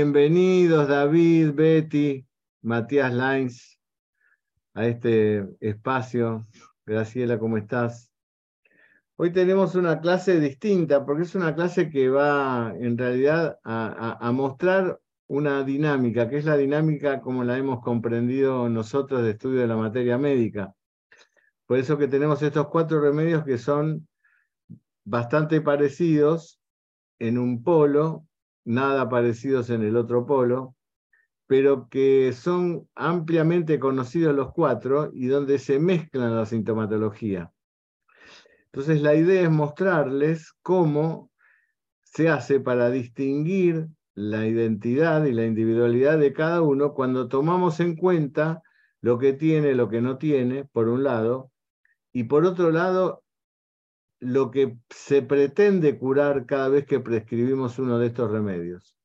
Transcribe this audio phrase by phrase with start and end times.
[0.00, 2.24] Bienvenidos David, Betty,
[2.62, 3.80] Matías Lines
[4.72, 6.46] a este espacio.
[6.86, 8.08] Graciela, ¿cómo estás?
[9.16, 15.00] Hoy tenemos una clase distinta porque es una clase que va en realidad a, mostrar
[15.26, 19.76] una dinámica, que es la dinámica como la hemos comprendido nosotros de estudio de la
[19.76, 20.72] materia médica.
[21.66, 24.06] Por eso que tenemos estos cuatro remedios que son
[25.04, 26.60] bastante parecidos
[27.18, 28.27] en un polo,
[28.68, 30.76] nada parecidos en el otro polo,
[31.46, 37.50] pero que son ampliamente conocidos los cuatro y donde se mezclan la sintomatología.
[38.66, 41.30] Entonces la idea es mostrarles cómo
[42.02, 47.96] se hace para distinguir la identidad y la individualidad de cada uno cuando tomamos en
[47.96, 48.60] cuenta
[49.00, 51.50] lo que tiene, lo que no tiene, por un lado,
[52.12, 53.22] y por otro lado,
[54.20, 58.98] lo que se pretende curar cada vez que prescribimos uno de estos remedios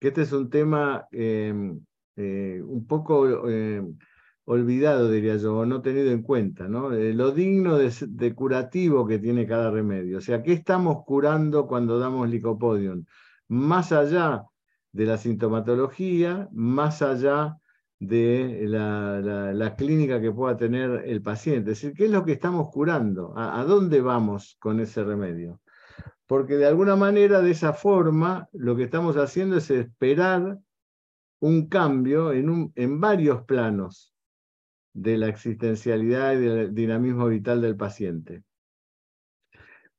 [0.00, 1.80] que este es un tema em,
[2.16, 3.98] eh, un poco em,
[4.44, 6.92] olvidado, diría yo, o no tenido en cuenta, ¿no?
[6.92, 10.18] Eh, lo digno de, curativo que tiene cada remedio.
[10.18, 13.04] O sea, ¿qué estamos curando cuando damos licopodium?
[13.48, 14.44] Más allá
[14.92, 17.58] de la sintomatología, más allá
[18.00, 21.72] de la, clínica que pueda tener el paciente.
[21.72, 23.34] Es decir, ¿qué es lo que estamos curando?
[23.36, 25.60] ¿A, dónde vamos con ese remedio?
[26.26, 30.60] porque de alguna manera, de esa forma, lo que estamos haciendo es esperar
[31.40, 34.14] un cambio en, en varios planos
[34.92, 38.44] de la existencialidad y del dinamismo vital del paciente.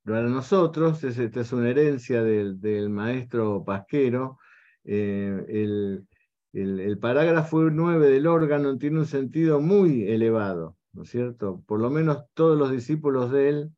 [0.04, 4.40] Para nosotros, esta es una herencia del, maestro Pasquero,
[4.86, 6.08] eh, el,
[6.54, 11.64] el, parágrafo 9 del órgano tiene un sentido muy elevado, ¿no es cierto?
[11.66, 13.72] Por lo menos todos los discípulos de él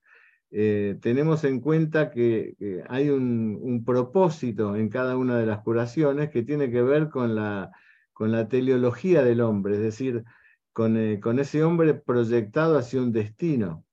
[0.52, 2.56] eh, tenemos en cuenta que,
[2.88, 7.72] hay un, propósito en cada una de las curaciones que tiene que ver con la,
[8.14, 10.24] con la teleología del hombre, es decir,
[10.72, 13.86] con, eh, con, ese hombre proyectado hacia un destino,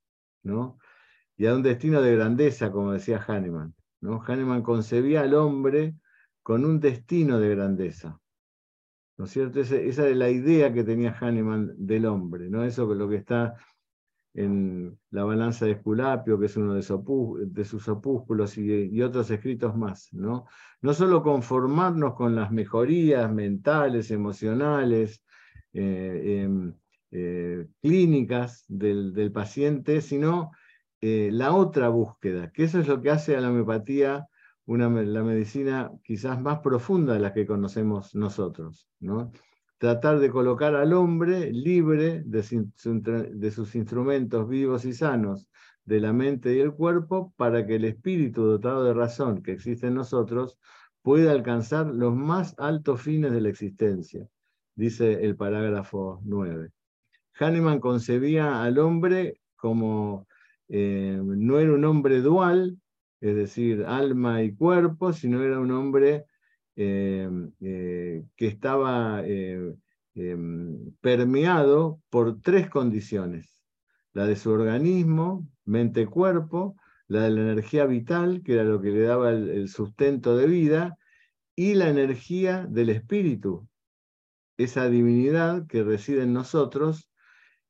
[0.42, 0.78] ¿no?
[1.40, 3.74] y a un destino de grandeza, como decía Hahnemann.
[4.02, 4.22] ¿no?
[4.22, 5.94] Hahnemann concebía al hombre
[6.42, 8.19] con un destino de grandeza.
[9.20, 9.60] ¿No es cierto?
[9.60, 12.64] Esa, es la idea que tenía Hahnemann del hombre, ¿no?
[12.64, 13.54] Eso que lo que está
[14.32, 20.08] en la balanza de Esculapio, que es uno de, sus opúsculos, y, otros escritos más.
[20.14, 20.46] ¿no?
[20.80, 25.22] no solo conformarnos con las mejorías mentales, emocionales,
[25.74, 26.72] eh, em,
[27.10, 30.52] eh, clínicas del, paciente, sino
[31.02, 34.26] eh, la otra búsqueda, que eso es lo que hace a la homeopatía
[34.66, 38.88] una, la medicina quizás más profunda de la que conocemos nosotros.
[39.00, 39.32] ¿no?
[39.80, 45.48] tratar de colocar al hombre libre de, sus instrumentos vivos y sanos,
[45.86, 49.86] de la mente y el cuerpo, para que el espíritu dotado de razón que existe
[49.86, 50.58] en nosotros
[51.00, 54.28] pueda alcanzar los más altos fines de la existencia,
[54.74, 56.72] dice el parágrafo 9.
[57.38, 60.26] Hahnemann concebía al hombre como
[60.68, 62.78] eh, no era un hombre dual,
[63.20, 66.26] es decir, alma y cuerpo, sino era un hombre
[66.82, 69.74] Em, eh, que estaba eh,
[71.02, 73.62] permeado por tres condiciones.
[74.14, 76.76] La de su organismo, mente-cuerpo,
[77.06, 80.96] la de la energía vital, que era lo que le daba el, sustento de vida,
[81.54, 83.68] y la energía del espíritu,
[84.56, 87.10] esa divinidad que reside en nosotros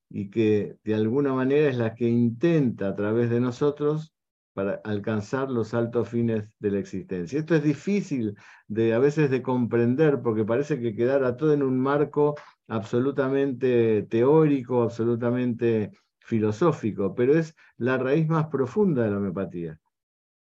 [0.08, 4.14] y que de alguna manera es la que intenta a través de nosotros
[4.52, 7.38] para alcanzar los altos fines de la existencia.
[7.38, 8.36] Esto es difícil
[8.68, 12.34] de a veces de comprender porque parece que quedara todo en un marco
[12.68, 19.80] absolutamente teórico, absolutamente filosófico, pero es la raíz más profunda de la homeopatía.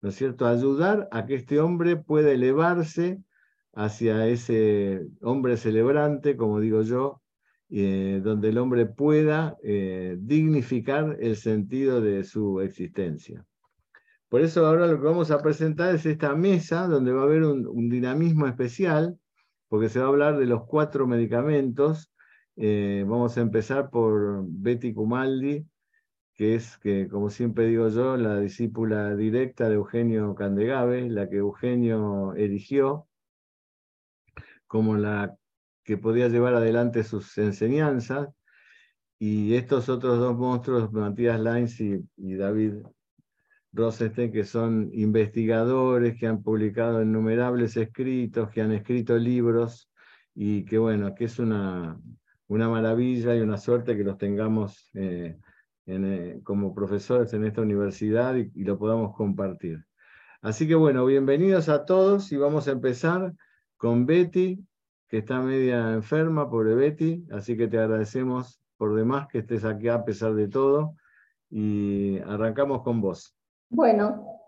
[0.00, 0.46] ¿No es cierto?
[0.46, 3.22] Ayudar a que este hombre pueda elevarse
[3.74, 7.22] hacia ese hombre celebrante, como digo yo,
[7.70, 13.44] eh, donde el hombre pueda eh, dignificar el sentido de su existencia.
[14.28, 17.44] Por eso ahora lo que vamos a presentar es esta mesa donde va a haber
[17.44, 19.18] un, dinamismo especial,
[19.68, 22.12] porque se va a hablar de los cuatro medicamentos.
[22.56, 25.66] Eh, vamos a empezar por Betty Cumaldi,
[26.34, 31.36] que es, que, como siempre digo yo, la discípula directa de Eugenio Candegave, la que
[31.38, 33.08] Eugenio erigió
[34.66, 35.36] como la
[35.84, 38.28] que podía llevar adelante sus enseñanzas.
[39.18, 42.74] Y estos otros dos monstruos, Matías Lines y David
[43.72, 49.90] Rosenstein, que son investigadores que han publicado innumerables escritos, que han escrito libros
[50.34, 51.98] y que bueno, que es una,
[52.48, 55.38] una maravilla y una suerte que los tengamos eh,
[55.86, 59.84] eh, como profesores en esta universidad y, lo podamos compartir.
[60.42, 63.34] Así que bueno, bienvenidos a todos y vamos a empezar
[63.76, 64.64] con Betty,
[65.08, 69.88] que está media enferma, pobre Betty, así que te agradecemos por demás que estés aquí
[69.88, 70.94] a pesar de todo
[71.50, 73.37] y arrancamos con vos.
[73.70, 74.40] Bueno,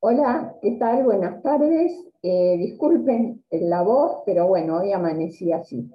[0.00, 1.04] hola, ¿qué tal?
[1.04, 1.92] Buenas tardes.
[2.22, 5.90] Eh, disculpen la voz, pero bueno, hoy amanecí así.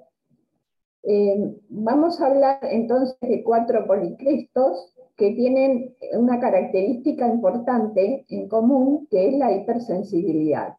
[1.02, 9.08] Eh, vamos a hablar entonces de cuatro policristos que tienen una característica importante en común,
[9.10, 10.76] que es la hipersensibilidad.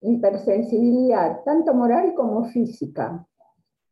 [0.00, 3.28] Hipersensibilidad tanto moral como física.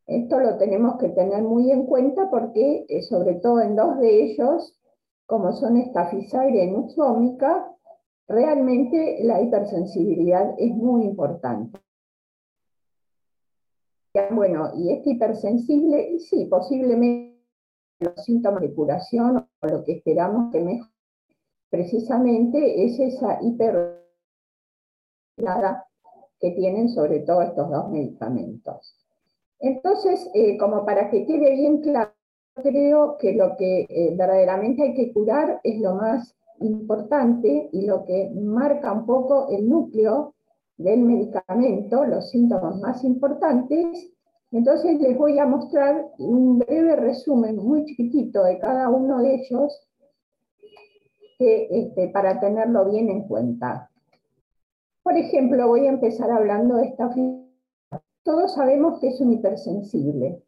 [0.04, 4.24] Esto lo tenemos que tener muy en cuenta porque, eh, sobre todo en dos de
[4.24, 4.77] ellos,
[5.28, 7.70] como son estafisaria y nuxómica,
[8.26, 11.78] realmente la hipersensibilidad es muy importante.
[14.30, 17.44] Bueno, y este hipersensible, sí, posiblemente
[18.00, 20.94] los síntomas de curación o lo que esperamos que mejore,
[21.68, 24.02] precisamente es esa hiper
[26.40, 28.96] que tienen sobre todo estos dos medicamentos.
[29.60, 32.12] Entonces, eh, como para que quede bien claro,
[32.62, 38.04] creo que lo que eh, verdaderamente hay que curar es lo más importante y lo
[38.04, 40.34] que marca un poco el núcleo
[40.76, 44.10] del medicamento, los síntomas más importantes.
[44.50, 49.88] Entonces les voy a mostrar un breve resumen muy chiquitito de cada uno de ellos
[51.38, 53.90] este, para tenerlo bien en cuenta.
[55.02, 57.10] Por ejemplo, voy a empezar hablando de esta
[58.22, 60.42] Todos sabemos que es un hipersensible.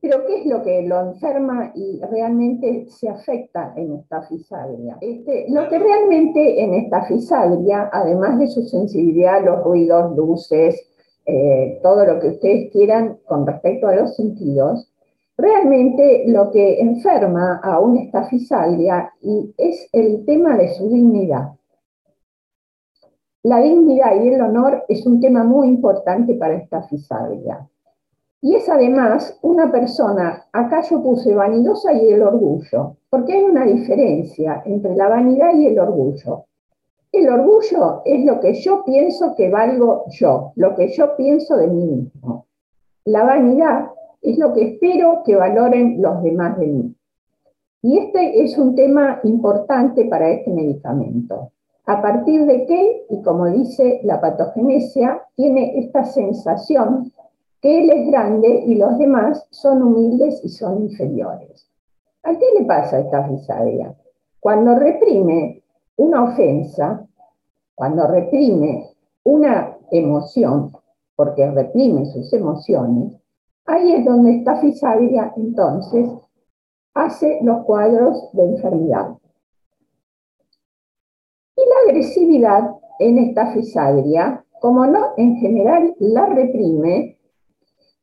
[0.00, 4.98] Pero ¿qué es lo que lo enferma y realmente se afecta en esta fisagria?
[5.00, 10.86] Este, lo que realmente en esta fisagria, además de su sensibilidad a los ruidos, luces,
[11.24, 14.92] eh, todo lo que ustedes quieran con respecto a los sentidos,
[15.36, 21.52] realmente lo que enferma a una estafisalia y es el tema de su dignidad.
[23.42, 27.68] La dignidad y el honor es un tema muy importante para esta fisagria.
[28.46, 33.64] Y es además una persona, acá yo puse vanidosa y el orgullo, porque hay una
[33.64, 36.44] diferencia entre la vanidad y el orgullo.
[37.10, 41.66] El orgullo es lo que yo pienso que valgo yo, lo que yo pienso de
[41.66, 42.46] mí mismo.
[43.04, 43.86] La vanidad
[44.22, 46.94] es lo que espero que valoren los demás de mí.
[47.82, 51.50] Y este es un tema importante para este medicamento.
[51.86, 57.10] A partir de qué, y como dice la patogenesia, tiene esta sensación
[57.60, 61.68] que él es grande y los demás son humildes y son inferiores.
[62.22, 63.94] ¿A qué le pasa a esta fisagria?
[64.40, 65.62] Cuando reprime
[65.96, 67.06] una ofensa,
[67.74, 68.90] cuando reprime
[69.24, 70.72] una emoción,
[71.14, 73.14] porque reprime sus emociones,
[73.64, 76.08] ahí es donde esta fisagria entonces
[76.94, 79.16] hace los cuadros de enfermedad.
[81.56, 87.15] Y la agresividad en esta fisagria, como no en general la reprime,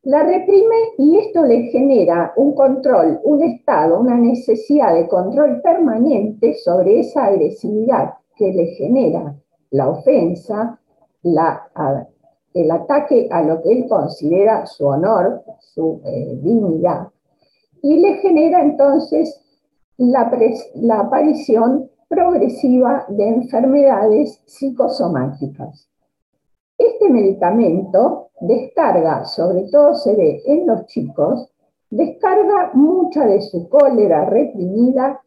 [0.04, 6.54] la reprime y esto le genera un control, un estado, una necesidad de control permanente
[6.54, 9.34] sobre esa agresividad que le genera
[9.70, 10.78] la ofensa,
[11.22, 17.08] el ataque a lo que él considera su honor, su eh, dignidad,
[17.82, 19.40] y le genera entonces
[19.96, 20.30] la,
[20.74, 25.88] la aparición progresiva de enfermedades psicosomáticas.
[26.76, 31.48] Este medicamento descarga, sobre todo se ve en los chicos,
[31.88, 35.20] descarga mucha de su cólera reprimida,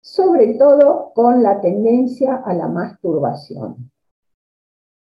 [0.00, 3.90] sobre todo con la tendencia a la masturbación.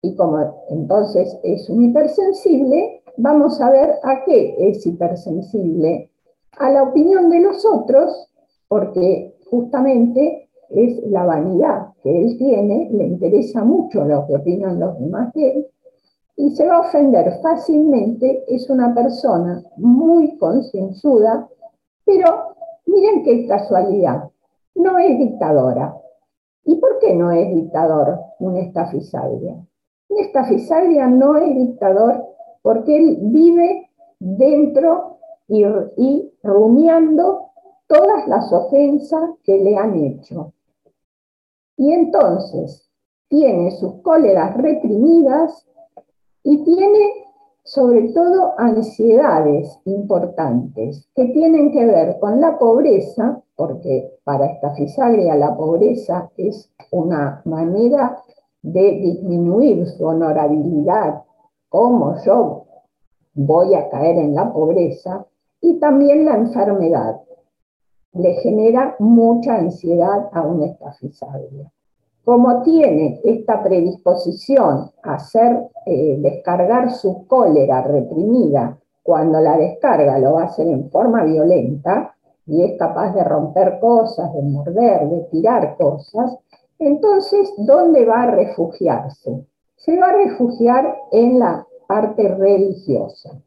[0.01, 6.09] Y como entonces es un hipersensible, vamos a ver a qué es hipersensible.
[6.57, 8.31] A la opinión de los otros,
[8.67, 14.99] porque justamente es la vanidad que él tiene, le interesa mucho lo que opinan los
[14.99, 15.67] demás de él,
[16.37, 21.47] y se va a ofender fácilmente, es una persona muy concienzuda,
[22.03, 24.29] pero miren qué casualidad,
[24.75, 25.95] no es dictadora.
[26.65, 29.55] ¿Y por qué no es dictador un estafisagria?
[30.09, 32.25] Un estafisagria no es dictador
[32.61, 33.89] porque él vive
[34.19, 37.51] dentro y rumiando
[37.87, 40.53] todas las ofensas que le han hecho.
[41.77, 42.89] Y entonces
[43.27, 45.67] tiene sus cóleras reprimidas
[46.45, 47.25] y tiene
[47.63, 55.35] sobre todo ansiedades importantes que tienen que ver con la pobreza, porque para esta fisagria
[55.35, 58.21] la pobreza es una manera
[58.61, 61.23] de disminuir su honorabilidad,
[61.67, 62.65] como yo
[63.33, 65.25] voy a caer en la pobreza,
[65.61, 67.21] y también la enfermedad.
[68.13, 71.71] Le genera mucha ansiedad a una estafisagria.
[72.25, 80.39] Como tiene esta predisposición a hacer eh, descargar su cólera reprimida, cuando la descarga lo
[80.39, 82.15] hacer en forma violenta
[82.47, 86.35] y es capaz de romper cosas, de morder, de tirar cosas,
[86.79, 89.45] entonces, ¿dónde va a refugiarse?
[89.75, 93.39] Se va a refugiar en la parte religiosa.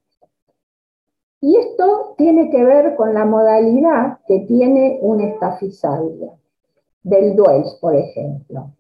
[1.41, 6.33] Y esto tiene que ver con la modalidad que tiene una estafisalia
[7.09, 8.71] del Duels, por ejemplo.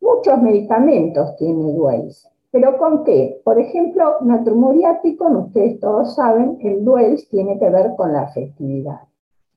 [0.00, 3.40] Muchos medicamentos tiene Duels, pero ¿con qué?
[3.44, 9.00] Por ejemplo, natrumuriático, ustedes todos saben, el Duels tiene que ver con la afectividad.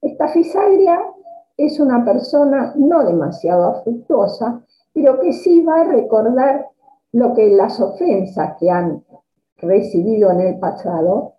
[0.02, 1.02] Esta fisagria
[1.58, 6.68] es una persona no demasiado afectuosa, pero que sí va a recordar
[7.12, 9.04] lo que las ofensas que han
[9.58, 11.34] recibido en el pasado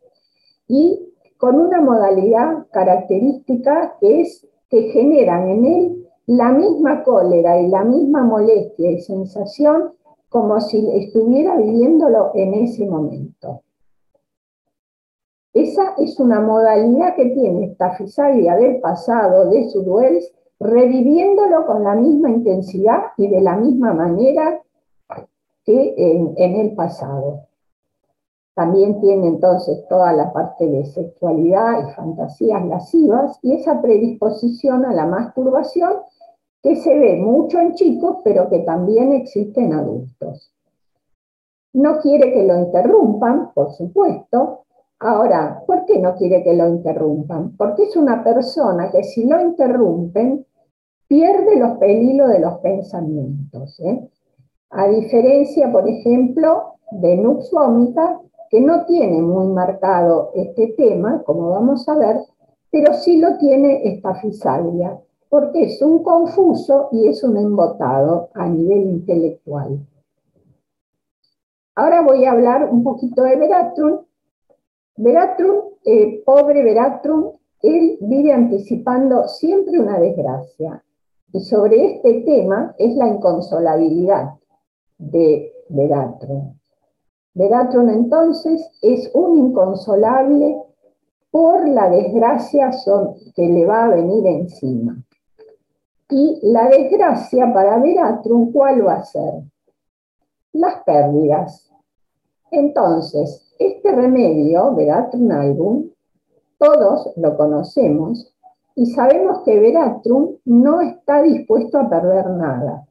[0.69, 7.67] y con una modalidad característica que es que generan en él la misma cólera y
[7.67, 9.95] la misma molestia y sensación
[10.29, 13.63] como si estuviera viviéndolo en ese momento.
[15.53, 21.83] Esa es una modalidad que tiene esta fisalia del pasado, de su duels, reviviéndolo con
[21.83, 24.63] la misma intensidad y de la misma manera
[25.65, 27.49] que en, en el pasado.
[28.55, 34.93] También tiene entonces toda la parte de sexualidad y fantasías lascivas y esa predisposición a
[34.93, 35.95] la masturbación
[36.63, 40.53] que se ve mucho en chicos, pero que también existe en adultos.
[41.73, 44.65] No quiere que lo interrumpan, por supuesto.
[44.99, 47.57] Ahora, ¿por qué no quiere que lo interrumpan?
[47.57, 50.45] Porque es una persona que si lo interrumpen,
[51.09, 53.81] pierde los hilos de los pensamientos.
[53.81, 54.09] ¿eh?
[54.71, 57.51] A diferencia, por ejemplo, de Nux
[58.51, 62.17] que no tiene muy marcado este tema, como vamos a ver,
[62.71, 64.99] pero sí lo tiene esta fisalia
[65.31, 69.79] porque es un confuso y es un embotado a nivel intelectual.
[71.77, 74.01] Ahora voy a hablar un poquito de Veratrum.
[74.97, 77.31] Veratrum, eh, pobre Veratrum,
[77.63, 80.83] él vive anticipando siempre una desgracia.
[81.33, 84.35] Y sobre este tema es la inconsolabilidad
[84.99, 86.55] de Veratrum.
[87.35, 90.61] Veratrum entonces es un inconsolable
[91.31, 92.73] por la desgracia
[93.37, 95.01] que le va a venir encima.
[96.11, 99.43] Y la desgracia para Veratrum, ¿cuál va a ser?
[100.53, 101.71] Las pérdidas.
[102.51, 105.91] Entonces, este remedio, Veratrum album,
[106.59, 108.35] todos lo conocemos
[108.75, 112.87] y sabemos que Veratrum no está dispuesto a perder nada.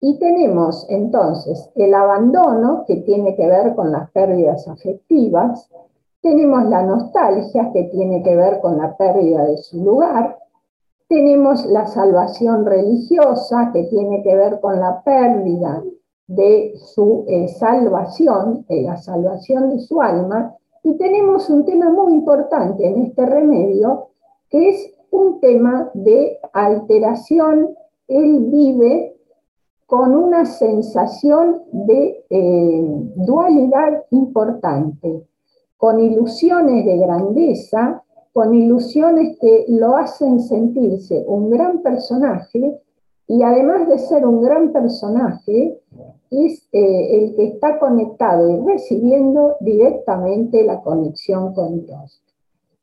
[0.00, 5.68] Y tenemos entonces el abandono, que tiene que ver con las pérdidas afectivas,
[6.20, 10.38] tenemos la nostalgia, que tiene que ver con la pérdida de su lugar,
[11.08, 15.82] tenemos la salvación religiosa, que tiene que ver con la pérdida
[16.26, 22.12] de su eh, salvación, de la salvación de su alma, y tenemos un tema muy
[22.12, 24.08] importante en este remedio,
[24.50, 27.74] que es un tema de alteración.
[28.06, 29.16] Él vive
[29.86, 32.84] con una sensación de eh,
[33.16, 35.26] dualidad importante,
[35.76, 38.03] con ilusiones de grandeza
[38.34, 42.80] con ilusiones que lo hacen sentirse un gran personaje
[43.28, 45.80] y además de ser un gran personaje,
[46.32, 52.24] es eh, el que está conectado y recibiendo directamente la conexión con Dios.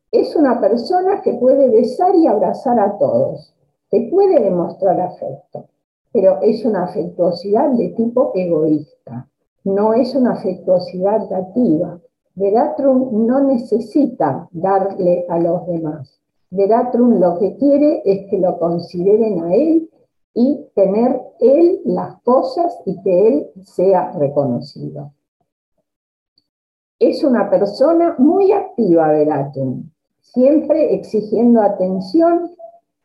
[0.09, 3.53] Es una persona que puede besar y abrazar a todos,
[3.89, 5.65] que puede demostrar afecto,
[6.13, 9.29] pero es una afectuosidad de tipo egoísta,
[9.65, 11.99] no es una afectuosidad dativa,
[12.41, 16.19] Veratrum no necesita darle a los demás.
[16.49, 19.87] Veratrum lo que quiere es que lo consideren a él
[20.33, 25.11] y tener él las cosas y que él sea reconocido.
[26.97, 32.49] Es una persona muy activa, Veratrum, siempre exigiendo atención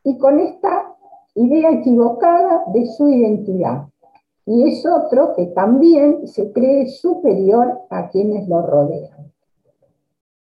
[0.02, 0.94] y con esta
[1.34, 3.86] idea equivocada de su identidad.
[4.46, 9.15] Y es otro que también se cree superior a quienes lo rodean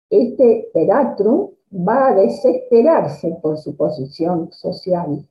[0.09, 5.27] este Peratrum va a desesperarse por su posición social.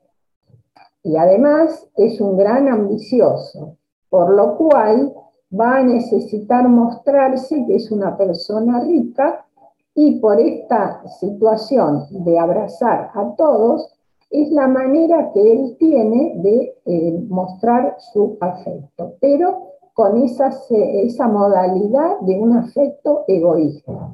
[1.02, 3.76] Y además es un gran ambicioso,
[4.08, 5.14] por lo cual
[5.58, 9.46] va a necesitar mostrarse que es una persona rica
[9.94, 13.94] y por esta situación de abrazar a todos,
[14.30, 22.18] es la manera que él tiene de eh, mostrar su afecto, pero con esa modalidad
[22.22, 24.10] de un afecto egoísta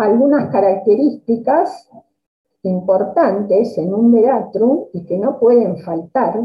[0.00, 1.88] algunas características
[2.62, 6.40] importantes en un veratrum y que no pueden faltar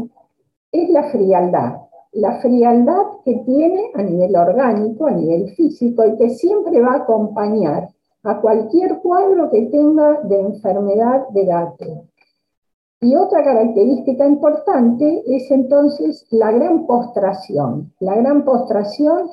[0.72, 1.80] es la frialdad.
[2.12, 7.02] La frialdad que tiene a nivel orgánico, a nivel físico y que siempre va a
[7.02, 7.88] acompañar
[8.22, 12.04] a cualquier cuadro que tenga de enfermedad de gato.
[13.00, 17.92] Y otra característica importante es entonces la gran postración.
[18.00, 19.28] La gran postración,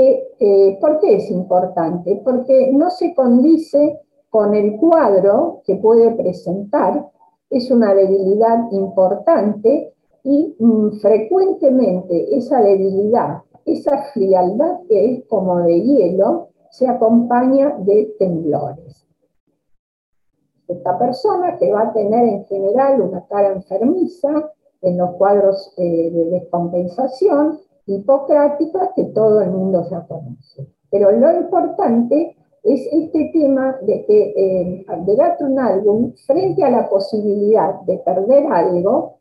[0.00, 2.20] eh, ¿por qué es importante?
[2.24, 4.00] Porque no se condice
[4.30, 7.08] con el cuadro que puede presentar,
[7.48, 15.80] es una debilidad importante y mm, frecuentemente esa debilidad, esa frialdad que es como de
[15.80, 19.06] hielo, se acompaña de temblores.
[20.68, 26.10] Esta persona que va a tener en general una cara enfermiza en los cuadros eh,
[26.10, 30.68] de descompensación hipocrática que todo el mundo ya conoce.
[30.90, 34.86] Pero lo importante es este tema de que eh,
[36.26, 39.18] frente a la posibilidad de perder algo,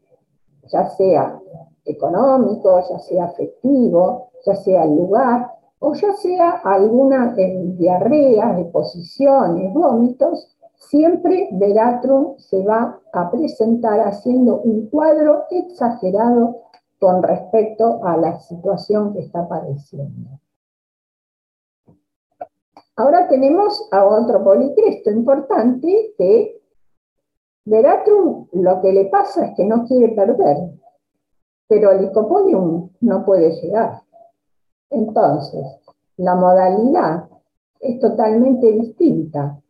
[0.67, 1.39] ya sea
[1.85, 9.73] económico, ya sea afectivo, ya sea el lugar, o ya sea alguna eh, diarrea, deposiciones,
[9.73, 16.64] vómitos, siempre Veratrum se va a presentar haciendo un cuadro exagerado
[17.05, 20.39] con respecto a la situación que está padeciendo.
[22.95, 26.63] Ahora tenemos a otro policresto importante que
[27.65, 30.57] Veratrum lo que le pasa es que no quiere perder,
[31.67, 34.01] pero el Licopodium no puede llegar.
[34.89, 35.63] Entonces,
[36.17, 37.29] la modalidad
[37.81, 39.61] es totalmente distinta.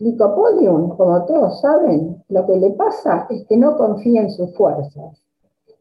[0.00, 5.22] Licopodium, como todos saben, lo que le pasa es que no confía en sus fuerzas.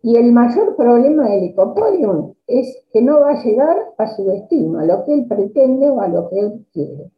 [0.04, 4.80] Y el mayor problema del Licopodium es que no va a llegar a su destino,
[4.80, 7.12] a lo que él pretende o a lo que él quiere.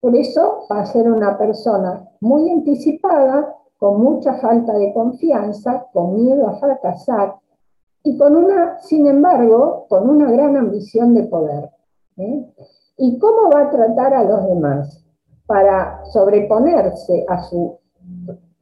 [0.00, 6.14] Por eso va a ser una persona muy anticipada, con mucha falta de confianza, con
[6.14, 7.36] miedo a fracasar
[8.02, 11.70] y con una, sin embargo, con una gran ambición de poder.
[12.16, 12.46] ¿eh?
[12.96, 15.04] ¿Y cómo va a tratar a los demás?
[15.46, 17.78] Para sobreponerse a su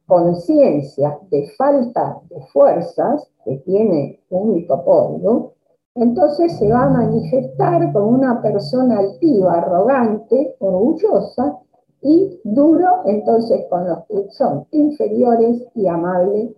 [0.09, 5.53] conciencia de falta de fuerzas que tiene un licopodio,
[5.93, 11.59] entonces se va a manifestar como una persona altiva, arrogante, orgullosa
[12.01, 16.55] y duro entonces con los que son inferiores y amable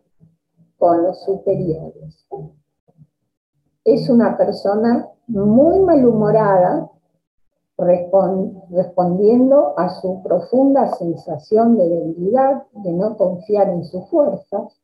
[0.77, 2.25] con los superiores.
[3.83, 6.89] Es una persona muy malhumorada
[7.81, 14.79] respondiendo a su profunda sensación de debilidad, de no confiar en sus fuerzas,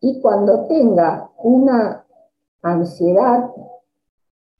[0.00, 2.04] y cuando tenga una
[2.62, 3.50] ansiedad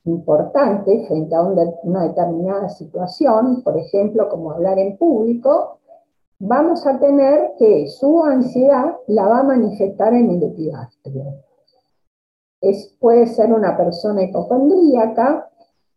[0.04, 5.80] importante frente a una determinada situación, por ejemplo, como hablar en público,
[6.38, 11.24] vamos a tener que su ansiedad la va a manifestar en el epigastrio.
[12.60, 15.50] Es, puede ser una persona hipocondríaca,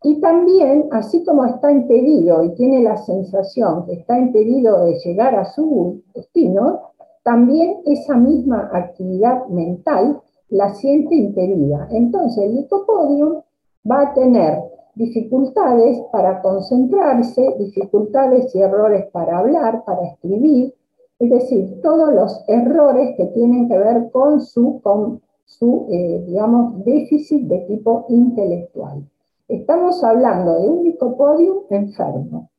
[0.04, 5.36] y también, así como está impedido y tiene la sensación que está impedido de llegar
[5.36, 6.92] a su destino,
[7.24, 11.88] también esa misma actividad mental la siente impedida.
[11.92, 13.42] Entonces el licopodium
[13.90, 14.60] va a tener
[14.96, 20.74] dificultades para concentrarse, dificultades y errores para hablar, para escribir,
[21.20, 26.84] es decir, todos los errores que tienen que ver con su, con su eh, digamos,
[26.86, 29.04] déficit de tipo intelectual.
[29.48, 32.50] Estamos hablando de un licopodium enfermo,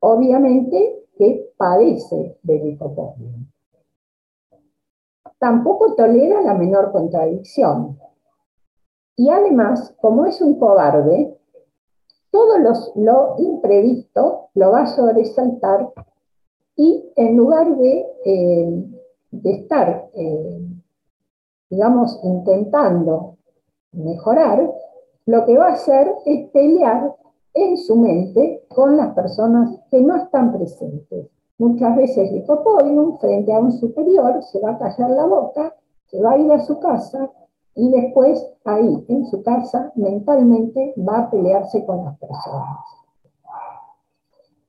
[0.00, 3.46] obviamente que padece de licopodium.
[5.38, 7.98] Tampoco tolera la menor contradicción.
[9.16, 11.38] Y además, como es un cobarde,
[12.30, 15.92] todo lo imprevisto lo va a sobresaltar
[16.76, 18.84] y en lugar de, eh,
[19.44, 20.60] estar, eh,
[21.70, 23.36] digamos, intentando
[23.92, 24.70] mejorar,
[25.26, 27.14] lo que va a hacer es pelear
[27.52, 31.28] en su mente con las personas que no están presentes.
[31.58, 35.74] Muchas veces el hipopodium, frente a un superior, se va a callar la boca,
[36.06, 37.30] se va a ir a su casa
[37.74, 42.78] y después ahí, en su casa, mentalmente va a pelearse con las personas.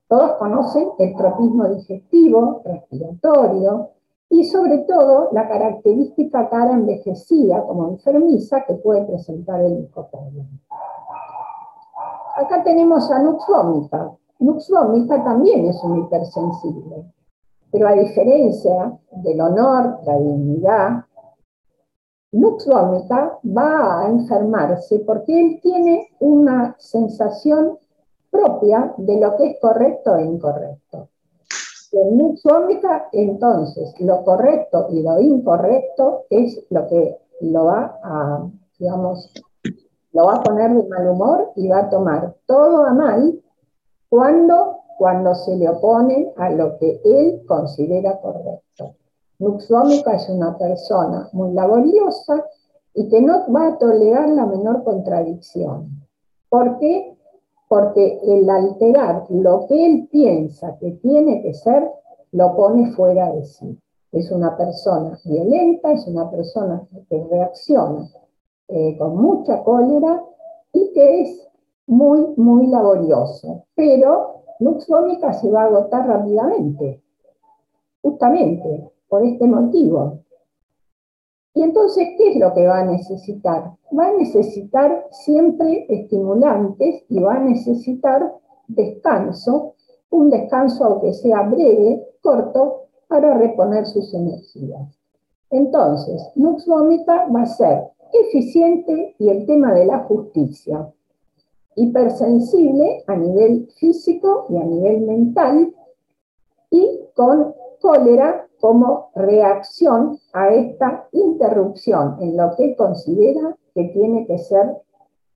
[0.08, 3.90] Todos conocen el tropismo digestivo, respiratorio,
[4.30, 10.46] y sobre todo la característica cara envejecida como enfermiza que puede presentar el licopodio.
[12.36, 14.12] Acá tenemos a Nux vomica.
[14.40, 17.06] Nux vomica también es un hipersensible,
[17.72, 21.06] pero a diferencia del honor, la dignidad,
[22.34, 27.80] Nux vomica va a enfermarse porque él tiene una sensación
[28.30, 31.08] propia de lo que es correcto e incorrecto
[32.06, 38.48] Nuxómica, entonces, lo correcto y lo incorrecto es lo que lo va a,
[38.80, 39.32] digamos,
[40.14, 43.42] lo va a poner de mal humor y va a tomar todo a mal
[44.10, 48.96] cuando, cuando se le opone a lo que él considera correcto.
[49.40, 52.44] Nuxómica es una persona muy laboriosa
[52.94, 56.08] y que no va a tolerar la menor contradicción.
[56.50, 57.17] ¿Por qué?
[57.68, 61.90] Porque el alterar lo que él piensa que tiene que ser,
[62.32, 63.78] lo pone fuera de sí.
[64.12, 68.08] Es una persona violenta, es una persona que reacciona
[68.70, 70.24] eh, con mucha cólera
[70.74, 71.48] y que es
[71.88, 73.66] muy, muy laborioso.
[73.76, 77.02] Pero Nuxómica se va a agotar rápidamente,
[78.02, 80.20] justamente por este motivo.
[81.58, 83.72] Y entonces, ¿qué es lo que va a necesitar?
[83.98, 88.32] Va a necesitar siempre estimulantes y va a necesitar
[88.68, 89.74] descanso,
[90.12, 95.00] un descanso aunque sea breve, corto, para reponer sus energías.
[95.50, 100.94] Entonces, Nux Vómita va a ser eficiente y el tema de la justicia,
[101.76, 105.74] hipersensible a nivel físico y a nivel mental
[106.70, 114.38] y con cólera como reacción a esta interrupción en lo que considera que tiene que
[114.40, 114.78] ser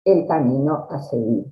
[0.05, 1.45] el camino a seguir.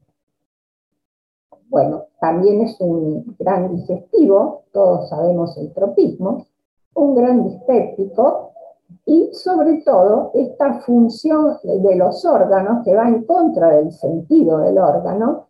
[1.69, 6.47] Bueno, también es un gran digestivo, todos sabemos el tropismo,
[6.95, 8.53] un gran dispéptico
[9.05, 14.79] y sobre todo esta función de los órganos que va en contra del sentido del
[14.79, 15.48] órgano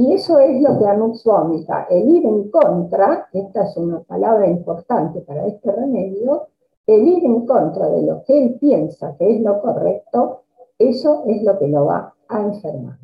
[0.00, 4.48] y eso es lo que Anux vomita, el ir en contra, esta es una palabra
[4.48, 6.46] importante para este remedio,
[6.86, 10.44] el ir en contra de lo que él piensa que es lo correcto,
[10.78, 12.98] eso es lo que lo va a enfermar.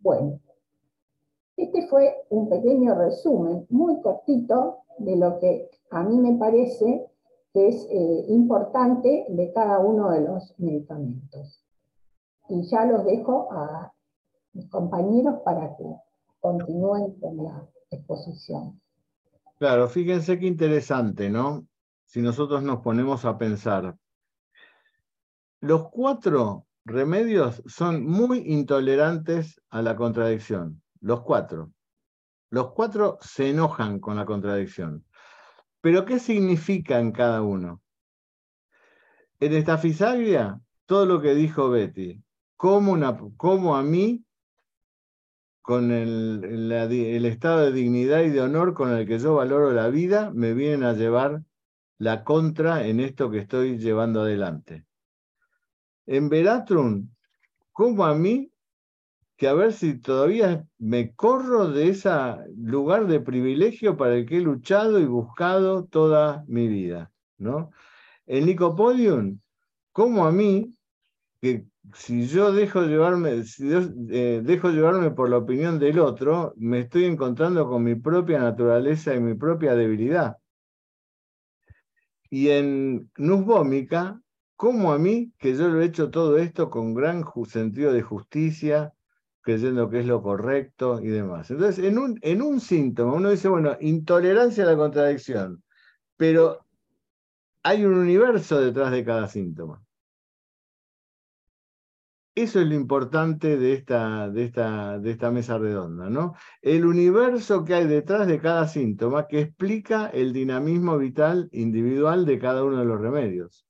[0.00, 0.40] Bueno,
[1.56, 7.06] este fue un pequeño resumen muy cortito de lo que a mí me parece
[7.52, 11.64] que es eh, importante de cada uno de los medicamentos.
[12.48, 13.93] Y ya los dejo a
[14.54, 15.84] mis compañeros para que
[16.40, 18.80] continúen con la exposición.
[19.58, 21.66] Claro, fíjense qué interesante, ¿no?
[22.06, 23.96] Si nosotros nos ponemos a pensar,
[25.60, 31.72] los cuatro remedios son muy intolerantes a la contradicción, los cuatro.
[32.50, 35.04] Los cuatro se enojan con la contradicción.
[35.80, 37.80] Pero ¿qué significa en cada uno?
[39.40, 42.22] En esta fisagria, todo lo que dijo Betty,
[42.56, 44.24] como, una, como a mí
[45.64, 50.30] con el, estado de dignidad y de honor con el que yo valoro la vida,
[50.30, 51.42] me vienen a llevar
[51.96, 54.84] la contra en esto que estoy llevando adelante.
[56.04, 57.08] En Veratrum,
[57.72, 58.52] como a mí,
[59.38, 62.10] que a ver si todavía me corro de ese
[62.58, 67.10] lugar de privilegio para el que he luchado y buscado toda mi vida.
[67.38, 67.70] ¿no?
[68.26, 69.40] En Nicopodium,
[69.92, 70.74] como a mí,
[71.40, 73.70] que si yo dejo llevarme, si
[74.10, 79.14] eh, dejo llevarme por la opinión del otro, me estoy encontrando con mi propia naturaleza
[79.14, 80.36] y mi propia debilidad.
[82.30, 84.20] Y en Nusbómica,
[84.56, 88.92] como a mí, que yo lo he hecho todo esto con gran sentido de justicia,
[89.42, 91.50] creyendo que es lo correcto y demás.
[91.50, 95.62] Entonces, en un, en un síntoma, uno dice, bueno, intolerancia a la contradicción,
[96.16, 96.64] pero
[97.62, 99.83] hay un universo detrás de cada síntoma.
[102.34, 106.34] Eso es lo importante de esta, de esta, de esta mesa redonda, ¿no?
[106.62, 112.38] El universo que hay detrás de cada síntoma que explica el dinamismo vital individual de
[112.40, 113.64] cada uno de los remedios.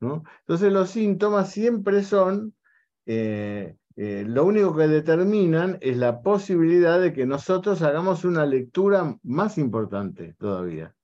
[0.00, 0.24] ¿no?
[0.40, 2.54] Entonces los síntomas siempre son,
[3.06, 9.16] eh, eh, lo único que determinan es la posibilidad de que nosotros hagamos una lectura
[9.22, 10.94] más importante todavía.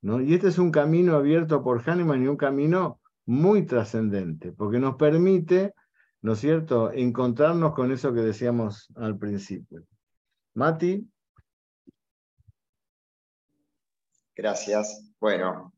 [0.00, 0.20] ¿no?
[0.20, 4.96] Y este es un camino abierto por Hahnemann y un camino muy trascendente, porque nos
[4.96, 5.74] permite,
[6.22, 9.86] ¿no es cierto?, encontrarnos con eso que decíamos al principio.
[10.54, 11.08] Mati.
[14.34, 15.12] Gracias.
[15.20, 15.72] Bueno,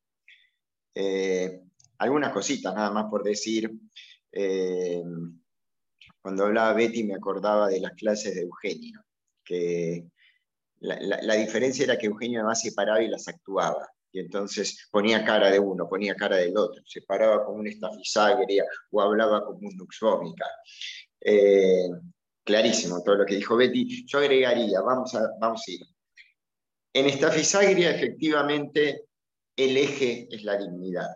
[0.94, 1.61] eh,
[1.98, 3.70] algunas cositas nada más por decir.
[4.33, 5.02] Eh,
[6.20, 9.04] cuando hablaba Betty me acordaba de las clases de Eugenio,
[9.44, 10.07] que
[10.80, 15.24] la, la diferencia era que Eugenio además se paraba y las actuaba y entonces ponía
[15.24, 19.68] cara de uno, ponía cara del otro, se paraba como una estafisagria o hablaba como
[19.68, 20.46] un nuxvómica.
[21.20, 21.88] Eh,
[22.44, 24.07] clarísimo todo lo que dijo Betty.
[24.07, 25.81] Yo agregaría, vamos a, vamos a ir.
[26.92, 29.07] En estafisagria, efectivamente,
[29.57, 31.11] el eje es la dignidad.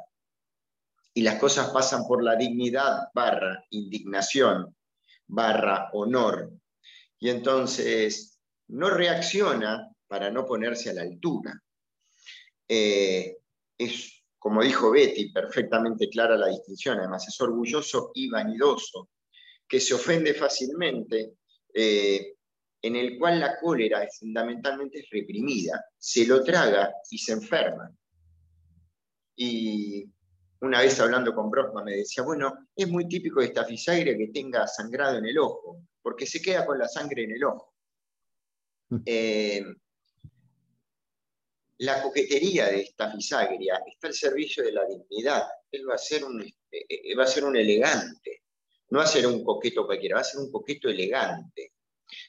[1.15, 4.75] Y las cosas pasan por la dignidad barra indignación
[5.29, 6.51] barra honor.
[7.21, 11.63] Y entonces no reacciona para no ponerse a la altura.
[12.69, 13.39] Eh,
[13.79, 19.09] es, como dijo Betty, perfectamente clara la distinción, además es orgulloso y vanidoso,
[19.67, 21.35] que se ofende fácilmente,
[21.73, 22.35] eh,
[22.83, 27.91] en el cual la cólera es fundamentalmente reprimida, se lo traga y se enferma.
[29.37, 30.09] Y
[30.61, 34.29] una vez hablando con Brosma me decía, bueno, es muy típico de esta fisagre que
[34.29, 37.75] tenga sangrado en el ojo, porque se queda con la sangre en el ojo.
[38.91, 38.99] Mm.
[39.05, 39.65] Eh,
[41.79, 45.45] la coquetería de esta fisagria está al servicio de la dignidad.
[45.71, 48.43] Él va a ser un, eh, va a ser un elegante,
[48.91, 51.75] no va a ser un coqueto cualquiera, va a ser un coqueto elegante.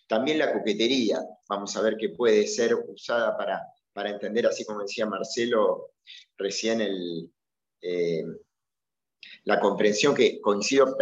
[0.07, 3.61] También la coquetería, vamos a ver que puede ser usada para,
[3.93, 5.93] para entender, así como decía Marcelo
[6.37, 7.31] recién, el,
[7.81, 8.23] eh,
[9.45, 10.95] la comprensión que coincido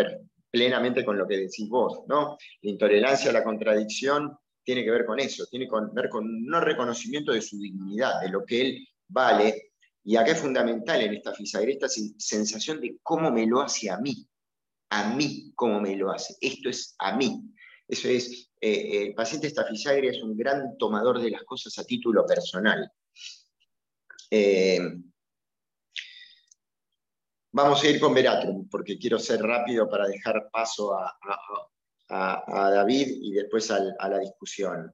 [0.49, 2.37] plenamente con lo que decís vos, ¿no?
[2.61, 6.59] La intolerancia a la contradicción tiene que ver con eso, tiene que ver con no
[6.59, 9.71] reconocimiento de su dignidad, de lo que él vale,
[10.03, 13.97] y acá es fundamental en esta fisagre esta sensación de cómo me lo hace a
[13.97, 14.27] mí,
[14.89, 17.43] a mí cómo me lo hace, esto es a mí.
[17.87, 22.25] Eso es, eh, el paciente estafisagre es un gran tomador de las cosas a título
[22.25, 22.91] personal.
[24.29, 24.81] Eh,
[27.57, 31.17] Vamos a ir con Veratrum, porque quiero ser rápido para dejar paso a,
[32.09, 34.93] David y después a, la discusión.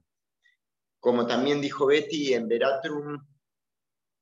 [0.98, 3.24] Como también dijo Betty, en Veratrum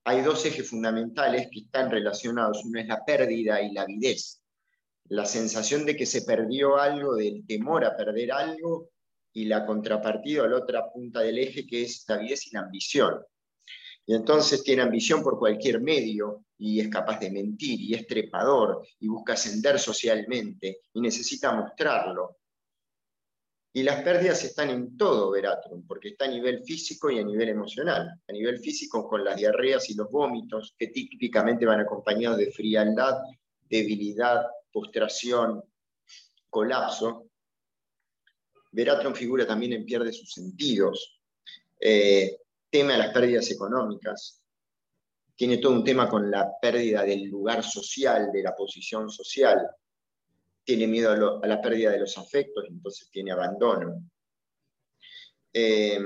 [0.05, 2.63] hay dos ejes fundamentales que están relacionados.
[2.65, 4.41] Uno es la pérdida y la avidez.
[5.09, 8.89] La sensación de que se perdió algo, del temor a perder algo,
[9.33, 12.61] y la contrapartida a la otra punta del eje que es la avidez y la
[12.61, 13.23] ambición.
[14.05, 18.85] Y entonces tiene ambición por cualquier medio y es capaz de mentir y es trepador
[18.99, 22.37] y busca ascender socialmente y necesita mostrarlo.
[23.75, 27.49] Y las pérdidas están en todo Veratrum, porque está a nivel físico y a nivel
[27.49, 28.21] emocional.
[28.27, 33.17] A nivel físico con las diarreas y los vómitos, que típicamente van acompañados de frialdad,
[33.67, 35.63] debilidad, postración,
[36.51, 37.25] colapso.
[38.71, 41.19] Veratrum figura también en pierde sus sentidos.
[41.79, 42.37] Eh,
[42.69, 44.43] teme a las pérdidas económicas,
[45.35, 49.67] tiene todo un tema con la pérdida del lugar social, de la posición social,
[50.63, 54.01] tiene miedo a, la pérdida de los afectos, entonces tiene abandono.
[55.51, 55.99] Eh,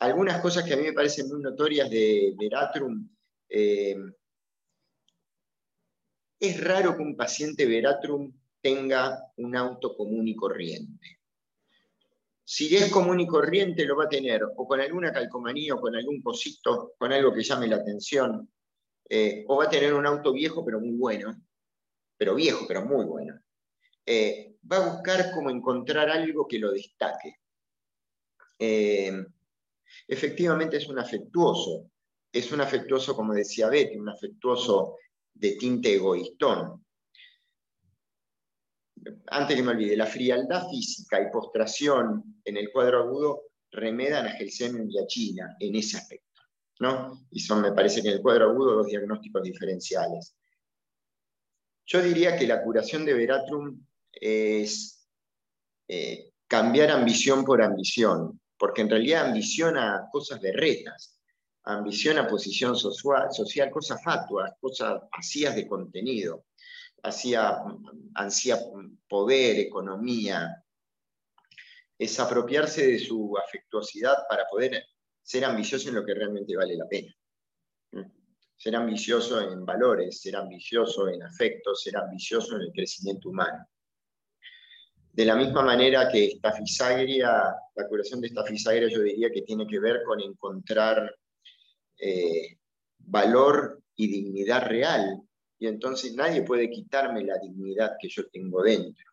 [0.00, 3.08] algunas cosas que a mí me parecen muy notorias de Veratrum,
[3.48, 3.96] eh,
[6.40, 11.20] es raro que un paciente Veratrum tenga un auto común y corriente.
[12.46, 15.96] Si es común y corriente, lo va a tener o con alguna calcomanía o con
[15.96, 18.50] algún cosito, con algo que llame la atención,
[19.08, 21.34] eh, o va a tener un auto viejo pero muy bueno,
[22.16, 23.38] pero viejo pero muy bueno.
[24.06, 27.36] Eh, va a buscar cómo encontrar algo que lo destaque.
[28.58, 29.12] Eh,
[30.06, 31.90] efectivamente es un afectuoso,
[32.32, 34.96] es un afectuoso, como decía Betty, un afectuoso
[35.32, 36.84] de tinte egoístón
[39.28, 44.32] antes que me olvide, la frialdad física y postración en el cuadro agudo remedan a
[44.32, 46.42] Gelsen y a China en ese aspecto.
[46.80, 47.26] ¿no?
[47.30, 50.36] Y son, me parece que en el cuadro agudo, dos diagnósticos diferenciales.
[51.86, 55.06] Yo diría que la curación de Veratrum es
[55.88, 61.20] eh, cambiar ambición por ambición, porque en realidad ambiciona cosas berretas,
[61.64, 66.44] ambiciona posición social, cosas fatuas, cosas vacías de contenido
[67.04, 67.62] hacía,
[68.14, 68.58] ansía
[69.08, 70.64] poder, economía,
[71.98, 74.84] es apropiarse de su afectuosidad para poder
[75.22, 77.14] ser ambicioso en lo que realmente vale la pena.
[78.56, 83.66] Ser ambicioso en valores, ser ambicioso en afectos, ser ambicioso en el crecimiento humano.
[85.12, 89.42] De la misma manera que esta fisagria, la curación de esta fisagria yo diría que
[89.42, 91.14] tiene que ver con encontrar
[91.98, 92.58] eh,
[92.98, 95.22] valor y dignidad real
[95.58, 99.12] y entonces nadie puede quitarme la dignidad que yo tengo dentro.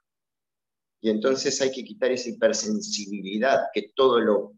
[1.02, 4.54] Y entonces hay que quitar esa hipersensibilidad que todo lo,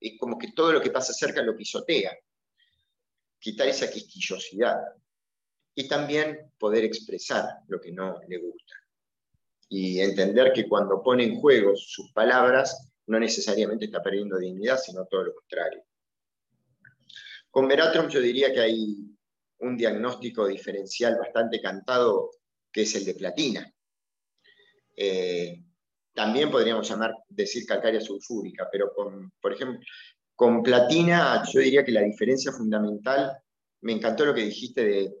[0.00, 2.16] es como que todo lo que pasa cerca lo pisotea.
[3.38, 4.78] Quitar esa quisquillosidad.
[5.74, 8.74] Y también poder expresar lo que no le gusta.
[9.68, 15.06] Y entender que cuando pone en juego sus palabras, no necesariamente está perdiendo dignidad, sino
[15.06, 15.82] todo lo contrario.
[17.50, 18.96] Con Veratrum yo diría que hay
[19.60, 22.30] un diagnóstico diferencial bastante cantado,
[22.70, 23.72] que es el de platina.
[24.96, 25.62] Eh,
[26.12, 29.80] también podríamos llamar, decir calcárea sulfúrica, pero con, por ejemplo,
[30.38, 33.42] con platina yo diría que la diferencia fundamental,
[33.80, 35.16] me encantó lo que dijiste de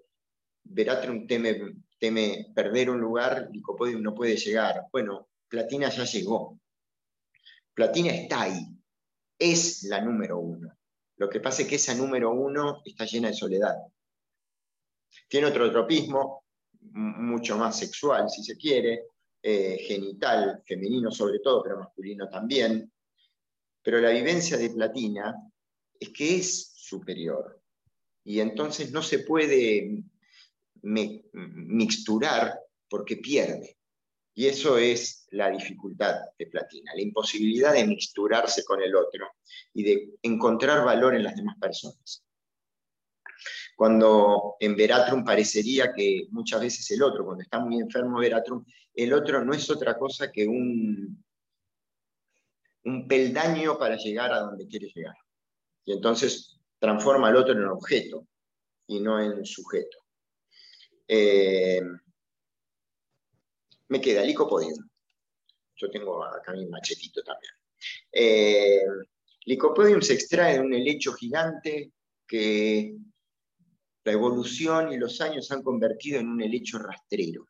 [0.62, 4.84] Veratrum teme, perder un lugar, Licopodium no puede llegar.
[4.92, 6.60] Bueno, platina ya llegó.
[7.74, 8.64] Platina está ahí,
[9.36, 10.72] es la número uno.
[11.16, 13.74] Lo que pasa es que esa número uno está llena de soledad.
[15.26, 16.44] Tiene otro tropismo,
[16.92, 19.06] mucho más sexual, si se quiere,
[19.42, 22.88] eh, genital, femenino sobre todo, pero masculino también.
[23.82, 25.34] Pero la vivencia de Platina
[25.98, 27.60] es que es superior.
[28.24, 30.04] Y entonces no se puede
[30.82, 33.78] mixturar porque pierde.
[34.34, 39.26] Y eso es la dificultad de Platina, la imposibilidad de mixturarse con el otro
[39.74, 42.22] y de encontrar valor en las demás personas.
[43.76, 48.64] Cuando en Veratrum parecería que muchas veces el otro, cuando está muy enfermo Veratrum,
[48.94, 51.24] el otro no es otra cosa que un,
[52.88, 55.14] un peldaño para llegar a donde quiere llegar.
[55.84, 58.26] Y entonces transforma al otro en objeto
[58.86, 59.98] y no en sujeto.
[61.06, 61.80] Eh,
[63.88, 64.78] me queda el.
[65.76, 67.52] Yo tengo acá mi machetito también.
[68.12, 68.80] Eh,
[69.44, 71.92] licopodium se extrae de un helecho gigante
[72.26, 72.96] que
[74.04, 77.46] la evolución y los años han convertido en un helecho rastrero.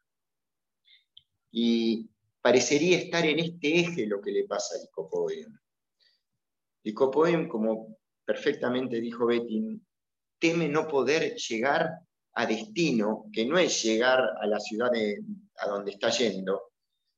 [1.51, 2.09] Y
[2.40, 5.57] parecería estar en este eje lo que le pasa a Licopodium.
[6.85, 9.81] Licopodium, como perfectamente dijo Betty,
[10.38, 12.01] teme no poder llegar
[12.35, 14.90] a destino, que no es llegar a la ciudad
[15.57, 16.72] a donde está yendo,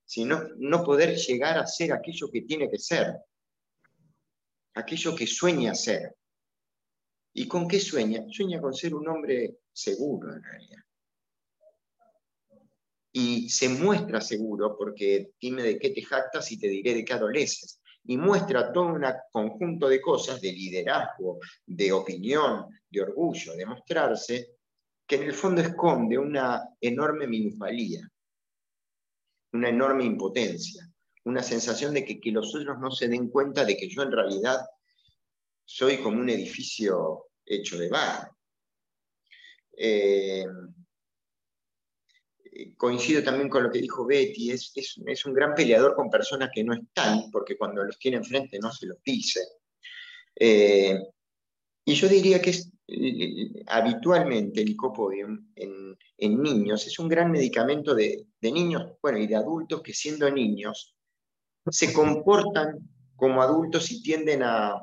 [0.04, 3.14] sino no poder llegar a ser aquello que tiene que ser,
[4.74, 6.16] aquello que sueña ser.
[7.32, 8.24] ¿Y con qué sueña?
[8.30, 10.82] Sueña con ser un hombre seguro en realidad.
[13.12, 17.12] Y se muestra seguro porque dime de qué te jactas y te diré de qué
[17.12, 17.80] adoleces.
[18.04, 24.56] Y muestra todo un conjunto de cosas, de liderazgo, de opinión, de orgullo, de mostrarse,
[25.06, 28.08] que en el fondo esconde una enorme minusvalía,
[29.52, 30.88] una enorme impotencia,
[31.24, 34.12] una sensación de que, que los otros no se den cuenta de que yo en
[34.12, 34.60] realidad
[35.64, 38.36] soy como un edificio hecho de barro.
[39.76, 40.46] Eh,
[42.76, 46.64] coincido también con lo que dijo Betty, es, es, un gran peleador con personas que
[46.64, 49.40] no están, porque cuando los tiene enfrente no se los dice.
[50.34, 50.98] Eh,
[51.84, 57.30] y yo diría que es, eh, habitualmente el licopodium en, en, niños es un gran
[57.30, 60.94] medicamento de, de niños, bueno, y de adultos que siendo niños
[61.70, 62.78] se comportan
[63.16, 64.74] como adultos y tienden a,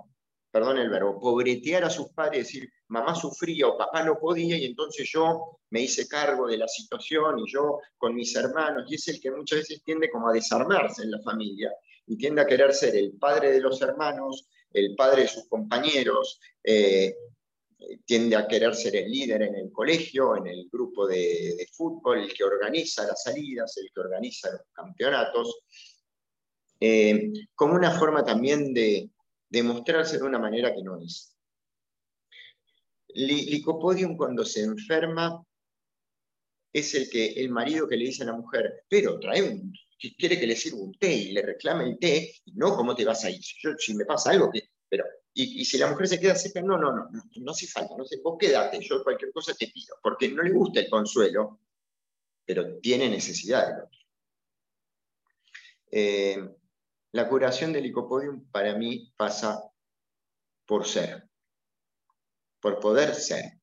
[0.58, 4.66] perdón el verbo, pobretear a sus padres, decir, mamá sufría o papá no podía y
[4.66, 9.08] entonces yo me hice cargo de la situación y yo con mis hermanos, y es
[9.08, 11.72] el que muchas veces tiende como a desarmarse en la familia
[12.08, 16.40] y tiende a querer ser el padre de los hermanos, el padre de sus compañeros,
[16.64, 17.16] eh,
[18.04, 22.34] tiende a querer ser el líder en el colegio, en el grupo de, fútbol, el
[22.34, 25.60] que organiza las salidas, el que organiza los campeonatos,
[26.80, 29.12] eh, como una forma también de,
[29.50, 31.36] demostrarse de una manera que no es.
[33.10, 35.44] Licopodium cuando se enferma
[36.72, 39.74] es el que el marido que le dice a la mujer, pero trae un,
[40.18, 43.06] quiere que le sirva un té y le reclama el té, y no, ¿cómo te
[43.06, 43.42] vas a ir?
[43.42, 46.92] si me pasa algo, que, pero, y, si la mujer se queda seca, no, no,
[46.92, 50.30] no, no, no hace falta, no sé, vos quédate, yo cualquier cosa te pido, porque
[50.30, 51.60] no le gusta el consuelo,
[52.46, 54.00] pero tiene necesidad del otro.
[55.92, 56.50] Eh,
[57.12, 59.64] la curación del licopodium para mí pasa
[60.66, 61.28] por ser,
[62.60, 63.60] por poder ser,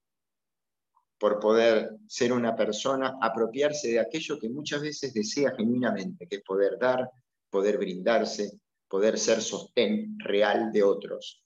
[1.18, 6.42] por poder ser una persona, apropiarse de aquello que muchas veces desea genuinamente, que es
[6.42, 7.10] poder dar,
[7.50, 11.42] poder brindarse, poder ser sostén real de otros.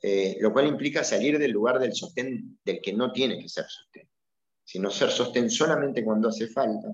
[0.00, 3.64] Eh, lo cual implica salir del lugar del sostén del que no tiene que ser
[3.64, 4.08] sostén,
[4.62, 6.88] sino ser sostén solamente cuando hace falta,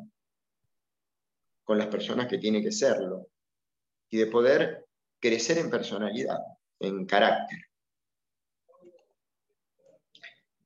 [1.62, 3.28] con las personas que tiene que serlo,
[4.14, 4.86] y de poder
[5.18, 6.38] crecer en personalidad,
[6.78, 7.58] en carácter.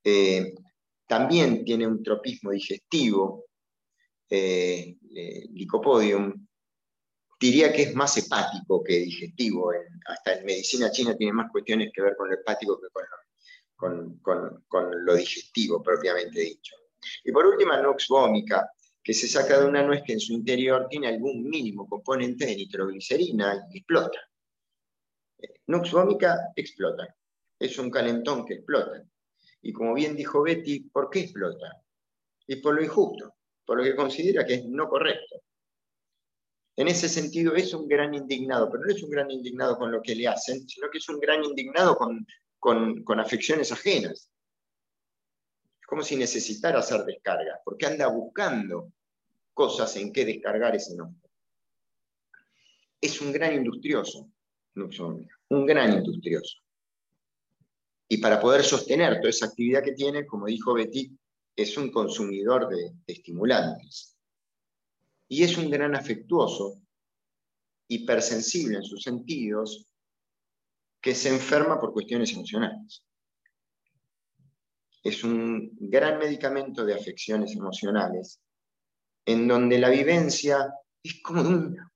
[0.05, 0.55] Eh,
[1.07, 3.47] también tiene un tropismo digestivo,
[4.29, 6.47] eh, eh, licopodium,
[7.41, 9.73] diría que es más hepático que digestivo,
[10.05, 12.89] hasta en medicina china tiene más cuestiones que ver con lo hepático que
[13.77, 16.77] con, con, lo digestivo propiamente dicho.
[17.25, 18.71] Y por último, Nux vomica,
[19.09, 22.57] que se saca de una nuez que en su interior tiene algún mínimo componente de
[22.57, 24.21] nitroglicerina y explota.
[25.69, 27.17] Nux vomica explota.
[27.59, 29.03] Es un calentón que explota.
[29.63, 31.83] Y como bien dijo Betty, ¿por qué explota?
[32.47, 35.41] Y por lo injusto, por lo que considera que es no correcto.
[36.77, 40.03] En ese sentido es un gran indignado, pero no es un gran indignado con lo
[40.03, 42.27] que le hacen, sino que es un gran indignado con,
[42.59, 44.31] con, con afecciones ajenas.
[45.81, 48.93] Es como si necesitara hacer descargas, porque anda buscando
[49.59, 51.29] cosas en que descargar ese nombre.
[53.01, 54.31] Es un gran industrioso,
[55.49, 56.59] un gran industrioso.
[58.09, 61.11] y para poder sostener toda esa actividad que tiene, como dijo Betty,
[61.57, 64.17] es un consumidor de, estimulantes.
[65.27, 66.81] Y es un gran afectuoso,
[67.89, 69.89] hipersensible en sus sentidos,
[71.03, 73.03] que se enferma por cuestiones emocionales.
[75.03, 78.41] Es un gran medicamento de afecciones emocionales,
[79.29, 80.73] en donde la vivencia
[81.03, 81.43] es como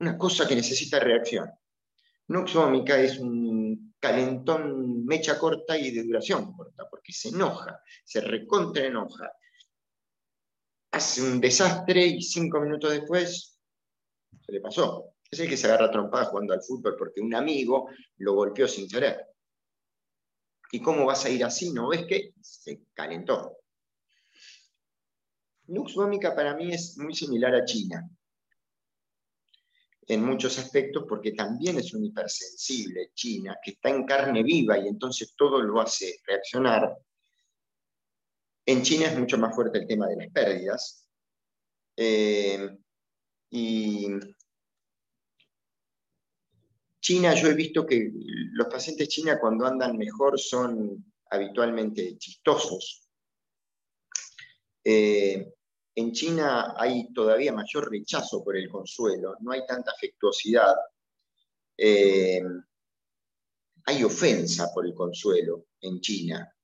[0.01, 1.51] una cosa que necesita reacción.
[2.29, 8.85] Noxómica es un calentón mecha corta y de duración corta, porque se enoja, se recontra
[8.85, 9.33] enoja,
[10.91, 13.59] hace un desastre y cinco minutos después
[14.45, 15.15] se le pasó.
[15.31, 18.87] Es el que se agarra trompada jugando al fútbol porque un amigo lo golpeó sin
[18.87, 19.27] querer.
[20.71, 21.73] ¿Y cómo vas a ir así?
[21.73, 23.62] ¿No ves que se calentó?
[25.73, 25.95] Nux
[26.37, 28.09] para mí es muy similar a China
[30.07, 34.89] en muchos aspectos porque también es un hipersensible China, que está en carne viva y
[34.89, 36.99] entonces todo lo hace reaccionar.
[38.67, 41.09] En China es mucho más fuerte el tema de las pérdidas.
[41.97, 42.77] Eh,
[43.51, 44.09] y
[47.01, 48.11] China, yo he visto que
[48.53, 53.09] los pacientes China cuando andan mejor son habitualmente chistosos.
[54.85, 55.55] Eh,
[55.95, 60.75] en China hay todavía mayor rechazo por el consuelo, no hay tanta afectuosidad.
[61.77, 62.43] Eh,
[63.85, 66.55] hay ofensa por el consuelo en China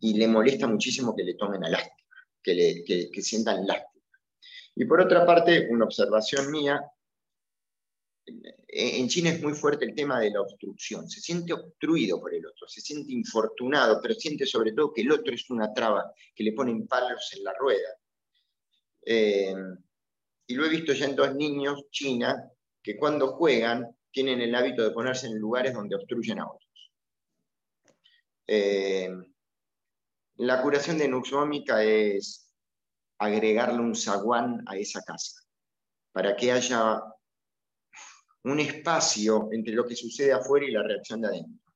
[0.00, 4.04] y le molesta muchísimo que le tomen a lástima, que, le, que sientan lástima.
[4.74, 6.80] Y por otra parte, una observación mía,
[8.68, 11.08] en China es muy fuerte el tema de la obstrucción.
[11.08, 15.12] Se siente obstruido por el otro, se siente infortunado, pero siente sobre todo que el
[15.12, 17.88] otro es una traba, que le ponen palos en la rueda.
[19.08, 19.54] Eh,
[20.48, 22.50] y lo he visto ya en dos niños China
[22.82, 26.92] que cuando juegan tienen el hábito de ponerse en lugares donde obstruyen a otros.
[28.48, 29.10] Eh,
[30.36, 32.52] la curación de nuxómica es
[33.18, 35.40] agregarle un zaguán a esa casa,
[36.12, 37.00] para que haya
[38.44, 41.72] un espacio entre lo que sucede afuera y la reacción de adentro.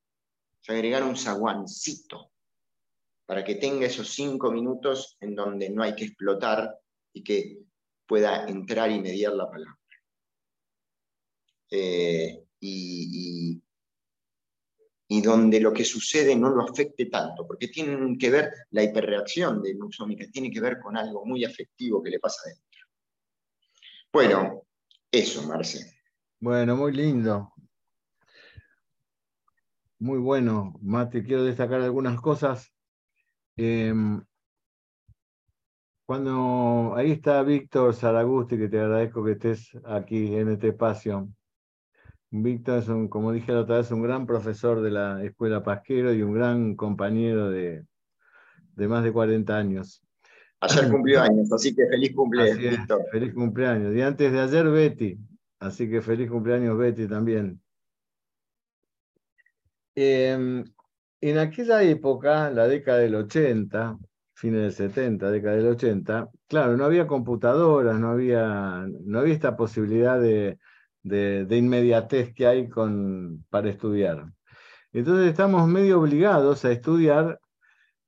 [0.69, 2.31] agregar un zaguancito,
[3.27, 6.79] para que tenga esos cinco minutos en donde no hay que explotar
[7.13, 7.59] y que
[8.07, 9.79] pueda entrar y mediar la palabra.
[11.71, 13.63] Eh, y,
[15.23, 19.75] donde lo que sucede no lo afecte tanto, porque tiene que ver, la hiperreacción de
[19.75, 22.81] nuxómica tiene que ver con algo muy afectivo que le pasa adentro.
[24.13, 24.63] Bueno,
[25.13, 26.01] eso, Marce.
[26.41, 27.53] Bueno, muy lindo.
[29.99, 31.23] Muy bueno, Mate.
[31.23, 32.73] Quiero destacar algunas cosas.
[33.57, 34.25] Em,
[36.11, 41.29] cuando ahí está Víctor Zaragusti, que te agradezco que estés aquí en este espacio.
[42.31, 46.13] Víctor es un, como dije la otra vez, un gran profesor de la Escuela Pasquero
[46.13, 47.85] y un gran compañero de,
[48.75, 50.03] más de 40 años.
[50.59, 53.05] Ayer cumplió años, así que feliz cumpleaños, Víctor.
[53.13, 53.95] Feliz cumpleaños.
[53.95, 55.17] Y antes de ayer, Betty.
[55.61, 57.63] Así que feliz cumpleaños, Betty, también.
[59.95, 60.65] Em,
[61.21, 63.97] en aquella época, la década del 80,
[64.41, 69.57] fines del 70, década del 80, claro, no había computadoras, no había, no había esta
[69.57, 70.59] posibilidad de,
[71.51, 74.33] inmediatez que hay con, para estudiar.
[74.93, 77.39] Entonces estamos medio obligados a estudiar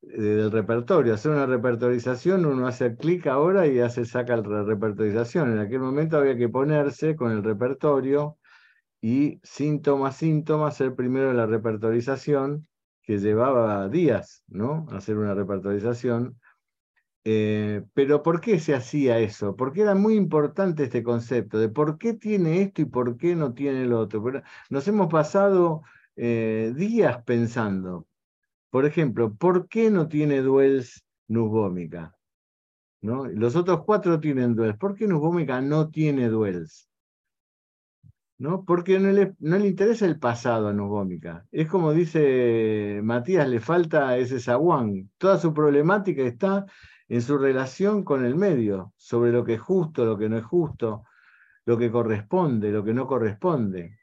[0.02, 5.52] eh, del repertorio, hacer una repertorización, uno hace clic ahora y hace saca la repertorización.
[5.52, 8.38] En aquel momento había que ponerse con el repertorio
[9.02, 12.66] y síntoma, síntoma, hacer primero la repertorización
[13.02, 14.86] que llevaba días, ¿no?
[14.90, 16.38] Hacer una repertorización.
[17.24, 19.54] Eh, pero ¿por qué se hacía eso?
[19.56, 23.54] Porque era muy importante este concepto de por qué tiene esto y por qué no
[23.54, 24.22] tiene lo otro.
[24.70, 25.82] nos hemos pasado
[26.16, 28.06] eh, días pensando,
[28.70, 32.16] por ejemplo, ¿por qué no tiene duels nubómica?
[33.02, 33.26] ¿No?
[33.26, 34.76] Los otros cuatro tienen duels.
[34.78, 36.91] ¿Por qué nubómica no tiene duels?
[38.42, 38.64] ¿No?
[38.64, 41.46] Porque no le, no le interesa el pasado a Nubómica.
[41.52, 45.10] Es como dice Matías, le falta ese zaguán.
[45.16, 46.66] Toda su problemática está
[47.08, 50.44] en su relación con el medio, sobre lo que es justo, lo que no es
[50.44, 51.04] justo,
[51.66, 54.00] lo que corresponde, lo que no corresponde.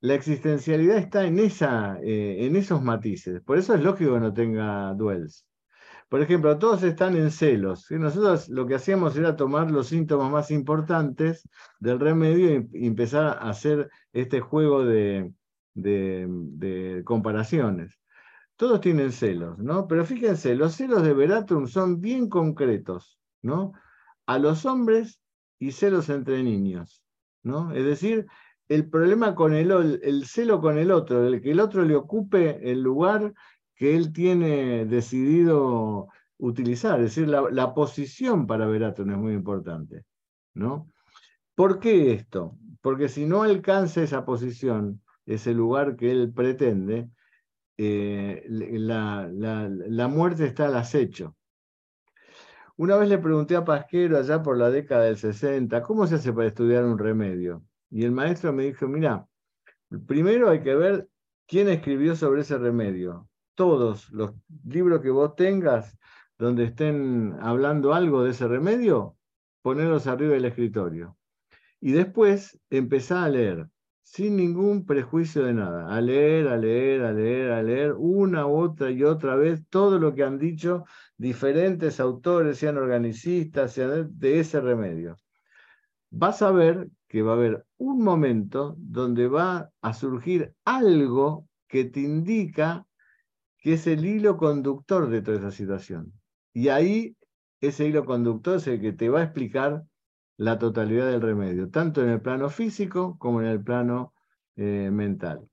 [0.00, 3.40] La existencialidad está en, esa, eh, en esos matices.
[3.40, 5.44] Por eso es lógico que no tenga duels.
[6.14, 7.90] Por ejemplo, todos están en celos.
[7.90, 11.42] Nosotros lo que hacíamos era tomar los síntomas más importantes
[11.80, 15.32] del remedio y empezar a hacer este juego de,
[17.04, 17.98] comparaciones.
[18.54, 19.88] Todos tienen celos, ¿no?
[19.88, 23.72] Pero fíjense, los celos de Veratum son bien concretos, ¿no?
[24.26, 25.18] A los hombres
[25.58, 27.02] y celos entre niños,
[27.42, 27.72] ¿no?
[27.72, 28.26] Es decir,
[28.68, 32.70] el problema con el, el celo con el otro, el que el otro le ocupe
[32.70, 33.34] el lugar
[33.74, 36.08] que él tiene decidido
[36.38, 37.00] utilizar.
[37.00, 40.04] Es decir, la, posición para Veratrum es muy importante.
[40.54, 40.90] ¿no?
[41.54, 42.56] ¿Por qué esto?
[42.80, 47.10] Porque si no alcanza esa posición, ese lugar que él pretende,
[47.76, 51.36] eh, la, la, muerte está al acecho.
[52.76, 56.32] Una vez le pregunté a Pasquero allá por la década del 60, ¿cómo se hace
[56.32, 57.62] para estudiar un remedio?
[57.90, 59.26] Y el maestro me dijo, mira,
[60.06, 61.08] primero hay que ver
[61.46, 63.28] quién escribió sobre ese remedio.
[63.54, 64.32] Todos los
[64.64, 65.96] libros que vos tengas
[66.38, 69.16] donde estén hablando algo de ese remedio,
[69.62, 71.16] ponerlos arriba del escritorio.
[71.80, 73.68] Y después empezá a leer,
[74.02, 78.90] sin ningún prejuicio de nada, a leer, a leer, a leer, a leer, una, otra
[78.90, 80.84] y otra vez todo lo que han dicho
[81.16, 85.16] diferentes autores, sean organicistas, de ese remedio.
[86.10, 91.84] Vas a ver que va a haber un momento donde va a surgir algo que
[91.84, 92.86] te indica
[93.64, 96.12] que es el hilo conductor de toda esa situación.
[96.52, 97.16] Y ahí
[97.62, 99.84] ese hilo conductor es el que te va a explicar
[100.36, 104.12] la totalidad del remedio, tanto en el plano físico como en el plano
[104.56, 105.48] eh, mental.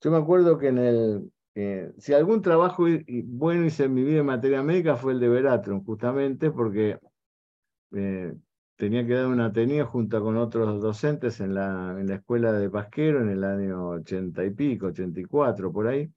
[0.00, 2.86] Yo me acuerdo que en el, eh, si algún trabajo
[3.26, 6.98] bueno hice en mi vida en materia médica fue el de Veratron, justamente porque
[7.92, 8.34] eh,
[8.76, 12.70] tenía que dar un ateneo junto con otros docentes en la, en la escuela de
[12.70, 16.10] Pasquero en el año 80 y pico, 84, por ahí.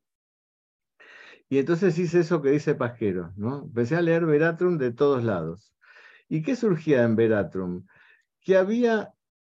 [1.53, 3.65] Y entonces hice eso que dice Pasquero, ¿no?
[3.65, 5.71] Empecé a leer Veratrum de todos lados.
[6.27, 7.85] ¿Y qué surgía en Veratrum?
[8.41, 9.13] Que había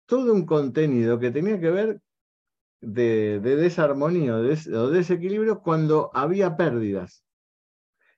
[0.06, 2.02] todo un contenido que tenía que ver
[2.82, 4.58] de, desarmonía o de,
[4.91, 7.24] desequilibrio cuando había pérdidas.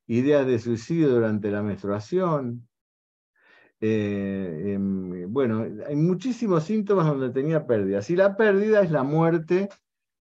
[0.07, 2.67] Ideas de suicidio durante la menstruación.
[3.79, 8.09] Eh, em, bueno, hay muchísimos síntomas donde tenía pérdidas.
[8.09, 9.69] Y la pérdida es la muerte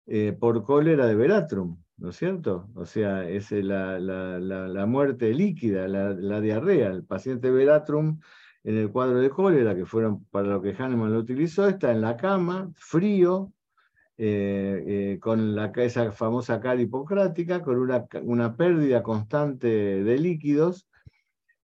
[0.06, 1.83] eh, por cólera de Veratrum.
[1.96, 2.68] ¿No es cierto?
[2.74, 6.90] O sea, es la, la, muerte líquida, la, diarrea.
[6.90, 8.20] El paciente Veratrum
[8.64, 12.00] en el cuadro de cólera, que fueron para lo que Hahnemann lo utilizó, está en
[12.00, 13.52] la cama, frío,
[14.16, 20.88] eh, eh, con la, esa famosa cara hipocrática, con una, una pérdida constante de líquidos.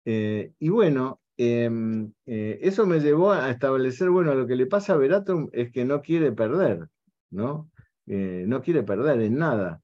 [0.05, 4.97] Eh, y bueno, em, eso me llevó a establecer, bueno, lo que le pasa a
[4.97, 6.89] Veratrum es que no quiere perder,
[7.31, 7.71] ¿no?
[8.07, 9.81] no quiere perder en nada.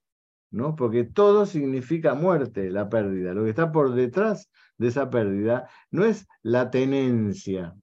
[0.50, 0.76] ¿No?
[0.76, 3.34] Porque todo significa muerte, la pérdida.
[3.34, 7.74] Lo que está por detrás de esa pérdida no es la tenencia,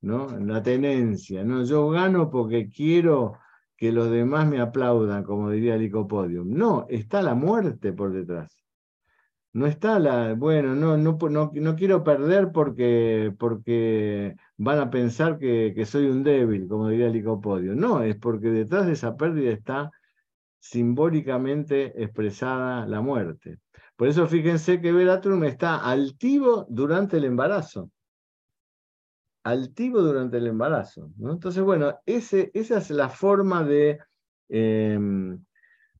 [0.00, 0.28] ¿no?
[0.38, 1.64] La tenencia, ¿no?
[1.64, 3.34] Yo gano porque quiero
[3.76, 6.50] que los demás me aplaudan, como diría Licopodium.
[6.52, 8.56] No, está la muerte por detrás.
[9.52, 11.18] No está la, bueno, no, no,
[11.52, 17.08] no, quiero perder porque, porque van a pensar que, que soy un débil, como diría
[17.08, 17.76] Licopodium.
[17.78, 19.90] No, es porque detrás de esa pérdida está
[20.58, 23.58] simbólicamente expresada la muerte.
[23.96, 27.90] Por eso fíjense que Veratrum está altivo durante el embarazo.
[29.44, 31.10] Altivo durante el embarazo.
[31.20, 33.98] Entonces, bueno, esa es la forma de,
[34.48, 35.44] em,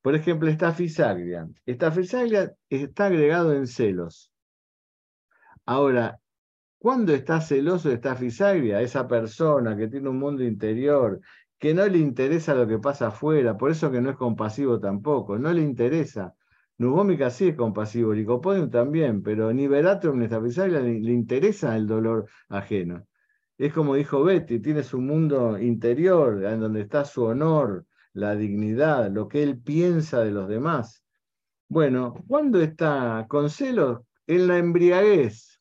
[0.03, 1.49] por ejemplo, esta fisaglia.
[1.67, 4.31] Esta fisaglia está agregado en celos.
[5.67, 6.21] Ahora,
[6.79, 8.81] ¿cuándo está celoso esta fisaglia?
[8.81, 11.21] Esa persona que tiene un mundo interior
[11.59, 15.39] que no le interesa lo que pasa afuera, por eso que no es compasivo tampoco,
[15.39, 16.35] no le interesa.
[16.79, 21.87] Nubómica sí es compasivo, Licopodium también, pero ni Veratrum ni Staphysalia le, le interesa el
[21.87, 23.05] dolor ajeno.
[23.59, 29.11] Es como dijo Betty, tiene su mundo interior, en donde está su honor, la dignidad,
[29.11, 31.05] lo que él piensa de los demás.
[31.69, 34.01] Bueno, ¿cuándo está con celos?
[34.27, 35.58] En la embriaguez.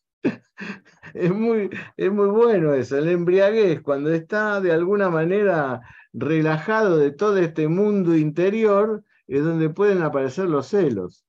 [1.14, 5.82] Es, muy, es muy bueno eso, el embriaguez, cuando está de alguna manera
[6.14, 11.26] relajado de todo este mundo interior, es donde pueden aparecer los celos.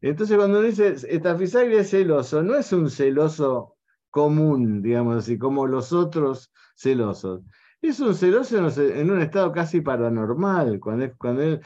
[0.00, 3.76] Entonces, cuando uno dice Estafisagria es celoso, no es un celoso
[4.10, 7.42] común, digamos así, como los otros celosos.
[7.80, 11.60] Es un celoso en un estado casi paranormal, cuando, cuando él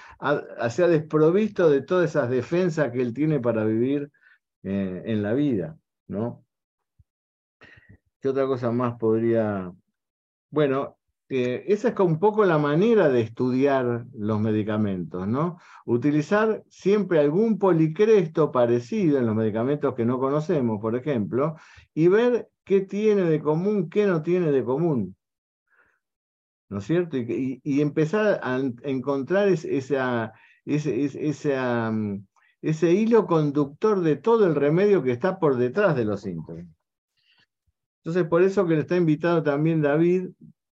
[0.70, 4.10] se ha desprovisto de todas esas defensas que él tiene para vivir
[4.62, 5.76] eh, en la vida,
[6.06, 6.43] ¿no?
[8.24, 9.70] ¿Qué otra cosa más podría...?
[10.48, 10.96] Bueno,
[11.28, 15.58] esa es un poco la manera de estudiar los medicamentos, ¿no?
[15.84, 21.56] Utilizar siempre algún policresto parecido en los medicamentos que no conocemos, por ejemplo,
[21.92, 25.14] y ver qué tiene de común, qué no tiene de común.
[26.70, 27.18] ¿No es cierto?
[27.18, 29.52] Y, empezar a encontrar mm,
[32.62, 36.73] ese hilo conductor de todo el remedio que está por detrás de los síntomas.
[38.04, 40.30] Entonces, por eso que le está invitado también David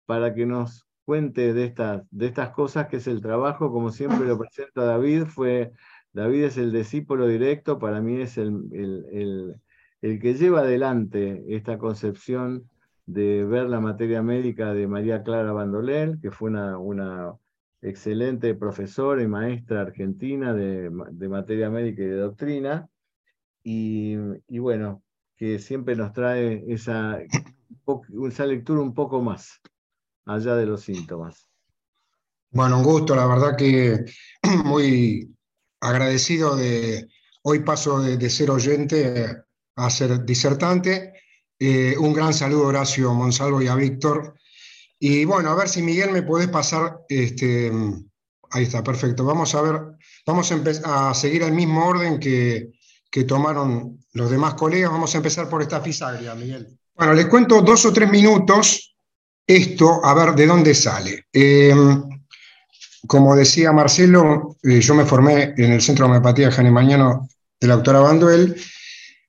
[0.07, 4.27] para que nos cuente de estas, de estas cosas, que es el trabajo, como siempre
[4.27, 5.73] lo presenta David, fue
[6.13, 12.71] David es el discípulo directo, para mí es el, el, que lleva adelante esta concepción
[13.07, 17.35] de ver la materia médica de María Clara Bandolel, que fue una, una
[17.83, 22.89] excelente profesora y maestra argentina de, materia médica y de doctrina,
[23.63, 24.17] y,
[24.59, 25.03] bueno,
[25.37, 27.19] que siempre nos trae esa,
[28.29, 29.61] esa lectura un poco más
[30.27, 31.49] allá de los síntomas.
[32.51, 34.05] Bueno, un gusto, la verdad que
[34.65, 35.35] muy
[35.81, 37.09] agradecido de,
[37.43, 39.43] hoy paso de, ser oyente
[39.77, 41.15] a ser disertante.
[41.59, 44.35] Eh, un gran saludo Horacio Monsalvo y a Víctor.
[44.99, 47.73] Y bueno, a ver si Miguel me puede pasar, este,
[48.51, 49.25] ahí está, perfecto.
[49.25, 49.81] Vamos a ver,
[50.27, 52.71] vamos a, a seguir el mismo orden que,
[53.15, 54.91] que, tomaron los demás colegas.
[54.91, 56.77] Vamos a empezar por esta fisagria, Miguel.
[56.95, 58.97] Bueno, les cuento dos o tres minutos
[59.47, 61.27] esto, a ver de dónde sale.
[61.33, 61.75] Eh,
[63.07, 67.29] como decía Marcelo, eh, yo me formé en el Centro de Homeopatía de Mañano
[67.61, 68.57] de la doctora Banduel,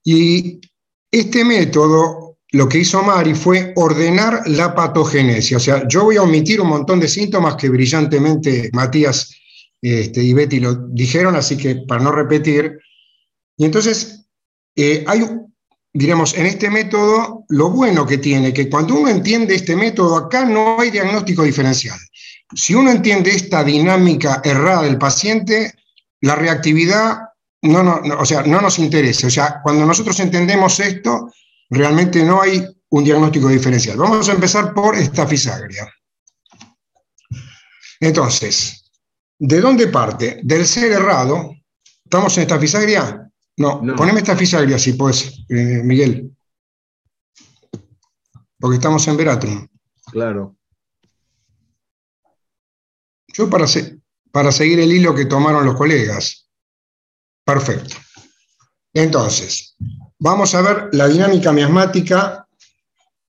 [0.04, 0.60] y
[1.10, 5.58] este método lo que hizo Mari fue ordenar la patogenesia.
[5.58, 9.34] O sea, yo voy a omitir un montón de síntomas que brillantemente Matías
[9.82, 12.78] este, y Betty lo dijeron, así que para no repetir.
[13.56, 14.26] Y entonces,
[14.74, 15.24] eh, hay,
[15.92, 20.44] diremos, en este método, lo bueno que tiene, que cuando uno entiende este método, acá
[20.44, 21.98] no hay diagnóstico diferencial.
[22.54, 25.74] Si uno entiende esta dinámica errada del paciente,
[26.20, 27.18] la reactividad
[27.62, 29.26] no, no, o sea, no nos interesa.
[29.26, 31.32] O sea, cuando nosotros entendemos esto,
[31.70, 33.96] realmente no hay un diagnóstico diferencial.
[33.96, 35.92] Vamos a empezar por esta fisagria.
[38.00, 38.90] Entonces,
[39.38, 40.40] ¿de dónde parte?
[40.42, 41.54] Del ser errado.
[42.04, 43.25] ¿Estamos en esta fisagria?
[43.58, 46.30] No, poneme esta fisagria si puedes, eh, Miguel.
[48.58, 49.68] Porque estamos en Veratrum.
[50.10, 50.56] Claro.
[53.28, 53.66] Yo para,
[54.30, 56.48] para seguir el hilo que tomaron los colegas.
[57.44, 57.96] Perfecto.
[58.92, 59.76] Entonces,
[60.18, 62.48] vamos a ver la dinámica miasmática,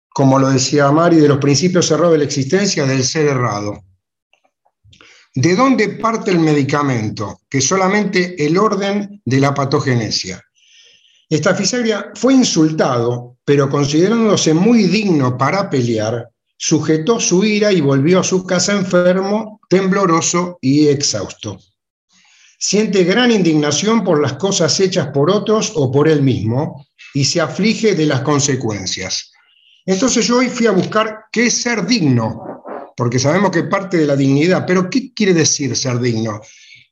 [0.10, 3.84] como lo decía Mari, de los principios errados de la existencia del ser errado.
[5.40, 7.42] ¿De dónde parte el medicamento?
[7.48, 10.44] Que solamente el orden de la patogenesia.
[11.30, 16.28] Esta fisagria fue insultado, pero considerándose muy digno para pelear,
[16.58, 21.60] sujetó su ira y volvió a su casa enfermo, tembloroso y exhausto.
[22.58, 27.42] Siente gran indignación por las cosas hechas por otros o por él mismo y se
[27.42, 29.32] aflige de las consecuencias.
[29.86, 32.57] Entonces yo hoy fui a buscar qué es ser digno,
[32.98, 36.42] porque sabemos que parte de la dignidad, pero ¿qué quiere decir ser digno?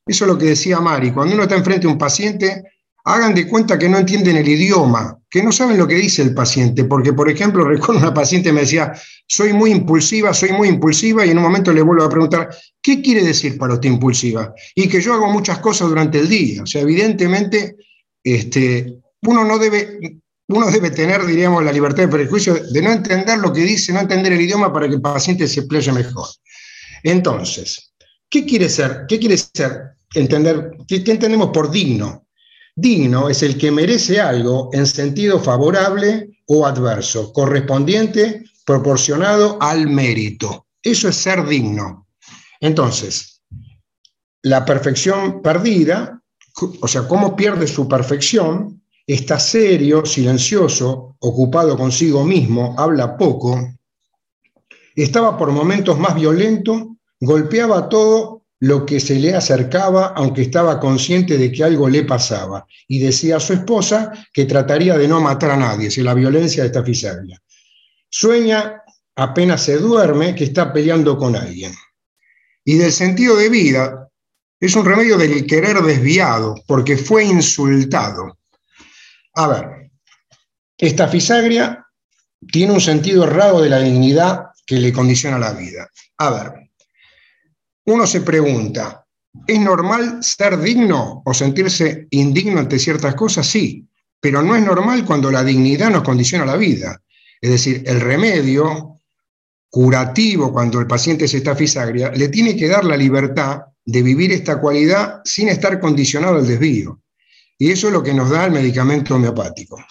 [0.06, 2.64] Eso es lo que decía Mari, cuando uno está enfrente a un paciente,
[3.06, 6.36] hagan de cuenta que no entienden el idioma, que no saben lo que dice el
[6.36, 8.94] paciente, porque por ejemplo, recuerdo una paciente me decía,
[9.28, 13.02] soy muy impulsiva, soy muy impulsiva, y en un momento le vuelvo a preguntar, ¿qué
[13.02, 14.54] quiere decir para usted impulsiva?
[14.76, 17.78] Y que yo hago muchas cosas durante el día, o sea, evidentemente,
[18.24, 20.20] este, uno no debe...
[20.48, 24.00] Uno debe tener, diríamos, la libertad de prejuicio de no entender lo que dice, no
[24.00, 26.28] entender el idioma para que el paciente se playe mejor.
[27.04, 27.94] Entonces,
[28.30, 29.06] ¿qué quiere ser?
[29.08, 29.96] ¿Qué quiere ser?
[30.14, 32.28] Entender, ¿qué, qué entendemos por digno?
[32.76, 40.68] Digno es el que merece algo en sentido favorable o adverso, correspondiente, proporcionado al mérito.
[40.84, 42.08] Eso es ser digno.
[42.60, 43.42] Entonces,
[44.44, 46.22] la perfección perdida,
[46.82, 48.75] o sea, cómo pierde su perfección,
[49.08, 53.76] está serio, silencioso, ocupado consigo mismo, habla poco,
[54.96, 61.38] estaba por momentos más violento, golpeaba todo lo que se le acercaba, aunque estaba consciente
[61.38, 65.52] de que algo le pasaba, y decía a su esposa que trataría de no matar
[65.52, 67.42] a nadie, si la violencia de esta fisaglia.
[68.10, 68.82] Sueña
[69.16, 71.74] apenas se duerme que está peleando con alguien.
[72.64, 74.10] Y del sentido de vida,
[74.60, 78.38] es un remedio del querer desviado, porque fue insultado.
[79.36, 79.92] A ver,
[80.78, 81.86] esta fisagria
[82.52, 85.90] tiene un sentido errado de la dignidad que le condiciona la vida.
[86.18, 86.72] A ver,
[87.86, 89.06] uno se pregunta,
[89.46, 93.46] ¿es normal ser digno o sentirse indigno ante ciertas cosas?
[93.46, 93.88] Sí,
[94.20, 97.02] pero no es normal cuando la dignidad nos condiciona la vida.
[97.42, 98.96] Es decir, el remedio
[99.70, 104.32] curativo cuando el paciente se está fisagria le tiene que dar la libertad de vivir
[104.32, 107.02] esta cualidad sin estar condicionado al desvío.
[107.58, 109.84] Y eso es lo que nos da el medicamento homeopático.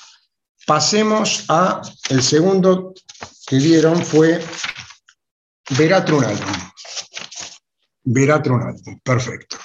[0.66, 2.94] Pasemos a el segundo
[3.46, 4.42] que dieron fue
[5.70, 6.38] Veratronal.
[8.04, 9.56] Veratronalbum, perfecto.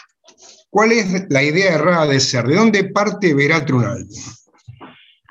[0.69, 2.45] ¿Cuál es la idea errada de ser?
[2.47, 4.17] ¿De dónde parte Veratronalbum?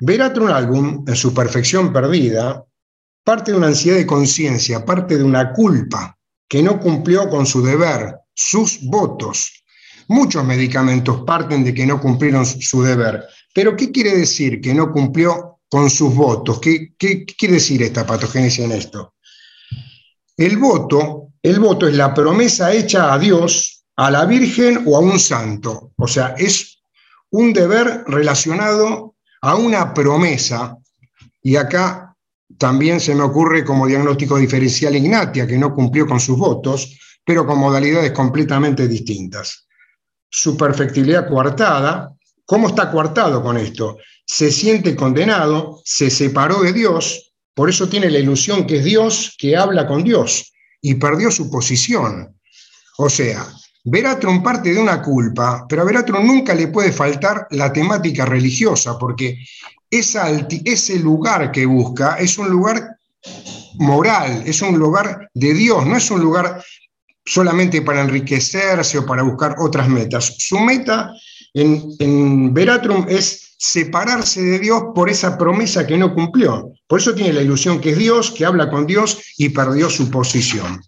[0.01, 2.63] Veratronalbum, en su perfección perdida,
[3.23, 6.17] parte de una ansiedad de conciencia, parte de una culpa
[6.47, 9.58] que no cumplió con su deber, sus votos.
[10.09, 13.27] Muchos medicamentos parten de que no cumplieron su deber.
[13.53, 16.59] Pero ¿qué quiere decir que no cumplió con sus votos?
[16.59, 19.13] ¿Qué, quiere decir esta patogénesis en esto?
[20.35, 24.99] El voto, el voto es la promesa hecha a Dios, a la Virgen o a
[24.99, 25.91] un santo.
[25.95, 26.81] O sea, es
[27.29, 30.75] un deber relacionado a una promesa.
[31.43, 32.15] Y acá
[32.57, 37.45] también se me ocurre como diagnóstico diferencial Ignatia, que no cumplió con sus votos, pero
[37.45, 39.68] con modalidades completamente distintas.
[40.29, 42.13] Su perfectibilidad coartada,
[42.45, 43.97] ¿cómo está coartado con esto?
[44.25, 49.35] Se siente condenado, se separó de Dios, por eso tiene la ilusión que es Dios
[49.37, 52.39] que habla con Dios y perdió su posición.
[52.97, 53.45] O sea,
[53.83, 58.97] Veratron parte de una culpa, pero a Veratron nunca le puede faltar la temática religiosa,
[58.99, 59.37] porque
[59.89, 62.97] ese lugar que busca es un lugar
[63.75, 66.63] moral, es un lugar de Dios, no es un lugar
[67.29, 70.35] solamente para enriquecerse o para buscar otras metas.
[70.39, 71.13] Su meta
[71.53, 76.73] en, en Veratrum es separarse de Dios por esa promesa que no cumplió.
[76.87, 80.09] Por eso tiene la ilusión que es Dios, que habla con Dios y perdió su
[80.09, 80.81] posición.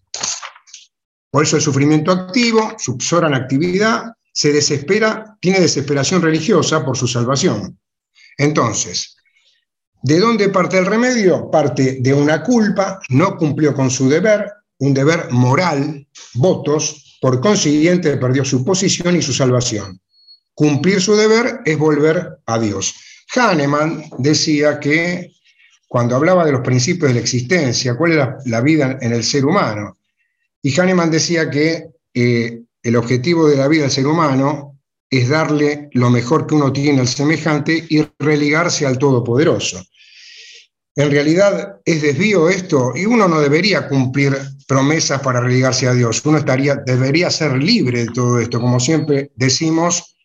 [1.29, 7.07] Por eso el sufrimiento activo, subsora en actividad, se desespera, tiene desesperación religiosa por su
[7.07, 7.77] salvación.
[8.35, 9.15] Entonces,
[10.01, 11.51] ¿de dónde parte el remedio?
[11.51, 14.51] Parte de una culpa, no cumplió con su deber,
[14.81, 20.01] un deber moral, votos, por consiguiente perdió su posición y su salvación.
[20.55, 22.95] Cumplir su deber es volver a Dios.
[23.35, 25.33] Hahnemann decía que
[25.87, 29.45] cuando hablaba de los principios de la existencia, cuál era la vida en el ser
[29.45, 29.99] humano,
[30.63, 34.79] y Hahnemann decía que eh, el objetivo de la vida del ser humano
[35.11, 39.83] es darle lo mejor que uno tiene al semejante y religarse al Todopoderoso.
[40.95, 44.35] En realidad es desvío esto y uno no debería cumplir
[44.71, 46.25] promesas para religarse a Dios.
[46.25, 48.61] Uno estaría, debería ser libre de todo esto.
[48.61, 50.15] Como siempre decimos,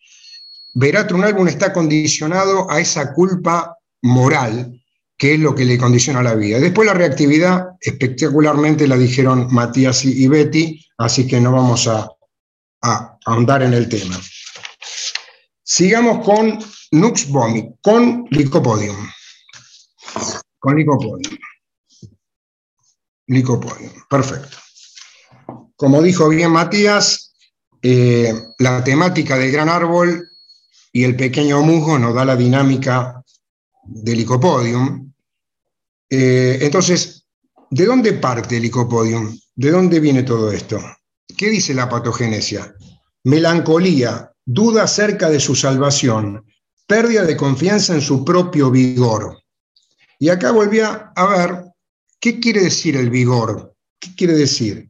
[0.73, 4.81] Veratrum álbum está condicionado a esa culpa moral
[5.17, 6.59] que es lo que le condiciona la vida.
[6.59, 12.07] Después la reactividad, espectacularmente la dijeron Matías y Betty, así que no vamos a,
[12.83, 14.17] a ahondar en el tema.
[15.61, 16.57] Sigamos con
[16.91, 18.95] Nux Vomi, con Licopodium.
[20.57, 21.37] Con Licopodium.
[23.27, 24.57] Licopodium, perfecto.
[25.75, 27.33] Como dijo bien Matías,
[27.81, 30.27] eh, la temática del gran árbol
[30.91, 33.23] y el pequeño musgo nos da la dinámica
[33.83, 35.13] del licopodium.
[36.09, 37.27] Eh, entonces,
[37.69, 39.37] ¿de dónde parte el licopodium?
[39.55, 40.79] ¿De dónde viene todo esto?
[41.37, 42.73] ¿Qué dice la patogenesia?
[43.23, 46.45] Melancolía, duda acerca de su salvación,
[46.87, 49.37] pérdida de confianza en su propio vigor.
[50.17, 51.66] Y acá volvía a ver
[52.19, 53.75] qué quiere decir el vigor.
[53.99, 54.89] ¿Qué quiere decir?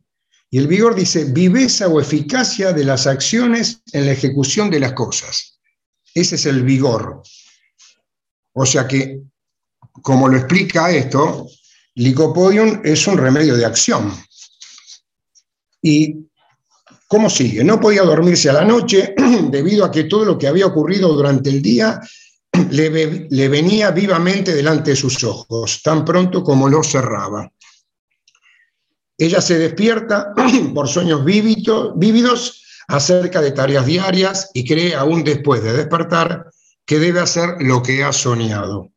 [0.49, 4.93] Y el vigor dice viveza o eficacia de las acciones en la ejecución de las
[4.93, 5.59] cosas.
[6.13, 7.21] Ese es el vigor.
[8.53, 9.21] O sea que,
[10.01, 11.47] como lo explica esto,
[11.95, 14.13] licopodium es un remedio de acción.
[15.81, 16.27] Y
[17.07, 17.63] ¿Cómo sigue?
[17.63, 19.15] No podía dormirse a la noche
[19.49, 22.01] debido a que todo lo que había ocurrido durante el día
[22.71, 27.51] le, venía vivamente delante de sus ojos, tan pronto como lo cerraba.
[29.17, 30.33] Ella se despierta
[30.73, 36.49] por sueños vívidos acerca de tareas diarias y cree aún después de despertar
[36.85, 38.91] que debe hacer lo que ha soñado.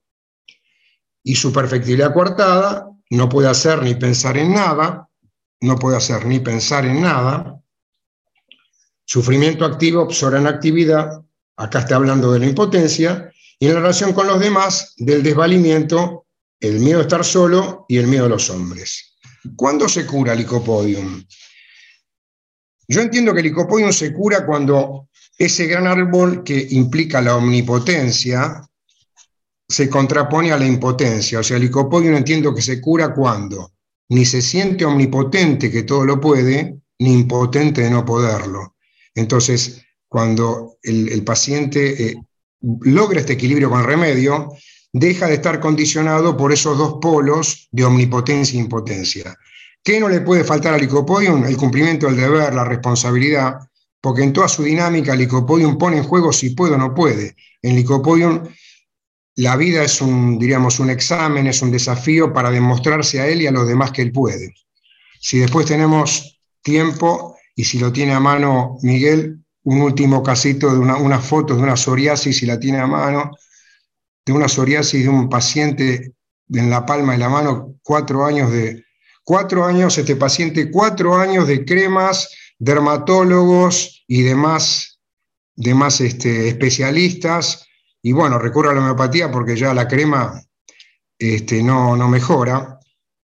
[1.23, 5.09] Y su perfectibilidad coartada no puede hacer ni pensar en nada,
[5.61, 7.61] no puede hacer ni pensar en nada,
[9.11, 11.21] Sufrimiento activo, absorbe en actividad,
[11.57, 13.33] acá está hablando de la impotencia,
[13.63, 16.27] y en la relación con los demás, del desvalimiento,
[16.59, 19.19] el miedo a estar solo y el miedo a los hombres.
[19.55, 21.23] ¿Cuándo se cura el licopodium?
[22.89, 28.63] Yo entiendo que el licopodium se cura cuando ese gran árbol que implica la omnipotencia
[29.69, 31.41] se contrapone a la impotencia.
[31.41, 33.73] O sea, el licopodium entiendo que se cura cuando
[34.09, 38.77] ni se siente omnipotente que todo lo puede, ni impotente de no poderlo.
[39.15, 42.17] Entonces, cuando el, paciente eh,
[42.61, 44.53] logra este equilibrio con el remedio,
[44.93, 49.37] deja de estar condicionado por esos dos polos de omnipotencia e impotencia.
[49.83, 51.45] ¿Qué no le puede faltar al licopodium?
[51.45, 53.59] El cumplimiento del deber, la responsabilidad,
[54.01, 57.37] porque en toda su dinámica el licopodium pone en juego si puede o no puede.
[57.63, 58.43] En licopodium
[59.37, 63.47] la vida es un, diríamos, un examen, es un desafío para demostrarse a él y
[63.47, 64.55] a los demás que él puede.
[65.19, 70.79] Si después tenemos tiempo, y si lo tiene a mano Miguel, un último casito de
[70.79, 73.31] una, unas fotos de una psoriasis, si la tiene a mano,
[74.25, 76.15] de una psoriasis de un paciente
[76.53, 78.85] en la palma de la mano, cuatro años de,
[79.25, 84.91] cuatro años, este paciente, cuatro años de cremas, dermatólogos y demás
[85.61, 87.67] demás este, especialistas,
[88.03, 90.43] y bueno, recurro a la homeopatía porque ya la crema
[91.19, 92.79] este, no, no mejora.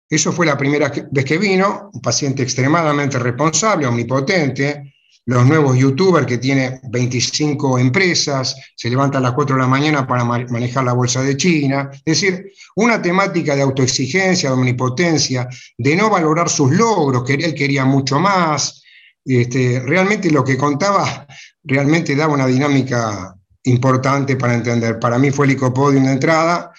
[0.09, 4.94] Eso fue la primera vez que vino, un paciente extremadamente responsable, omnipotente,
[5.27, 10.07] los nuevos youtubers que tiene 25 empresas, se levanta a las 4 de la mañana
[10.07, 11.89] para manejar la bolsa de China.
[11.93, 15.49] Es decir, una temática de autoexigencia, de omnipotencia,
[15.79, 18.83] de no valorar sus logros, que él quería mucho más.
[19.25, 21.27] Este, realmente lo que contaba
[21.63, 24.99] realmente daba una dinámica importante para entender.
[24.99, 26.71] Para mí fue el licopodium de entrada.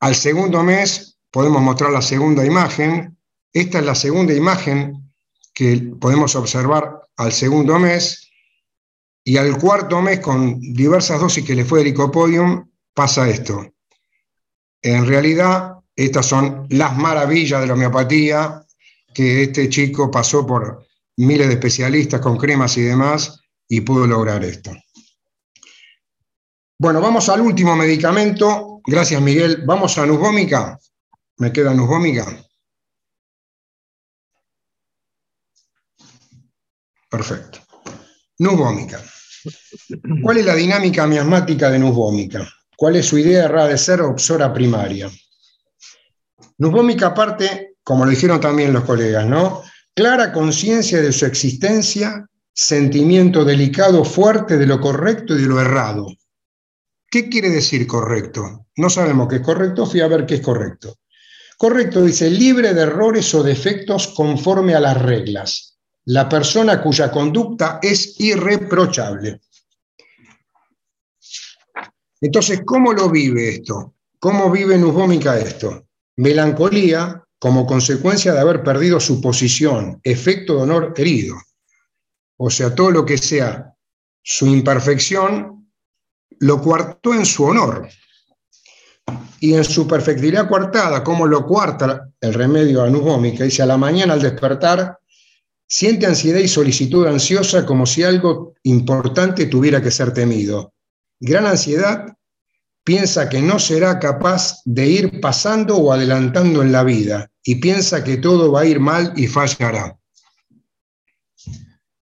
[0.00, 3.16] Al segundo mes podemos mostrar la segunda imagen.
[3.52, 5.12] Esta es la segunda imagen
[5.54, 8.30] que podemos observar al segundo mes,
[9.24, 13.74] y al cuarto mes, con diversas dosis que le fue de licopodium, pasa esto.
[14.82, 18.62] En realidad, estas son las maravillas de la homeopatía,
[19.14, 20.84] que este chico pasó por
[21.16, 24.72] miles de especialistas con cremas y demás, y pudo lograr esto.
[26.78, 28.80] Bueno, vamos al último medicamento.
[28.84, 29.62] Gracias, Miguel.
[29.64, 30.78] Vamos a nusgómica.
[31.38, 32.26] Me queda nusgómica.
[37.16, 37.60] Perfecto.
[38.38, 38.58] Nus
[40.20, 41.96] ¿Cuál es la dinámica miasmática de nus
[42.76, 45.08] ¿Cuál es su idea errada de ser obsora primaria?
[46.58, 49.62] Nus parte, como lo dijeron también los colegas, ¿no?
[49.94, 56.08] Clara conciencia de su existencia, sentimiento delicado, fuerte de lo correcto y de lo errado.
[57.08, 58.66] ¿Qué quiere decir correcto?
[58.76, 60.96] No sabemos qué es correcto, fui a ver qué es correcto.
[61.56, 65.73] Correcto dice libre de errores o defectos conforme a las reglas
[66.06, 69.40] la persona cuya conducta es irreprochable.
[72.20, 73.94] Entonces, ¿cómo lo vive esto?
[74.18, 75.86] ¿Cómo vive Nusbómica esto?
[76.16, 81.36] Melancolía como consecuencia de haber perdido su posición, efecto de honor herido.
[82.38, 83.74] O sea, todo lo que sea
[84.22, 85.70] su imperfección
[86.40, 87.88] lo cuartó en su honor.
[89.40, 93.76] Y en su perfectibilidad cuartada, como lo cuarta el remedio a Nusbómica, dice a la
[93.76, 94.98] mañana al despertar,
[95.66, 100.74] Siente ansiedad y solicitud ansiosa como si algo importante tuviera que ser temido.
[101.20, 102.14] Gran ansiedad
[102.84, 108.04] piensa que no será capaz de ir pasando o adelantando en la vida y piensa
[108.04, 109.98] que todo va a ir mal y fallará.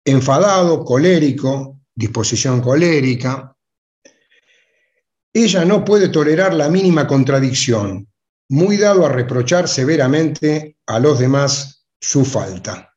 [0.05, 3.57] Enfadado, colérico, disposición colérica.
[5.33, 8.09] Ella no puede tolerar la mínima contradicción,
[8.49, 12.96] muy dado a reprochar severamente a los demás su falta.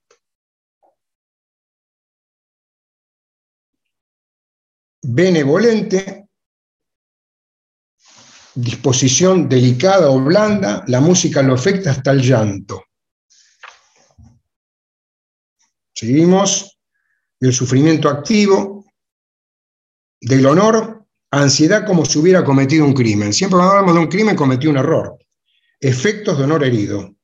[5.01, 6.27] Benevolente,
[8.55, 12.83] disposición delicada o blanda, la música lo afecta hasta el llanto.
[15.93, 16.79] Seguimos,
[17.39, 18.85] el sufrimiento activo,
[20.21, 23.33] del honor, ansiedad como si hubiera cometido un crimen.
[23.33, 25.17] Siempre cuando hablamos de un crimen cometió un error.
[25.79, 27.15] Efectos de honor herido.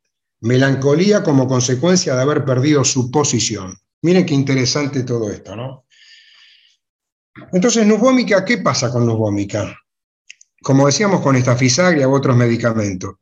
[0.42, 3.78] Melancolía como consecuencia de haber perdido su posición.
[4.02, 5.85] Miren qué interesante todo esto, ¿no?
[7.52, 9.78] Entonces, nusvómica, ¿qué pasa con nusvómica?
[10.62, 13.16] Como decíamos con esta fisagria u otros medicamentos.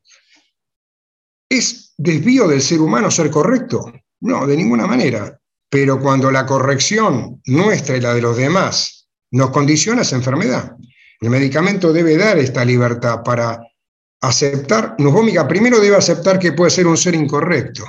[1.50, 3.92] ¿Es desvío del ser humano ser correcto?
[4.22, 5.40] No, de ninguna manera.
[5.70, 10.76] Pero cuando la corrección nuestra y la de los demás nos condiciona esa enfermedad,
[11.20, 13.60] el medicamento debe dar esta libertad para
[14.22, 17.84] aceptar, nusvómica primero debe aceptar que puede ser un ser incorrecto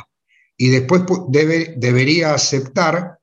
[0.56, 3.18] y después debe, debería aceptar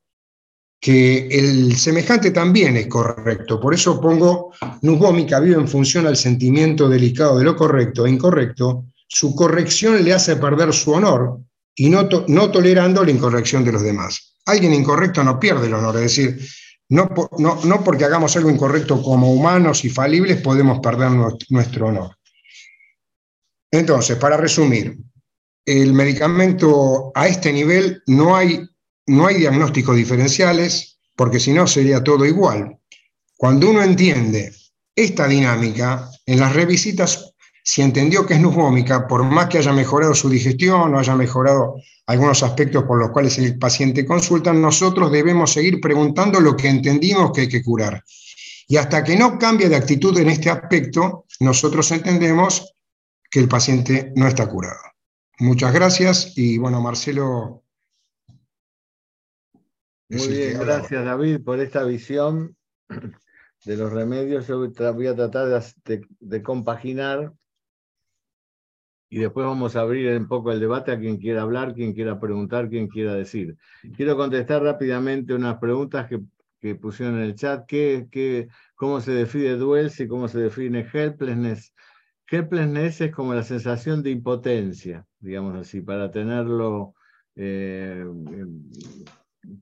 [0.81, 3.59] que el semejante también es correcto.
[3.59, 4.51] Por eso pongo
[4.81, 8.85] nusbómica vive en función al sentimiento delicado de lo correcto e incorrecto.
[9.07, 11.39] Su corrección le hace perder su honor
[11.75, 14.35] y no, no tolerando la incorrección de los demás.
[14.47, 16.39] Alguien incorrecto no pierde el honor, es decir,
[16.89, 21.11] no, no, no porque hagamos algo incorrecto como humanos y falibles podemos perder
[21.49, 22.15] nuestro honor.
[23.69, 24.97] Entonces, para resumir,
[25.63, 28.67] el medicamento a este nivel no hay
[29.07, 32.77] no hay diagnósticos diferenciales, porque si no sería todo igual.
[33.35, 34.53] Cuando uno entiende
[34.95, 37.33] esta dinámica, en las revisitas,
[37.63, 41.75] si entendió que es nusmómica, por más que haya mejorado su digestión o haya mejorado
[42.07, 47.31] algunos aspectos por los cuales el paciente consulta, nosotros debemos seguir preguntando lo que entendimos
[47.31, 48.03] que hay que curar.
[48.67, 52.73] Y hasta que no cambie de actitud en este aspecto, nosotros entendemos
[53.29, 54.79] que el paciente no está curado.
[55.39, 57.60] Muchas gracias y bueno, Marcelo
[60.11, 62.55] muy bien, gracias David por esta visión
[63.65, 64.47] de los remedios.
[64.47, 64.59] Yo
[64.93, 65.63] voy a tratar
[66.19, 67.33] de, compaginar
[69.09, 72.19] y después vamos a abrir un poco el debate a quien quiera hablar, quien quiera
[72.19, 73.57] preguntar, quien quiera decir.
[73.95, 76.19] Quiero contestar rápidamente unas preguntas que,
[76.59, 81.73] que pusieron en el chat, ¿qué, cómo se define duels y cómo se define helplessness.
[82.29, 86.95] Helplessness es como la sensación de impotencia, digamos así, para tenerlo
[87.35, 88.05] eh,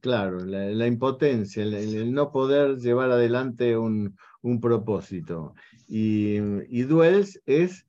[0.01, 4.15] claro, la, impotencia, el, no poder llevar adelante un,
[4.61, 5.53] propósito.
[5.87, 6.37] Y,
[6.69, 7.85] y, duels es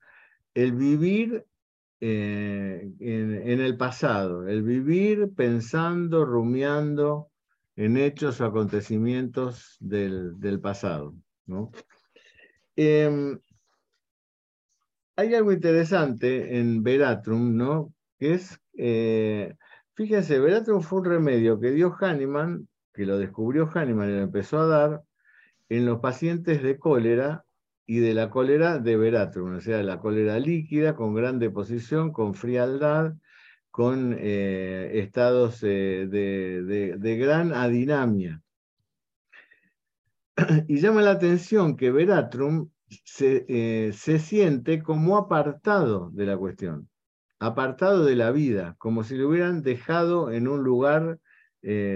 [0.54, 1.44] el vivir
[2.02, 7.30] eh, en, el pasado, el vivir pensando, rumiando
[7.76, 11.14] en hechos o acontecimientos del, pasado.
[12.74, 13.38] Em,
[15.16, 17.92] hay algo interesante en Veratrum, ¿no?
[18.18, 19.54] que es, eh,
[20.00, 24.60] fíjense, Veratrum fue un remedio que dio Hahnemann, que lo descubrió Hahnemann y lo empezó
[24.60, 25.02] a dar
[25.68, 27.44] en los pacientes de cólera
[27.84, 32.32] y de la cólera de veratrum, o sea, la cólera líquida con gran deposición, con
[32.32, 33.12] frialdad,
[33.70, 38.40] con eh, estados eh, de, gran adinamia.
[40.66, 42.70] Y llama la atención que veratrum
[43.20, 46.88] eh, se siente como apartado de la cuestión,
[47.40, 51.18] apartado de la vida, como si lo hubieran dejado en un lugar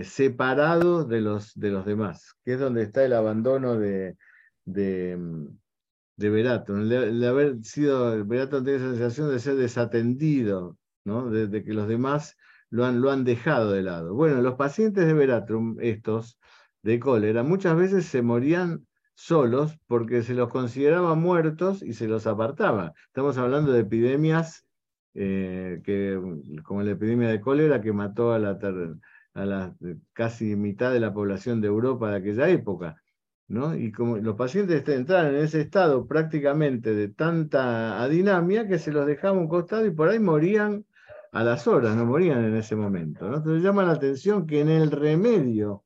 [0.03, 4.17] separado de los, de los demás, que es donde está el abandono de,
[6.17, 11.31] de Verato, de, haber sido, tiene esa sensación de ser desatendido, ¿no?
[11.31, 12.37] de, que los demás
[12.71, 14.15] lo han, lo han dejado de lado.
[14.15, 16.39] Bueno, los pacientes de Veratrum, estos
[16.83, 22.27] de cólera, muchas veces se morían solos porque se los consideraba muertos y se los
[22.27, 22.93] apartaba.
[23.07, 24.64] Estamos hablando de epidemias
[25.15, 26.21] eh, que,
[26.63, 28.59] como la epidemia de cólera que mató a la,
[29.35, 29.75] la
[30.13, 32.97] casi mitad de la población de Europa de aquella época.
[33.47, 39.07] Y como los pacientes entraron en ese estado prácticamente de tanta adinamia que se los
[39.07, 40.87] dejaba un costado y por ahí morían
[41.31, 43.29] a las horas, no morían en ese momento.
[43.29, 43.37] ¿no?
[43.37, 45.85] Entonces llama la atención que en el remedio,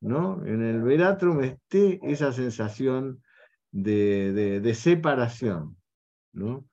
[0.00, 0.44] ¿no?
[0.44, 3.22] en el veratrum, esté esa sensación
[3.70, 5.76] de, separación.
[6.32, 6.66] ¿no?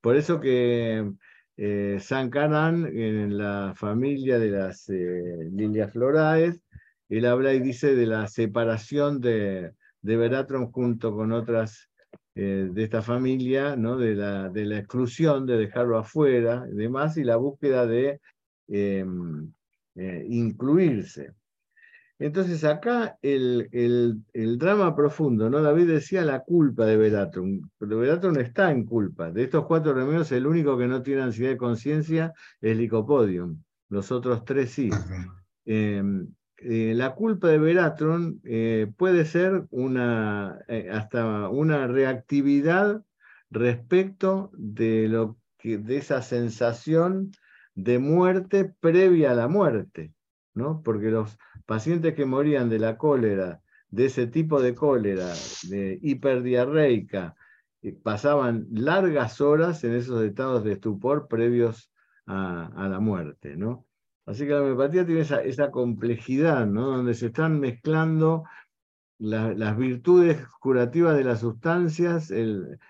[0.00, 1.10] Por eso que
[1.56, 6.60] eh, San Canan, en la familia de las eh, lilias floraes,
[7.08, 11.90] él habla y dice de la separación de, de Veratron junto con otras
[12.36, 13.96] eh, de esta familia, ¿no?
[13.96, 18.20] de, la, de la exclusión, de dejarlo afuera y demás, y la búsqueda de
[18.66, 19.52] em,
[19.94, 21.32] eh, incluirse.
[22.24, 23.68] Entonces acá el,
[24.32, 25.60] el, drama profundo, ¿no?
[25.60, 29.30] David decía la culpa de Veratron, pero Veratron está en culpa.
[29.30, 33.62] De estos cuatro remedios, el único que no tiene ansiedad de conciencia es Licopodium.
[33.90, 34.88] Los otros tres sí.
[35.66, 36.02] Eh,
[36.94, 43.02] la culpa de Veratron eh, puede ser una, eh, hasta una reactividad
[43.50, 47.32] respecto de, lo que, de esa sensación
[47.74, 50.14] de muerte previa a la muerte,
[50.54, 50.80] ¿no?
[50.82, 51.36] Porque los
[51.66, 55.32] pacientes que morían de la cólera, de ese tipo de cólera,
[55.68, 57.36] de hiperdiarreica,
[58.02, 61.92] pasaban largas horas en esos estados de estupor previos
[62.26, 63.86] a, a la muerte, ¿no?
[64.26, 66.96] Así que la homeopatía tiene esa, complejidad, ¿no?
[66.96, 68.44] Donde se están mezclando
[69.18, 72.32] las virtudes curativas de las sustancias,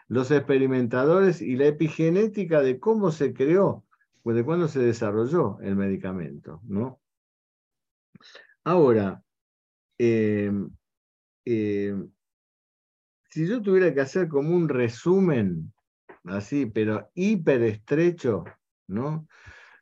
[0.08, 3.84] los experimentadores y la epigenética de cómo se creó,
[4.22, 7.00] pues de cuándo se desarrolló el medicamento, ¿no?
[8.64, 9.22] Ahora,
[9.98, 10.70] em,
[11.44, 12.10] em,
[13.28, 15.72] si yo tuviera que hacer como un resumen,
[16.24, 18.44] así, pero hiper estrecho,
[18.86, 19.26] ¿no?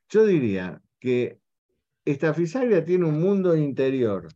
[0.09, 1.39] Yo diría que
[2.05, 4.29] esta fisagria tiene un mundo interior,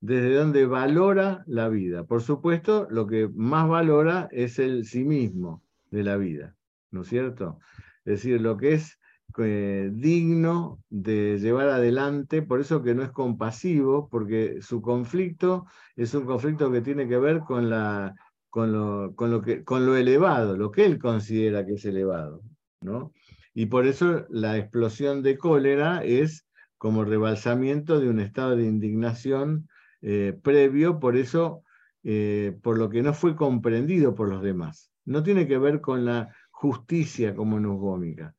[0.00, 2.04] desde donde valora la vida.
[2.04, 6.56] Por supuesto, lo que más valora es el sí mismo de la vida,
[6.90, 7.60] ¿no es cierto?
[8.04, 8.98] Es decir, lo que es
[9.38, 15.66] eh, digno de llevar adelante, por eso que no es compasivo, porque su conflicto
[15.96, 18.14] es un conflicto que tiene que ver con, la,
[18.50, 22.42] con, lo, con, lo, que, con lo elevado, lo que él considera que es elevado,
[22.80, 23.12] ¿no?
[23.54, 26.46] Y por eso la explosión de cólera es
[26.78, 29.68] como rebalsamiento de un estado de indignación
[30.02, 31.62] eh, previo, por eso,
[32.04, 34.92] eh, por lo que no fue comprendido por los demás.
[35.04, 38.34] No tiene que ver con la justicia como nusgómica,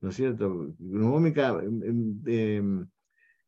[0.00, 0.74] ¿no es cierto?
[0.78, 2.86] Nusgómica em, em,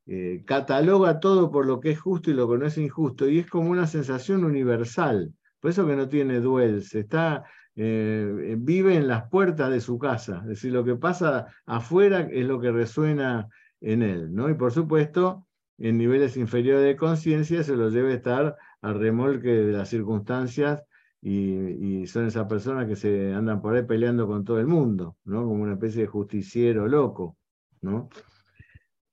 [0.07, 3.39] eh, cataloga todo por lo que es justo y lo que no es injusto, y
[3.39, 7.45] es como una sensación universal, por eso que no tiene duels, está
[7.75, 10.41] vive en las puertas de su casa.
[10.43, 13.49] Es decir, lo que pasa afuera es lo que resuena
[13.81, 14.51] en él, ¿no?
[14.51, 15.47] Y por supuesto,
[15.79, 20.85] en niveles inferiores de conciencia se los debe estar al remolque de las circunstancias
[21.23, 25.45] y, son esas personas que se andan por ahí peleando con todo el mundo, ¿no?
[25.45, 27.37] Como una especie de justiciero loco,
[27.81, 28.09] ¿no?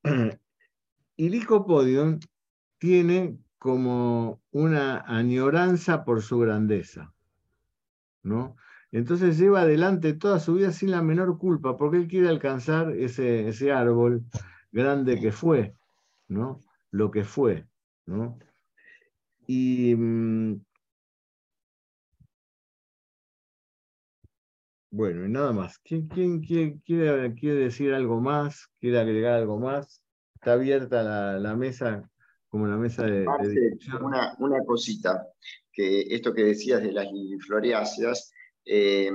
[1.16, 2.18] Y Licopodium
[2.78, 7.14] tiene como una añoranza por su grandeza,
[8.24, 8.56] ¿no?
[8.92, 13.50] Entonces lleva adelante toda su vida sin la menor culpa, porque él quiere alcanzar ese,
[13.50, 14.24] ese árbol
[14.72, 15.74] grande que fue,
[16.30, 16.64] ¿no?
[16.90, 17.68] Lo que fue,
[18.06, 18.40] ¿no?
[19.46, 19.96] Y
[24.92, 25.78] bueno, y nada más.
[25.80, 28.68] ¿Quién, quiere, quiere, decir algo más?
[28.80, 30.04] ¿Quiere agregar algo más?
[30.36, 31.04] Está abierta
[31.40, 32.10] la, mesa
[32.48, 33.26] como la mesa de,
[34.02, 35.28] una, una, cosita,
[35.72, 37.08] que esto que decías de las
[37.46, 38.32] floreáceas,
[38.66, 39.12] eh,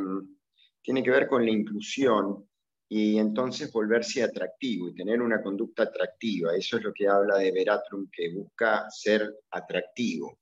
[0.83, 2.47] tiene que ver con la inclusión
[2.89, 6.55] y entonces volverse atractivo y tener una conducta atractiva.
[6.55, 10.39] Eso es lo que habla de Veratrum, que busca ser atractivo,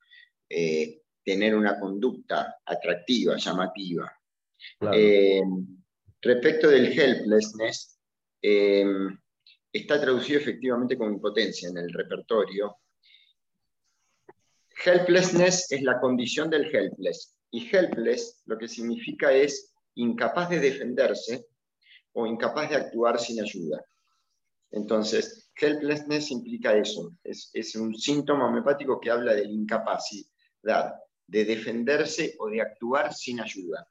[0.49, 4.12] eh, tener una conducta atractiva, llamativa.
[4.92, 5.42] Eh,
[6.20, 7.98] respecto del helplessness,
[9.72, 12.76] está traducido efectivamente como impotencia en el repertorio.
[14.84, 17.36] Helplessness es la condición del helpless.
[17.50, 21.46] Y helpless lo que significa es incapaz de defenderse
[22.12, 23.84] o incapaz de actuar sin ayuda.
[24.70, 30.94] Entonces, helplessness implica eso, es, un síntoma homeopático que habla de la incapacidad
[31.26, 33.86] de defenderse o de actuar sin ayuda.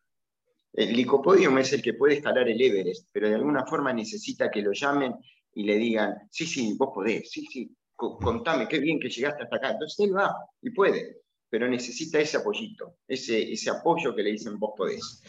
[0.73, 4.61] El licopodium es el que puede escalar el Everest, pero de alguna forma necesita que
[4.61, 5.15] lo llamen
[5.53, 9.55] y le digan, sí, sí, vos podés, sí, sí, contame, qué bien que llegaste hasta
[9.57, 9.71] acá.
[9.71, 14.57] Entonces él va y puede pero necesita ese apoyito, ese, ese apoyo que le dicen
[14.57, 15.21] vos podés.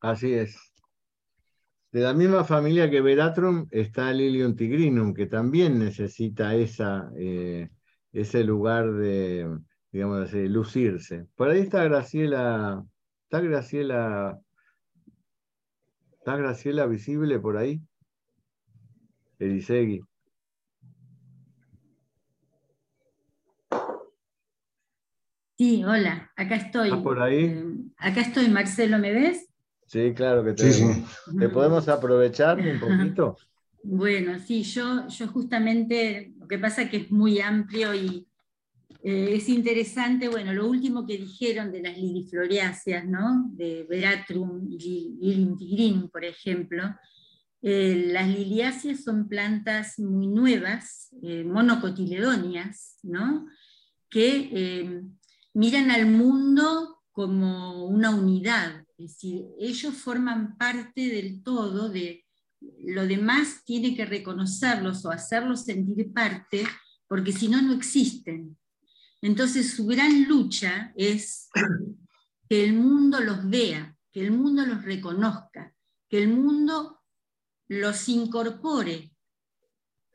[0.00, 0.56] Así es.
[1.92, 7.68] De la misma familia que Veratrum está Lilium tigrinum, que también necesita esa, eh,
[8.12, 9.58] ese lugar de,
[9.92, 11.26] digamos lucirse.
[11.34, 12.82] Por ahí está Graciela,
[13.30, 14.40] está Graciela,
[16.18, 17.80] está Graciela visible por ahí.
[19.38, 20.00] Elisegui.
[25.56, 26.90] Sí, hola, acá estoy.
[27.02, 27.44] por ahí?
[27.44, 27.64] Eh,
[27.98, 29.48] acá estoy, Marcelo, ¿me ves?
[29.86, 30.72] Sí, claro que te
[31.38, 33.36] ¿Te podemos aprovechar un poquito?
[33.84, 38.26] Bueno, sí, yo, yo justamente, lo que pasa es que es muy amplio y
[39.02, 43.50] eh, es interesante, bueno, lo último que dijeron de las lilifloreáceas, ¿no?
[43.52, 46.82] De Veratrum y Lilium por ejemplo.
[47.62, 53.46] Eh, las liliáceas son plantas muy nuevas, monocotiledonias, ¿no?
[54.08, 55.02] Que
[55.52, 62.24] miran al mundo como una unidad, es decir, ellos forman parte del todo, de
[62.84, 66.64] lo demás tiene que reconocerlos o hacerlos sentir parte,
[67.08, 68.56] porque si no, no existen.
[69.22, 71.48] Entonces su gran lucha es
[72.48, 75.74] que el mundo los vea, que el mundo los reconozca,
[76.08, 77.00] que el mundo
[77.68, 79.12] los incorpore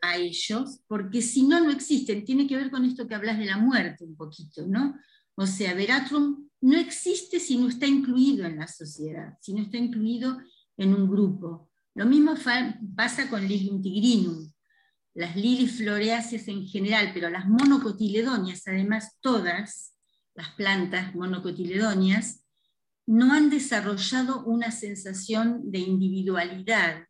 [0.01, 2.25] a ellos, porque si no, no existen.
[2.25, 4.95] Tiene que ver con esto que hablas de la muerte un poquito, ¿no?
[5.35, 9.77] O sea, Veratrum no existe si no está incluido en la sociedad, si no está
[9.77, 10.37] incluido
[10.77, 11.69] en un grupo.
[11.93, 12.35] Lo mismo
[12.95, 14.44] pasa con Lilium tigrinum,
[15.15, 19.95] las lilis floreáceas en general, pero las monocotiledonias, además todas
[20.35, 22.43] las plantas monocotiledonias,
[23.07, 27.07] no han desarrollado una sensación de individualidad.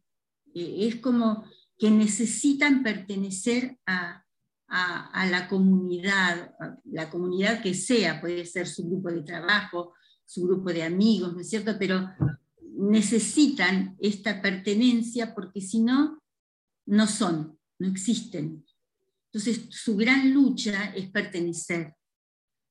[0.53, 1.45] Eh, es como
[1.79, 4.23] que necesitan pertenecer a,
[4.67, 6.53] a, la comunidad,
[6.85, 9.93] la comunidad que sea, puede ser su grupo de trabajo,
[10.25, 11.75] su grupo de amigos, ¿no es cierto?
[11.77, 12.09] Pero
[12.77, 16.21] necesitan esta pertenencia porque si no,
[16.85, 18.65] no son, no existen.
[19.31, 21.93] Entonces, su gran lucha es pertenecer.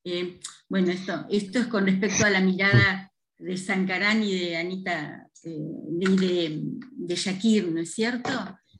[0.03, 5.27] Eh, bueno, esto, esto es con respecto a la mirada de Sankarán y de Anita,
[5.43, 5.57] eh,
[5.89, 6.61] de,
[6.91, 8.31] de Shakir, ¿no es cierto?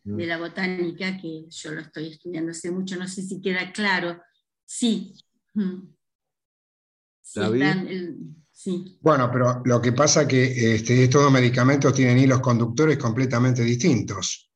[0.06, 4.22] de la botánica, que yo lo estoy estudiando hace mucho, no sé si queda claro.
[4.64, 5.15] Sí.
[8.52, 12.97] sí, Bueno, pero lo que pasa es que este, estos dos medicamentos tienen hilos conductores
[12.97, 14.52] completamente distintos.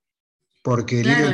[0.62, 1.34] Porque el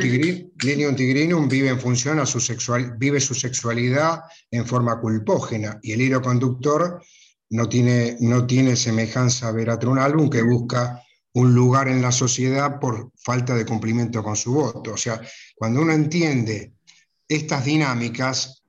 [0.62, 4.20] Lilium tigrinum vive en función a su sexual, vive su sexualidad
[4.50, 7.02] en forma culpógena y el hilo conductor
[7.50, 11.02] no tiene, no tiene semejanza a Veratrum que busca
[11.34, 14.94] un lugar en la sociedad por falta de cumplimiento con su voto.
[14.94, 15.20] O sea,
[15.54, 16.72] cuando uno entiende
[17.28, 18.62] estas dinámicas,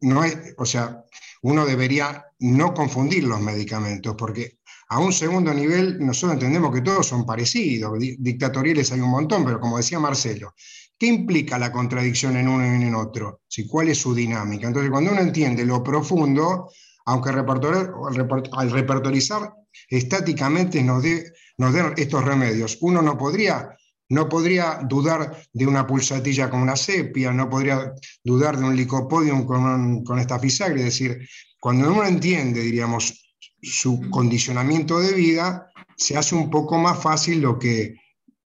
[0.00, 1.04] no es, o sea,
[1.42, 4.55] uno debería no confundir los medicamentos, porque
[4.88, 9.58] a un segundo nivel nosotros entendemos que todos son parecidos, dictatoriales hay un montón, pero
[9.60, 10.54] como decía Marcelo,
[10.98, 13.40] ¿qué implica la contradicción en uno y en otro?
[13.48, 14.66] Si, ¿Cuál es su dinámica?
[14.66, 16.70] Entonces, cuando uno entiende lo profundo,
[17.06, 19.52] aunque al repertorizar
[19.88, 22.78] estáticamente nos den estos remedios.
[22.80, 23.76] Uno no podría
[24.08, 27.92] no podría dudar de una pulsatilla con una sepia, no podría
[28.22, 30.78] dudar de un licopodium con, con esta fisagre.
[30.78, 33.25] Es decir, cuando uno entiende, diríamos,
[33.62, 37.96] su condicionamiento de vida, se hace un poco más fácil lo que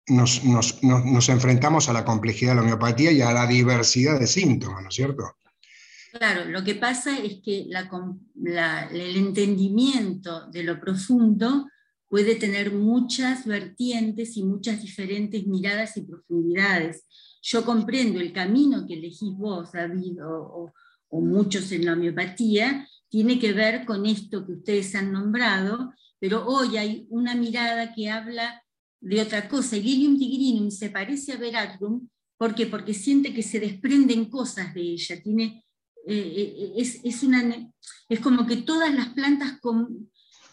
[0.08, 4.84] nos, nos, enfrentamos a la complejidad de la homeopatía y a la diversidad de síntomas,
[4.84, 5.24] ¿no es cierto?
[6.12, 11.68] Claro, lo que pasa es que el entendimiento de lo profundo
[12.10, 17.06] puede tener muchas vertientes y muchas diferentes miradas y profundidades.
[17.42, 20.74] Yo comprendo el camino que elegís vos, David, o,
[21.08, 26.48] o muchos en la homeopatía, tiene que ver con esto que ustedes han nombrado, pero
[26.48, 28.64] hoy hay una mirada que habla
[29.02, 29.76] de otra cosa.
[29.76, 32.08] Y Lilium tigrinum se parece a Veratrum,
[32.38, 32.68] ¿por qué?
[32.68, 35.22] Porque siente que se desprenden cosas de ella.
[35.22, 35.66] Tiene,
[36.08, 37.70] eh, eh, es, es, una,
[38.08, 39.60] es como que todas las plantas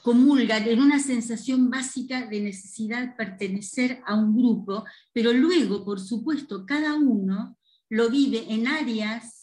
[0.02, 6.00] comulgan en una sensación básica de necesidad de pertenecer a un grupo, pero luego, por
[6.00, 7.56] supuesto, cada uno
[7.88, 9.37] lo vive en áreas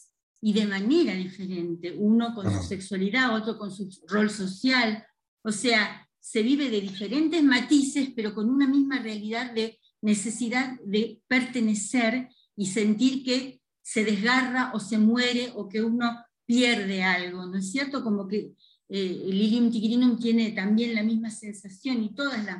[0.46, 5.04] y de manera diferente, uno con su sexualidad, otro con su rol social,
[5.42, 11.20] o sea, se vive de diferentes matices, pero con una misma realidad de necesidad de
[11.28, 16.16] pertenecer y sentir que se desgarra o se muere o que uno
[16.46, 18.04] pierde algo, ¿no es cierto?
[18.04, 18.52] Como que
[18.88, 22.58] eh, el Lilium tigrinum tiene también la misma sensación y todas las,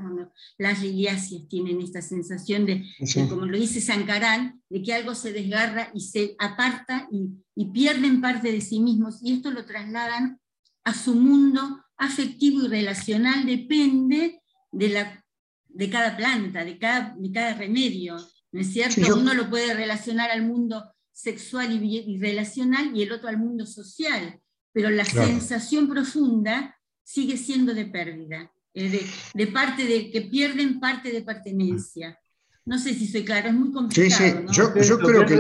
[0.58, 2.84] las liliáceas tienen esta sensación de,
[3.30, 8.22] como lo dice Sankarán, de que algo se desgarra y se aparta y, y, pierden
[8.22, 10.40] parte de sí mismos y esto lo trasladan
[10.84, 14.42] a su mundo afectivo y relacional, depende
[14.72, 15.24] de, la,
[15.68, 18.18] de cada planta, de cada, de cada remedio,
[18.52, 19.16] ¿no es cierto?
[19.16, 23.68] Uno lo puede relacionar al mundo sexual y, y relacional y el otro al mundo
[23.68, 24.42] social
[24.76, 31.12] pero la sensación profunda sigue siendo de pérdida, eh, de, parte de que pierden parte
[31.14, 32.20] de pertenencia.
[32.66, 34.10] No sé si soy claro, es muy complicado.
[34.10, 35.38] Sí, sí, yo, creo que...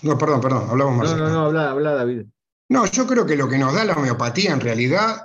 [0.00, 1.10] No, perdón, perdón, hablamos más.
[1.10, 2.22] No, no, no, habla, habla David.
[2.70, 5.20] No, yo creo que lo que nos da la homeopatía en realidad,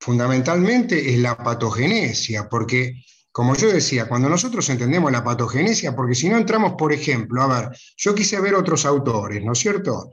[0.00, 6.28] fundamentalmente, es la patogenesia, porque, como yo decía, cuando nosotros entendemos la patogenesia, porque si
[6.28, 10.10] no entramos, por ejemplo, a ver, yo quise ver otros autores, ¿no es cierto?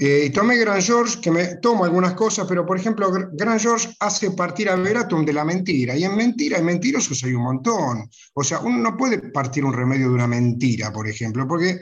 [0.00, 4.32] Eh, tomé Grand George, que me tomo algunas cosas, pero por ejemplo, Grand George hace
[4.32, 8.10] partir a Veratum de la mentira, y en mentira y mentirosos hay un montón.
[8.34, 11.80] O sea, uno no puede partir un remedio de una mentira, por ejemplo, porque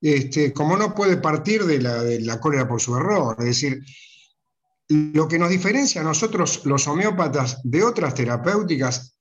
[0.00, 3.36] este, como no puede partir de la, de la cólera por su error.
[3.40, 3.80] Es decir,
[4.88, 9.16] lo que nos diferencia a nosotros, los homeópatas, de otras terapéuticas,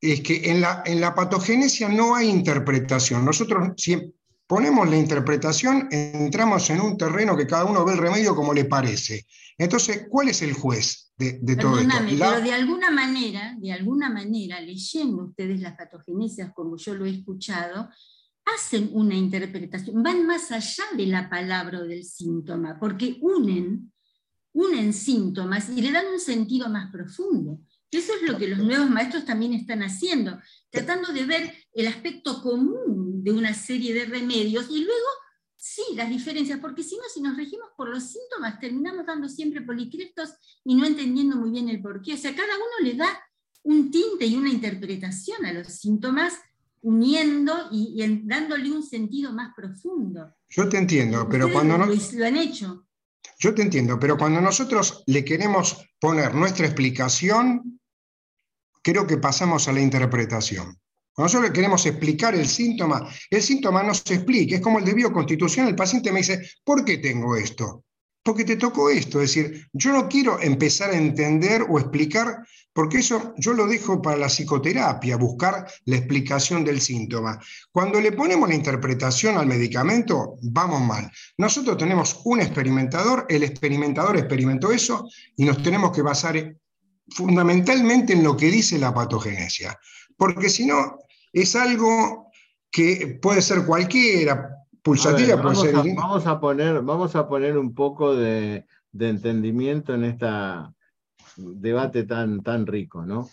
[0.00, 3.24] es que en la, en la patogenesia no hay interpretación.
[3.24, 4.12] Nosotros siempre
[4.46, 8.64] ponemos la interpretación, entramos en un terreno que cada uno ve el remedio como le
[8.64, 9.26] parece.
[9.56, 11.94] Entonces, ¿cuál es el juez de, todo esto?
[12.08, 17.10] Pero de alguna manera, de alguna manera, leyendo ustedes las patogenesias como yo lo he
[17.10, 17.88] escuchado,
[18.44, 23.92] hacen una interpretación, van más allá de la palabra o del síntoma, porque unen,
[24.52, 27.60] unen síntomas y le dan un sentido más profundo.
[27.90, 30.38] Eso es lo que los nuevos maestros también están haciendo,
[30.68, 35.08] tratando de ver el aspecto común de una serie de remedios y luego,
[35.56, 39.62] sí, las diferencias, porque si no, si nos regimos por los síntomas, terminamos dando siempre
[39.62, 42.12] policrestos y no entendiendo muy bien el porqué.
[42.12, 43.18] O sea, cada uno le da
[43.62, 46.34] un tinte y una interpretación a los síntomas,
[46.82, 50.34] uniendo y, dándole un sentido más profundo.
[50.50, 51.86] Yo te entiendo, pero cuando no...
[51.86, 52.86] Lo han hecho.
[53.38, 57.80] Yo te entiendo, pero cuando nosotros le queremos poner nuestra explicación,
[58.82, 60.78] creo que pasamos a la interpretación.
[61.14, 64.94] Cuando nosotros queremos explicar el síntoma, el síntoma no se explica, es como el de
[64.94, 67.84] bioconstitución, el paciente me dice, ¿por qué tengo esto?
[68.20, 72.38] Porque te tocó esto, es decir, yo no quiero empezar a entender o explicar,
[72.72, 77.38] porque eso yo lo dejo para la psicoterapia, buscar la explicación del síntoma.
[77.70, 81.08] Cuando le ponemos la interpretación al medicamento, vamos mal.
[81.38, 86.56] Nosotros tenemos un experimentador, el experimentador experimentó eso y nos tenemos que basar
[87.08, 89.78] fundamentalmente en lo que dice la patogenesia,
[90.16, 90.98] porque si no,
[91.34, 92.30] es algo
[92.70, 98.14] que puede ser cualquiera, pulsativa vamos A, vamos, a poner, vamos a poner un poco
[98.14, 98.64] de,
[98.98, 100.26] entendimiento en este
[101.36, 103.28] debate tan, tan rico, ¿no?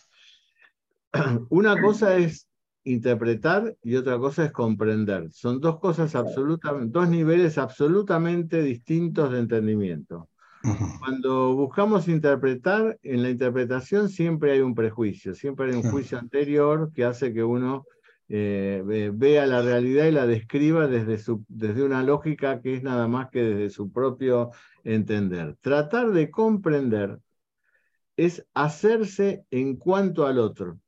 [1.50, 2.48] Una cosa es
[2.84, 5.32] interpretar y otra cosa es comprender.
[5.32, 10.28] Son dos cosas absolutamente, dos niveles absolutamente distintos de entendimiento.
[11.00, 16.92] Cuando buscamos interpretar, en la interpretación siempre hay un prejuicio, siempre hay un juicio anterior
[16.94, 17.86] que hace que uno
[18.30, 23.08] eh, vea la realidad y la describa desde, su, desde una lógica que es nada
[23.08, 24.52] más que desde su propio
[24.84, 25.58] entender.
[25.62, 27.20] Tratar de comprender
[28.16, 30.80] es hacerse en cuanto al otro.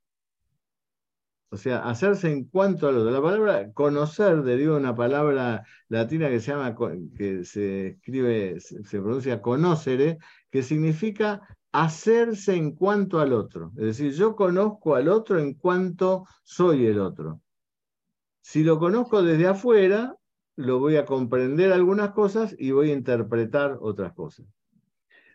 [1.53, 3.11] O sea, hacerse en cuanto al otro.
[3.11, 6.75] La palabra conocer deriva de una palabra latina que se llama,
[7.15, 10.17] que se escribe, se pronuncia conocere,
[10.49, 13.71] que significa hacerse en cuanto al otro.
[13.77, 17.39] Es decir, yo conozco al otro en cuanto soy el otro.
[18.41, 20.15] Si lo conozco desde afuera,
[20.55, 24.47] lo voy a comprender algunas cosas y voy a interpretar otras cosas.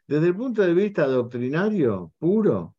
[0.08, 2.74] Desde el punto de vista doctrinario puro,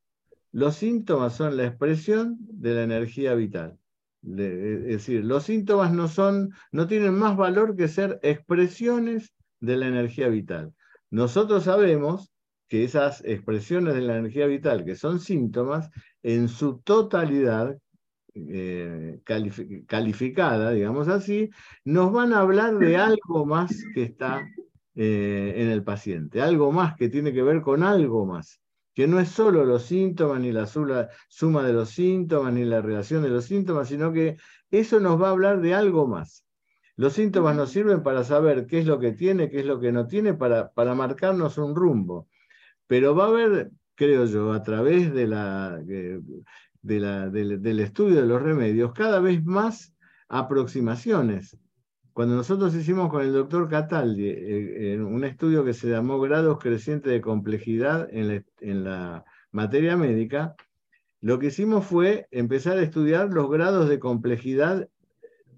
[0.51, 3.77] los síntomas son la expresión de la energía vital.
[4.23, 9.87] es decir, los síntomas no, son, no tienen más valor que ser expresiones de la
[9.87, 10.73] energía vital.
[11.11, 12.31] Nosotros sabemos
[12.67, 15.89] que esas expresiones de la energía vital, que son síntomas,
[16.21, 17.77] en su totalidad
[18.35, 19.19] eh,
[19.87, 21.49] calificada, digamos así,
[21.83, 24.47] nos van a hablar de algo más que está
[24.95, 28.61] eh, en el paciente, algo más que tiene que ver con algo más
[28.99, 33.23] que no es solo los síntomas, ni la suma de los síntomas, ni la relación
[33.23, 34.35] de los síntomas, sino que
[34.71, 36.43] eso nos va a hablar de algo más.
[36.97, 39.93] Los síntomas nos sirven para saber qué es lo que tiene, qué es lo que
[39.93, 42.27] no tiene, para, para marcarnos un rumbo.
[42.87, 46.21] Pero va a haber, creo yo, a través de la, de
[46.81, 49.95] del estudio de los remedios, cada vez más
[50.27, 51.57] aproximaciones
[52.19, 57.13] cuando nosotros hicimos con el doctor Cataldi eh, un estudio que se llamó grados crecientes
[57.13, 59.23] de complejidad en la,
[59.53, 60.53] materia médica,
[61.21, 64.89] lo que hicimos fue empezar a estudiar los grados de complejidad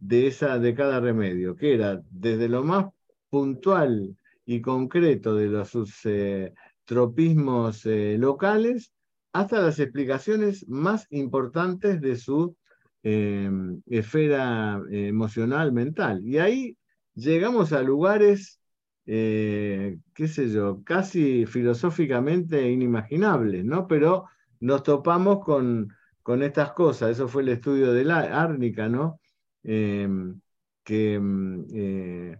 [0.01, 2.85] de, cada remedio, que era desde lo más
[3.31, 4.15] puntual
[4.45, 5.73] y concreto de los
[6.03, 6.53] eh,
[6.85, 8.93] tropismos eh, locales
[9.33, 12.55] hasta las explicaciones más importantes de su
[13.03, 16.21] Em, esfera emocional, mental.
[16.23, 16.77] Y ahí
[17.15, 18.61] llegamos a lugares,
[19.05, 23.87] eh, qué sé yo, casi filosóficamente inimaginables, ¿no?
[23.87, 24.25] Pero
[24.59, 25.89] nos topamos con,
[26.21, 27.11] con estas cosas.
[27.11, 29.19] Eso fue el estudio de la árnica, ¿no?
[29.63, 30.39] Em,
[30.83, 32.37] que, em, eh,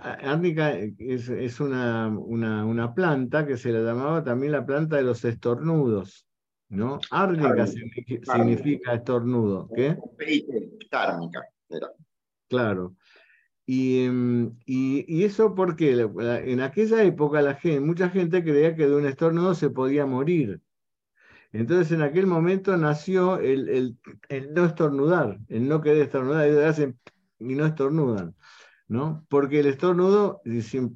[0.00, 5.24] árnica es, una, una, una, planta que se la llamaba también la planta de los
[5.24, 6.26] estornudos.
[6.74, 7.00] ¿No?
[7.10, 9.68] Árnica significa, estornudo.
[9.74, 9.96] ¿Qué?
[10.90, 11.42] Tárnica.
[12.48, 12.94] Claro.
[13.66, 18.94] Em, y, y, eso porque en aquella época la gente, mucha gente creía que de
[18.94, 20.60] un estornudo se podía morir.
[21.54, 23.96] Entonces en aquel momento nació el,
[24.50, 26.48] no estornudar, el no querer estornudar,
[27.38, 28.34] y no estornudan,
[28.88, 29.24] ¿no?
[29.28, 30.42] Porque el estornudo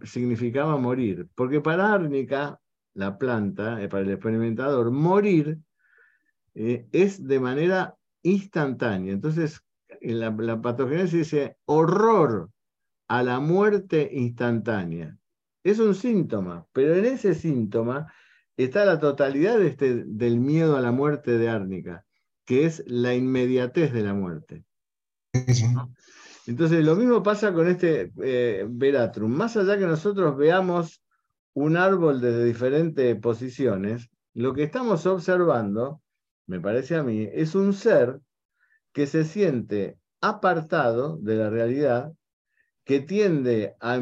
[0.03, 1.29] significaba morir.
[1.37, 2.61] Porque para árnica,
[2.95, 5.61] la planta, eh, para el experimentador, morir
[6.61, 9.13] eh, es de manera instantánea.
[9.13, 9.63] Entonces,
[10.01, 12.51] en la, la patogénesis dice horror
[13.07, 15.17] a la muerte instantánea.
[15.63, 18.13] Es un síntoma, pero en ese síntoma
[18.57, 22.05] está la totalidad este, del miedo a la muerte de Árnica,
[22.45, 24.65] que es la inmediatez de la muerte.
[26.49, 29.31] Entonces, lo mismo pasa con este eh, Veratrum.
[29.31, 31.05] Más allá que nosotros veamos
[31.55, 36.03] un árbol desde diferentes posiciones, lo que estamos observando
[36.49, 38.21] me parece a mí, es un ser
[38.93, 42.13] que se siente apartado de la realidad,
[42.85, 43.99] que tiende a,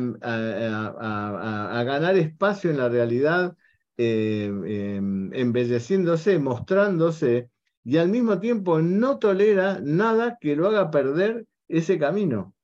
[1.84, 3.56] ganar espacio en la realidad,
[3.98, 7.50] eh, em, embelleciéndose, mostrándose,
[7.84, 12.54] y al mismo tiempo no tolera nada que lo haga perder ese camino.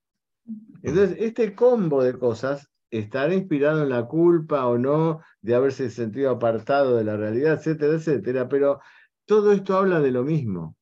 [0.83, 6.31] Entonces, este combo de cosas estará inspirado en la culpa o no de haberse sentido
[6.31, 8.81] apartado de la realidad, etcétera, etcétera, pero
[9.27, 10.77] todo esto habla de lo mismo.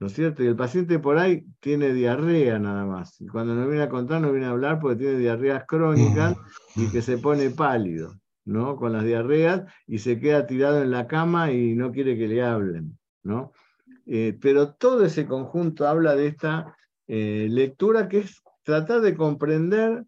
[0.00, 0.42] ¿No es cierto?
[0.42, 3.20] Y el paciente por ahí tiene diarrea nada más.
[3.20, 6.36] Y cuando nos viene a contar, nos viene a hablar porque tiene diarreas crónicas
[6.76, 8.12] y que se pone pálido,
[8.44, 8.76] ¿no?
[8.76, 12.42] Con las diarreas y se queda tirado en la cama y no quiere que le
[12.42, 13.52] hablen, ¿no?
[14.06, 16.76] Eh, pero todo ese conjunto habla de esta
[17.06, 20.04] eh, lectura que es tratar de comprender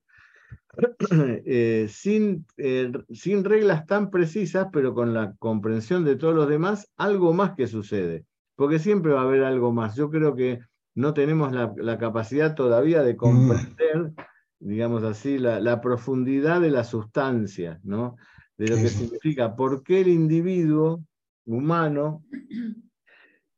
[1.49, 6.91] Eh, sin, eh, sin reglas tan precisas, pero con la comprensión de todos los demás,
[6.97, 8.25] algo más que sucede.
[8.57, 9.97] Porque siempre va a haber algo más.
[9.97, 10.61] Yo creo que
[10.95, 14.13] no tenemos la, capacidad todavía de comprender,
[14.59, 18.17] digamos así, la, profundidad de la sustancia, ¿no?
[18.57, 21.05] De lo que significa por qué el individuo
[21.45, 22.25] humano,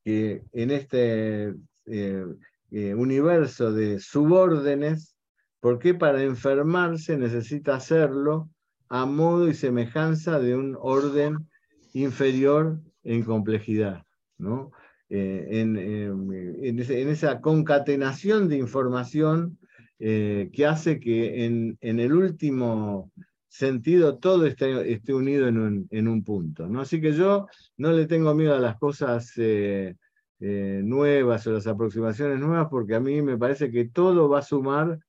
[0.05, 1.55] que en este
[1.87, 5.18] eh, universo de subórdenes,
[5.61, 8.49] ¿Por qué para enfermarse necesita hacerlo
[8.89, 11.49] a modo y semejanza de un orden
[11.93, 14.05] inferior en complejidad?
[14.39, 14.71] ¿no?
[15.11, 19.59] Eh, en, esa concatenación de información
[19.99, 23.11] eh, que hace que en, el último
[23.49, 26.69] sentido todo esté, unido en un, punto.
[26.69, 26.81] ¿no?
[26.81, 29.97] Así que yo no le tengo miedo a las cosas eh,
[30.41, 34.43] eh, nuevas o las aproximaciones nuevas, porque a mí me parece que todo va a
[34.43, 35.01] sumar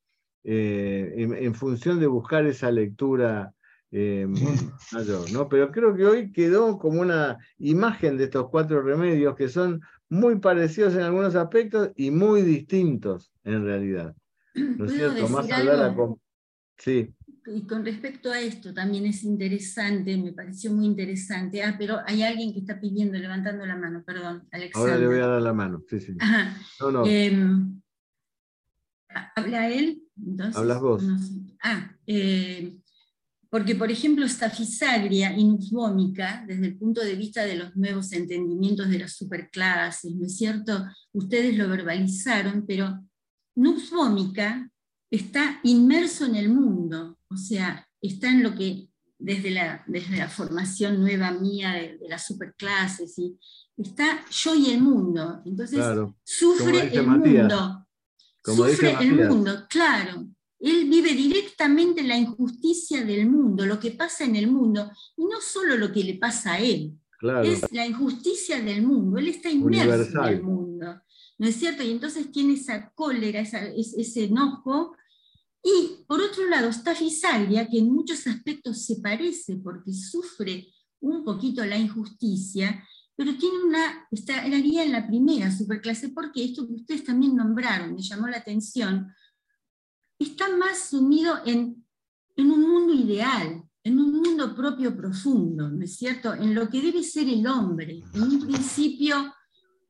[0.52, 3.54] eh, en, función de buscar esa lectura
[3.92, 4.26] eh,
[4.92, 5.48] mayor, ¿no?
[5.48, 10.40] Pero creo que hoy quedó como una imagen de estos cuatro remedios que son muy
[10.40, 14.16] parecidos en algunos aspectos y muy distintos en realidad.
[14.56, 15.30] ¿No es cierto?
[15.30, 15.96] Más hablar
[16.80, 17.14] Sí.
[17.46, 21.62] Y con respecto a esto también es interesante, me pareció muy interesante.
[21.62, 24.94] Ah, pero hay alguien que está pidiendo, levantando la mano, perdón, Alexander.
[24.94, 26.18] Ahora le voy a dar la mano, sí, sí.
[26.80, 27.06] No, no.
[27.06, 27.80] Em,
[29.36, 30.04] ¿Habla él?
[30.56, 31.04] Hablas vos.
[31.62, 32.80] Ah, eh,
[33.50, 38.90] porque, por ejemplo, esta fisagria inusbómica, desde el punto de vista de los nuevos entendimientos
[38.90, 40.86] de las superclases, ¿no es cierto?
[41.14, 43.04] Ustedes lo verbalizaron, pero
[43.56, 44.70] nusbómica
[45.10, 50.30] está inmerso en el mundo, o sea, está en lo que desde la, desde la
[50.30, 53.36] formación nueva mía de, las superclases, y
[53.78, 55.42] está yo y el mundo.
[55.44, 55.84] Entonces,
[56.24, 57.86] sufre el mundo.
[58.44, 60.26] Sufre el mundo, claro.
[60.60, 65.40] Él vive directamente la injusticia del mundo, lo que pasa en el mundo, y no
[65.40, 66.94] solo lo que le pasa a él,
[67.44, 71.02] es la injusticia del mundo, él está inmerso en el mundo,
[71.38, 71.84] ¿no es cierto?
[71.84, 74.96] Y entonces tiene esa cólera, ese enojo,
[75.64, 80.68] y por otro lado está Fisaglia, que en muchos aspectos se parece porque sufre
[81.02, 82.86] un poquito la injusticia,
[83.20, 88.02] pero tiene una, estaría en la primera superclase, porque esto que ustedes también nombraron, me
[88.02, 89.14] llamó la atención,
[90.18, 91.86] está más sumido en,
[92.38, 96.34] en un mundo ideal, en un mundo propio profundo, ¿no es cierto?
[96.34, 99.34] En lo que debe ser el hombre, en un principio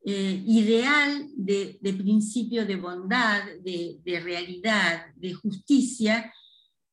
[0.04, 6.34] eh, ideal de, principio de bondad, de, realidad, de justicia,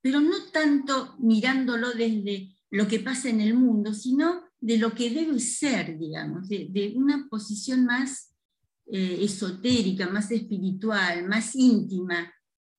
[0.03, 5.09] pero no tanto mirándolo desde lo que pasa en el mundo, sino de lo que
[5.09, 8.33] debe ser, digamos, de, una posición más
[8.87, 12.31] eh, esotérica, más espiritual, más íntima,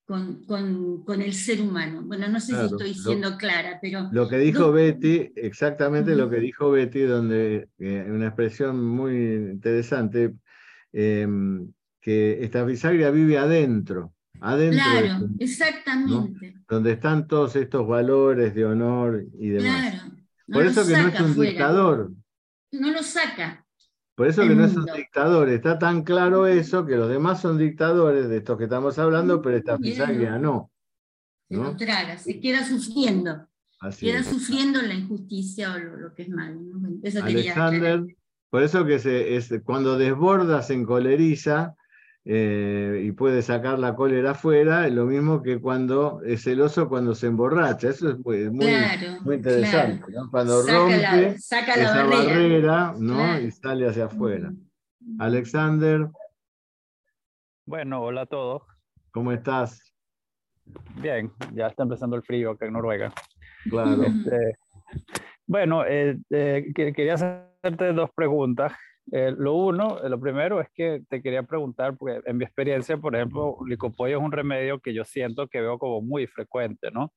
[0.08, 2.02] con, el ser humano.
[2.02, 4.08] Bueno, no sé si estoy siendo clara, pero...
[4.10, 10.34] Lo que dijo Betty, exactamente lo que dijo Betty, donde eh, una expresión muy interesante,
[10.92, 14.14] em, que esta bisagria vive adentro.
[14.40, 16.54] Adentro claro, exactamente.
[16.66, 19.92] Donde están todos estos valores de honor y demás.
[19.92, 20.17] Claro.
[20.50, 22.12] Por eso que no es un dictador.
[22.72, 23.64] No lo saca.
[24.14, 27.56] Por eso que no es un dictador, está tan claro eso que los demás son
[27.56, 30.72] dictadores de estos que estamos hablando, pero esta Fisaglia no.
[31.50, 31.78] ¿no?
[31.78, 33.46] Se traga, se queda sufriendo.
[34.00, 36.60] queda sufriendo la injusticia o lo, que es malo.
[37.22, 38.04] Alexander,
[38.50, 41.76] por eso que se, es, cuando desborda se encoleriza
[42.30, 47.28] eh, y puede sacar la cólera afuera, lo mismo que cuando es celoso cuando se
[47.28, 47.88] emborracha.
[47.88, 50.12] Eso es muy, muy, interesante.
[50.30, 53.40] Cuando rompe esa barrera, ¿no?
[53.40, 54.52] y sale hacia afuera.
[55.18, 56.06] Alexander.
[57.64, 58.62] Bueno, hola a todos.
[59.10, 59.94] ¿Cómo estás?
[61.00, 63.10] Bien, ya está empezando el frío acá en Noruega.
[63.70, 64.02] Claro.
[64.02, 64.58] Este,
[65.46, 68.74] bueno, eh, eh, quería hacerte dos preguntas.
[69.10, 72.96] Eh, lo uno, eh, lo primero es que te quería preguntar, porque en mi experiencia,
[72.98, 77.12] por ejemplo, licopollo es un remedio que yo siento que veo como muy frecuente, ¿no?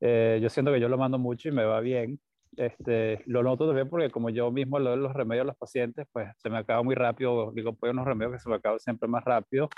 [0.00, 2.20] Eh, yo siento que yo lo mando mucho y me va bien.
[2.56, 6.06] Este, lo noto también porque como yo mismo le doy los remedios a los pacientes,
[6.12, 9.08] pues se me acaba muy rápido, licopollo es unos remedios que se me acaban siempre
[9.08, 9.68] más rápido.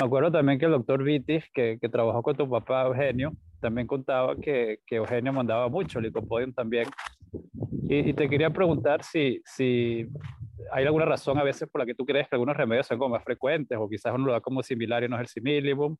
[0.00, 3.86] Me acuerdo también que el doctor Vitis, que, que trabajó con tu papá Eugenio, también
[3.86, 6.88] contaba que, que Eugenio mandaba mucho licopodium también.
[7.86, 10.08] Y, y, te quería preguntar si, si
[10.72, 13.14] ¿hay alguna razón a veces por la que tú crees que algunos remedios son como
[13.14, 15.98] más frecuentes o quizás uno lo da como similar y no es el similibum?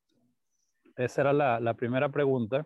[0.96, 2.64] Esa era la, la primera pregunta.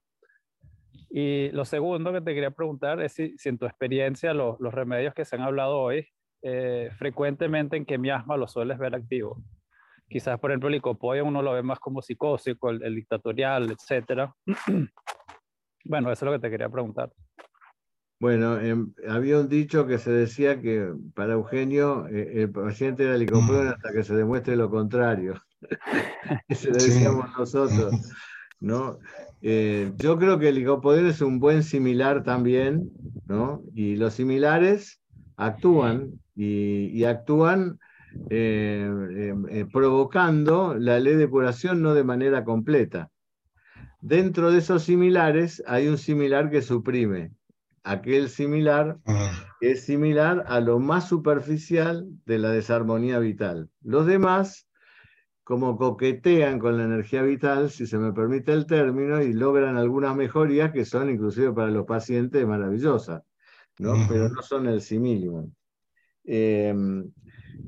[1.10, 4.72] Y lo segundo que te quería preguntar es si, si en tu experiencia los, los,
[4.72, 6.06] remedios que se han hablado hoy,
[6.42, 9.38] eh, frecuentemente en qué miasma los sueles ver activos.
[10.08, 14.30] Quizás, por ejemplo, el licopodio uno lo ve más como psicósico, el, el dictatorial, etc.
[15.84, 17.10] bueno, eso es lo que te quería preguntar.
[18.20, 23.16] Bueno, em, había un dicho que se decía que para Eugenio eh, el paciente era
[23.16, 25.34] licopodium hasta que se demuestre lo contrario.
[26.48, 27.92] Ese lo decíamos nosotros.
[28.60, 28.98] ¿no?
[29.42, 32.90] Eh, yo creo que el licopodium es un buen similar también,
[33.26, 33.62] ¿no?
[33.74, 35.02] Y los similares
[35.36, 37.78] actúan y, actúan
[38.30, 43.10] eh, em, provocando la ley de curación no de manera completa.
[44.00, 47.32] Dentro de esos similares hay un similar que suprime,
[47.84, 48.98] aquel similar
[49.60, 53.70] que es similar a lo más superficial de la desarmonía vital.
[53.82, 54.68] Los demás,
[55.42, 60.16] como coquetean con la energía vital, si se me permite el término, y logran algunas
[60.16, 63.22] mejorías que son inclusive para los pacientes maravillosas,
[63.78, 63.94] ¿no?
[64.08, 65.50] pero no son el similium.
[66.24, 67.10] Em,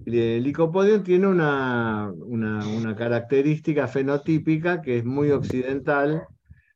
[0.06, 6.22] el licopodium tiene una, una, característica fenotípica que es muy occidental.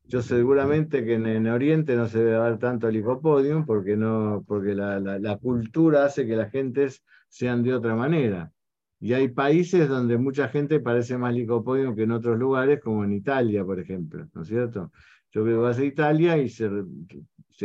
[0.04, 4.98] Yo seguramente que en, Oriente no se debe dar tanto licopodium porque, no, porque la,
[4.98, 8.50] la, cultura hace que las gentes sean de otra manera.
[8.98, 13.12] Y hay países donde mucha gente parece más licopodium que en otros lugares, como en
[13.12, 14.90] Italia, por ejemplo, ¿no es cierto?
[15.30, 16.68] Yo veo a Italia y se,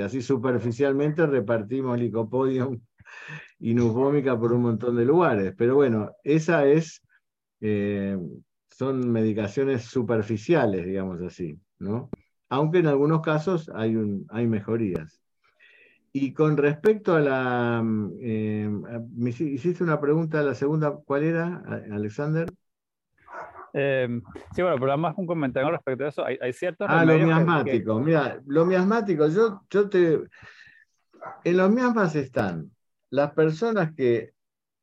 [0.03, 2.79] así superficialmente repartimos licopodium
[3.59, 5.53] y nufómica por un montón de lugares.
[5.57, 7.01] Pero bueno, esa es,
[7.61, 8.17] eh,
[8.69, 12.09] son medicaciones superficiales, digamos así, ¿no?
[12.49, 15.21] Aunque en algunos casos hay, un, hay mejorías.
[16.11, 17.83] Y con respecto a la...
[18.21, 18.69] Eh,
[19.15, 21.61] me hiciste una pregunta, la segunda, ¿cuál era,
[21.91, 22.47] Alexander?
[23.77, 24.21] Eh,
[24.55, 26.25] sí, bueno, pero más un comentario respecto a eso.
[26.25, 26.87] Hay, hay ciertos.
[26.89, 27.99] Ah, lo miasmático.
[27.99, 30.21] Mira, lo miasmático, yo, yo te.
[31.43, 32.71] En los miasmas están
[33.09, 34.33] las personas que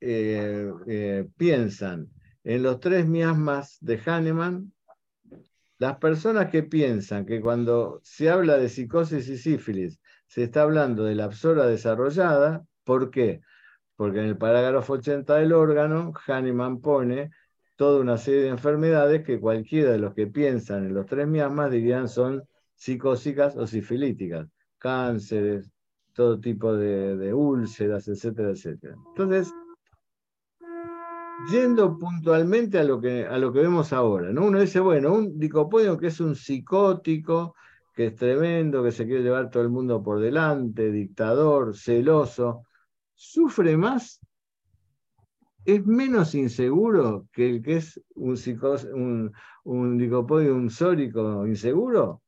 [0.00, 2.08] eh, eh, piensan
[2.44, 4.72] en los tres miasmas de Hahnemann,
[5.78, 11.04] las personas que piensan que cuando se habla de psicosis y sífilis se está hablando
[11.04, 13.40] de la absora desarrollada, ¿por qué?
[13.96, 17.30] Porque en el parágrafo 80 del órgano, Hahnemann pone
[17.76, 21.70] toda una serie de enfermedades que cualquiera de los que piensan en los tres miasmas
[21.70, 22.42] dirían son
[22.74, 25.70] psicósicas o sifilíticas, cánceres,
[26.12, 28.96] todo tipo de, úlceras, etcétera, etcétera.
[29.08, 29.52] Entonces,
[31.50, 34.46] yendo puntualmente a lo que, a lo que vemos ahora, ¿no?
[34.46, 37.54] Uno dice, bueno, un dicopodio que es un psicótico,
[37.94, 42.62] que es tremendo, que se quiere llevar todo el mundo por delante, dictador, celoso,
[43.14, 44.20] sufre más,
[45.64, 49.32] es menos inseguro que el que es un,
[49.64, 52.22] un, dicopodio, un sórico inseguro,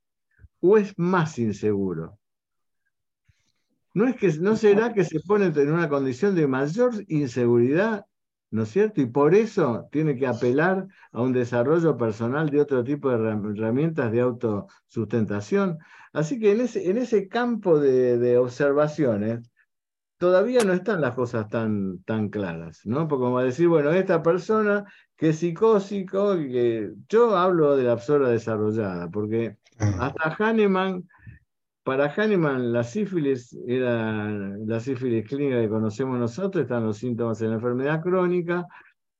[0.60, 2.18] o es más inseguro.
[3.94, 8.04] ¿No, es que, ¿No será que se pone en una condición de mayor inseguridad,
[8.50, 9.00] ¿no es cierto?
[9.00, 14.10] Y por eso tiene que apelar a un desarrollo personal de otro tipo de herramientas
[14.10, 15.78] de autosustentación.
[16.12, 19.48] Así que en ese, en ese campo de, observaciones,
[20.18, 23.06] todavía no están las cosas tan, tan claras, ¿no?
[23.06, 24.84] Porque como a decir, bueno, esta persona
[25.16, 31.08] que es psicósico, que yo hablo de la absorba desarrollada, porque hasta Hahnemann
[31.84, 37.48] para Hahnemann, la sífilis era la sífilis clínica que conocemos nosotros, están los síntomas de
[37.48, 38.66] la enfermedad crónica,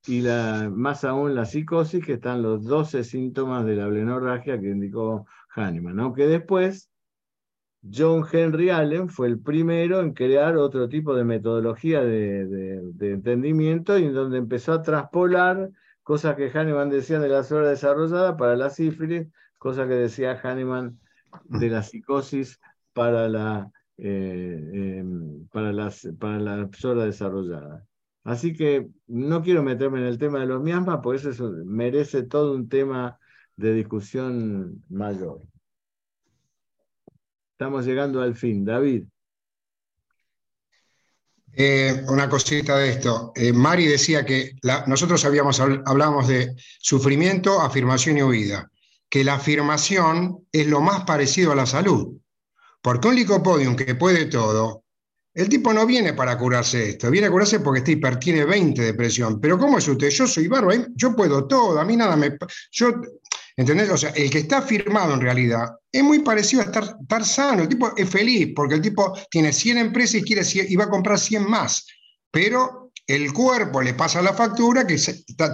[0.07, 4.69] y la, más aún la psicosis, que están los 12 síntomas de la blenorragia que
[4.69, 6.01] indicó Hahnemann.
[6.01, 6.91] Aunque después,
[7.93, 14.05] John Henry Allen fue el primero en crear otro tipo de metodología de, entendimiento y
[14.05, 15.71] en donde empezó a traspolar
[16.03, 19.29] cosas que Hahnemann decía de la zona desarrollada para la sífilis,
[19.59, 20.99] cosas que decía Hahnemann
[21.45, 22.59] de la psicosis
[22.93, 26.69] para la, eh, em, para las, para la
[27.05, 27.87] desarrollada.
[28.25, 32.55] Así que no quiero meterme en el tema de los miasmas, porque eso merece todo
[32.55, 33.19] un tema
[33.57, 35.43] de discusión mayor.
[37.53, 38.65] Estamos llegando al fin.
[38.65, 39.05] David.
[41.53, 43.33] Eh, una cosita de esto.
[43.37, 44.57] Eh, Mari decía que
[44.87, 48.71] nosotros habíamos, hablábamos de sufrimiento, afirmación y huida
[49.15, 52.19] que la afirmación es lo más parecido a la salud.
[52.83, 54.83] Porque un licopodium que puede todo,
[55.33, 58.83] el tipo no viene para curarse esto, viene a curarse porque este hiper tiene 20
[58.83, 59.41] de presión.
[59.41, 60.11] Pero ¿cómo es usted?
[60.11, 62.37] Yo soy barba, yo puedo todo, a mí nada me...
[62.73, 62.91] Yo,
[63.57, 63.89] ¿Entendés?
[63.91, 67.63] O sea, el que está firmado en realidad es muy parecido a estar, estar sano.
[67.63, 70.91] El tipo es feliz porque el tipo tiene 100 empresas y, quiere, y va a
[70.91, 71.87] comprar 100 más.
[72.33, 74.97] Pero el cuerpo le pasa la factura que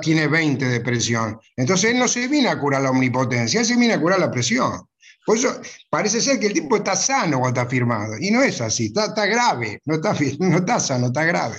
[0.02, 1.38] tiene 20 de presión.
[1.56, 4.30] Entonces él no se viene a curar la omnipotencia, él se viene a curar la
[4.30, 4.72] presión.
[5.26, 5.60] Por eso
[5.90, 8.14] parece ser que el tipo está sano cuando está firmado.
[8.18, 11.56] Y no es así, está, grave, no está, no está sano, está grave.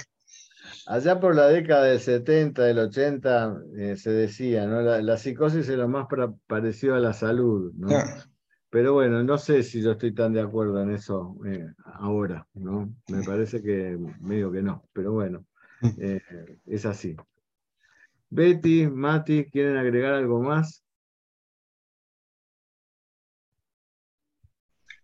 [0.87, 4.81] Allá por la década del 70, del 80, eh, se decía, ¿no?
[4.81, 6.07] La, psicosis es lo más
[6.47, 7.89] parecido a la salud, ¿no?
[8.69, 12.93] Pero bueno, no sé si yo estoy tan de acuerdo en eso eh, ahora, ¿no?
[13.09, 15.45] Me parece que medio que no, pero bueno.
[15.99, 16.21] Eh,
[16.67, 17.15] es así.
[18.29, 20.83] Betty, Mati, ¿quieren agregar algo más?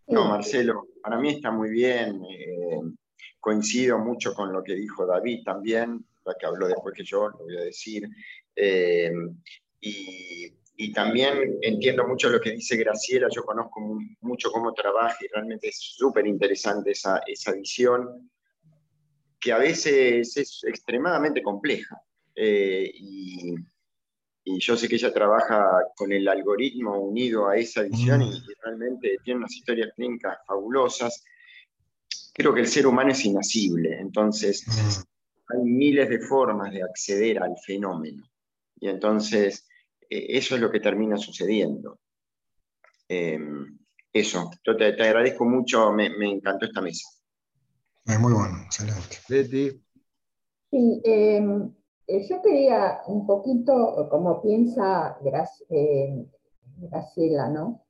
[0.07, 2.23] No, Marcelo, para mí está muy bien.
[2.25, 2.79] Eh,
[3.39, 7.37] coincido mucho con lo que dijo David también, la que habló después que yo, lo
[7.39, 8.07] voy a decir.
[8.55, 9.11] Eh,
[9.81, 10.53] y,
[10.93, 13.79] también entiendo mucho lo que dice Graciela, yo conozco
[14.21, 18.29] mucho cómo trabaja y realmente es súper interesante esa, esa visión
[19.39, 22.01] que a veces es extremadamente compleja.
[22.35, 23.55] Eh, y,
[24.59, 29.39] yo sé que ella trabaja con el algoritmo unido a esa visión y, realmente tiene
[29.39, 31.22] unas historias clínicas fabulosas.
[32.34, 34.65] Creo que el ser humano es inasible, entonces
[35.49, 38.23] hay miles de formas de acceder al fenómeno.
[38.80, 39.68] Y entonces,
[40.09, 41.99] eh, eso es lo que termina sucediendo.
[43.09, 43.77] Em,
[44.11, 47.07] eso, te, te, agradezco mucho, me, encantó esta mesa.
[48.07, 49.17] Es muy bueno, excelente.
[49.27, 49.84] Betty.
[50.71, 51.73] Sí, em,
[52.07, 55.17] eh, yo quería un poquito, como piensa
[55.69, 56.25] eh,
[56.77, 57.84] Graciela, ¿no?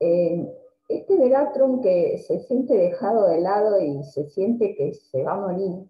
[0.00, 0.48] Em,
[0.88, 5.40] este Veratrum que se siente dejado de lado y se siente que se va a
[5.40, 5.88] morir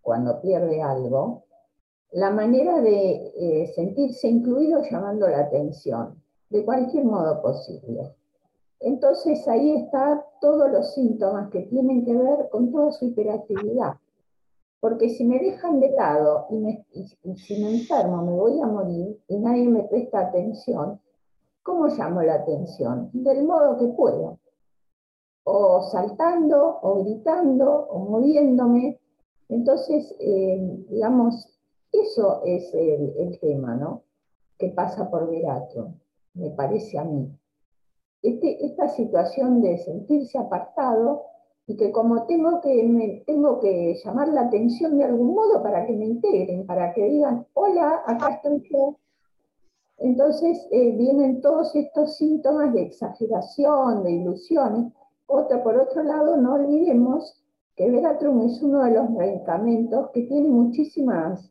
[0.00, 1.44] cuando pierde algo,
[2.12, 8.14] la manera de eh, sentirse incluido llamando la atención, de cualquier modo posible.
[8.80, 13.94] Entonces ahí están todos los síntomas que tienen que ver con toda su hiperactividad.
[14.80, 19.20] Porque si me dejan de lado y, y si me enfermo me voy a morir
[19.26, 21.00] y nadie me presta atención,
[21.62, 23.10] ¿cómo llamo la atención?
[23.12, 24.38] Del modo que puedo.
[25.44, 28.98] O saltando, o gritando, o moviéndome.
[29.48, 31.58] Entonces, eh, digamos,
[31.92, 34.02] eso es el, tema, ¿no?
[34.58, 35.94] Que pasa por Verato,
[36.34, 37.37] me parece a mí.
[38.22, 41.22] Este, esta situación de sentirse apartado
[41.66, 45.86] y que como tengo que, me, tengo que llamar la atención de algún modo para
[45.86, 48.96] que me integren, para que digan, hola, acá estoy yo.
[49.98, 54.92] Entonces eh, vienen todos estos síntomas de exageración, de ilusiones.
[55.26, 57.42] Otra, por otro lado, no olvidemos
[57.76, 61.50] que Veratrum es uno de los medicamentos que tiene muchísimas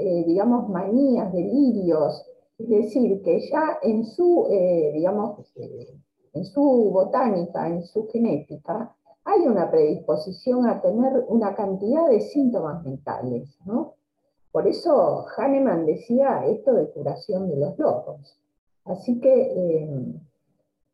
[0.00, 2.24] eh, digamos, manías, delirios,
[2.56, 5.40] es decir, que ya en su, eh, digamos,
[6.38, 8.94] en su botánica, en su genética,
[9.24, 13.94] hay una predisposición a tener una cantidad de síntomas mentales, ¿no?
[14.52, 18.38] Por eso Hahnemann decía esto de curación de los locos.
[18.84, 19.90] Así que,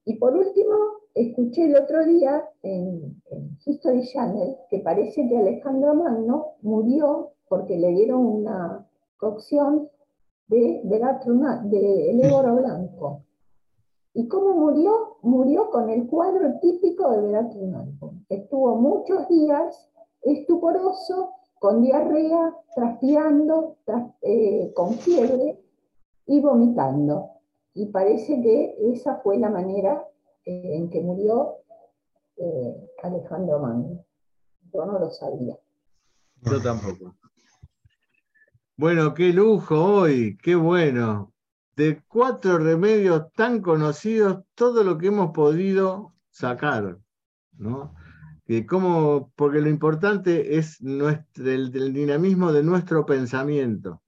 [0.05, 0.75] y por último,
[1.15, 7.77] escuché el otro día en, en History Channel que parece que Alejandro Magno murió porque
[7.79, 8.85] le dieron una
[9.17, 9.89] cocción
[10.49, 13.23] de, de, de el éboro blanco.
[14.15, 15.19] ¿Y cómo murió?
[15.23, 18.15] Murió con el cuadro típico de Blanco.
[18.29, 19.91] Estuvo muchos días
[20.23, 23.77] estuporoso, con diarrea, transpirando,
[24.23, 25.61] eh, con fiebre
[26.27, 27.31] y vomitando.
[27.75, 30.07] Y parece que esa fue la manera
[30.45, 31.57] eh, en que murió
[32.37, 34.05] eh, Alejandro Magno.
[34.73, 35.59] Yo no lo sabía.
[36.43, 37.17] Yo tampoco.
[38.77, 41.34] Bueno, qué lujo hoy, qué bueno.
[41.77, 46.99] De cuatro remedios tan conocidos, todo lo que hemos podido sacar,
[47.59, 47.95] ¿no?
[48.47, 48.67] Que
[49.37, 54.03] porque lo importante es nuestro, el, dinamismo de nuestro pensamiento,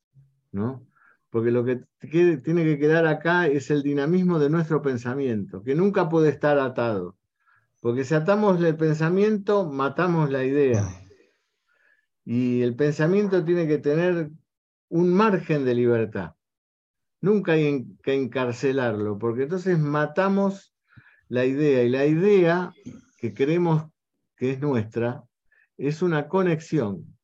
[0.53, 0.87] ¿no?
[1.31, 6.09] Porque lo que tiene que quedar acá es el dinamismo de nuestro pensamiento, que nunca
[6.09, 7.17] puede estar atado.
[7.81, 10.89] Porque si atamos el pensamiento, matamos la idea.
[12.25, 14.31] Y el pensamiento tiene que tener
[14.89, 16.36] un margen de libertad.
[17.21, 20.75] Nunca hay que encarcelarlo, porque entonces matamos
[21.29, 22.73] la idea y la idea
[23.19, 23.85] que creemos
[24.37, 25.25] que es nuestra
[25.77, 27.17] es una conexión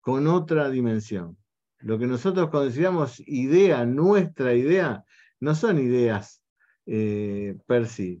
[0.00, 1.36] con otra dimensión.
[1.78, 5.04] Lo que nosotros consideramos idea, nuestra idea,
[5.40, 6.42] no son ideas
[6.86, 8.20] eh, per sí,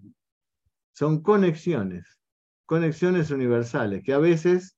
[0.92, 2.20] son conexiones,
[2.66, 4.76] conexiones universales, que a veces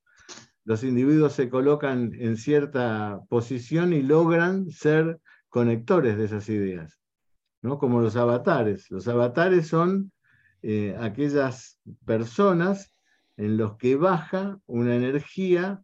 [0.64, 5.20] los individuos se colocan en cierta posición y logran ser
[5.54, 6.98] conectores de esas ideas,
[7.62, 7.78] ¿no?
[7.78, 8.90] como los avatares.
[8.90, 10.10] Los avatares son
[10.62, 12.92] eh, aquellas personas
[13.36, 15.80] en los que baja una energía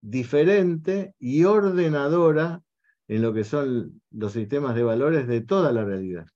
[0.00, 2.62] diferente y ordenadora
[3.08, 6.28] en lo que son los sistemas de valores de toda la realidad.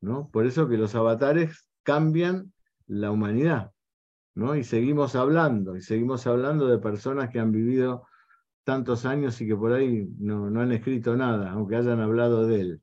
[0.00, 0.28] ¿no?
[0.30, 2.52] Por eso que los avatares cambian
[2.88, 3.70] la humanidad.
[4.34, 8.07] Y seguimos hablando, y seguimos hablando de personas que han vivido
[8.68, 12.82] tantos años y que por ahí no, han escrito nada, aunque hayan hablado de él.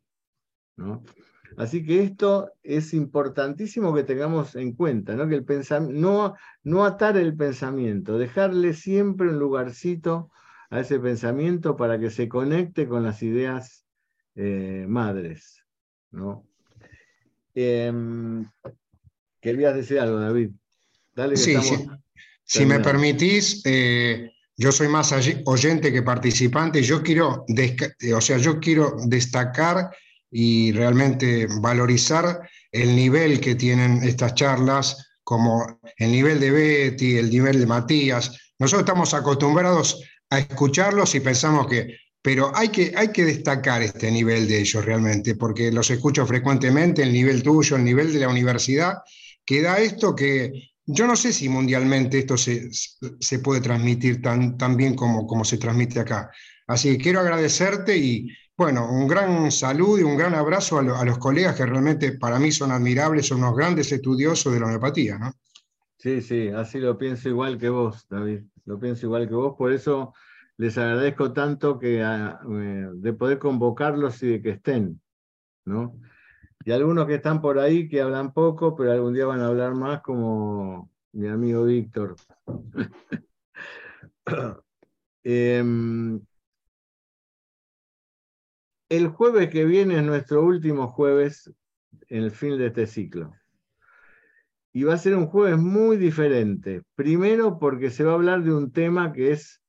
[1.57, 5.29] Así que esto es importantísimo que tengamos en cuenta, ¿no?
[5.29, 5.45] Que el
[5.91, 6.33] no,
[6.63, 10.31] no atar el pensamiento, dejarle siempre un lugarcito
[10.71, 13.85] a ese pensamiento para que se conecte con las ideas
[14.33, 15.63] eh, madres.
[16.09, 16.47] ¿no?
[17.53, 18.43] Em,
[19.39, 20.49] querías decir algo, David
[21.35, 21.55] sí,
[22.43, 25.13] Si me permitís, eh, yo soy más
[25.45, 26.81] oyente que participante.
[26.81, 27.45] Yo quiero,
[28.15, 29.91] o sea, yo quiero destacar
[30.31, 37.29] y realmente valorizar el nivel que tienen estas charlas, como el nivel de Betty, el
[37.29, 38.31] nivel de Matías.
[38.59, 44.09] Nosotros estamos acostumbrados a escucharlos y pensamos que, pero hay que, hay que destacar este
[44.11, 48.29] nivel de ellos realmente, porque los escucho frecuentemente, el nivel tuyo, el nivel de la
[48.29, 48.99] universidad,
[49.45, 54.57] que da esto que yo no sé si mundialmente esto se, se puede transmitir tan,
[54.57, 56.29] tan bien como, como se transmite acá.
[56.67, 61.17] Así que quiero agradecerte y, bueno, un gran saludo y un gran abrazo a, los
[61.17, 65.31] colegas que realmente para mí son admirables, son unos grandes estudiosos de la homeopatía, ¿no?
[65.97, 68.41] Sí, sí, así lo pienso igual que vos, David.
[68.65, 70.13] Lo pienso igual que vos, por eso
[70.57, 75.01] les agradezco tanto que, ah, eh, de poder convocarlos y de que estén,
[75.65, 75.99] ¿no?
[76.65, 79.75] Y algunos que están por ahí que hablan poco, pero algún día van a hablar
[79.75, 82.15] más, como mi amigo Víctor.
[85.27, 86.21] Em,
[88.89, 91.51] el jueves que viene es nuestro último jueves
[92.09, 93.33] en el fin de este ciclo.
[94.71, 96.83] Y va a ser un jueves muy diferente.
[96.93, 99.63] Primero porque se va a hablar de un tema que es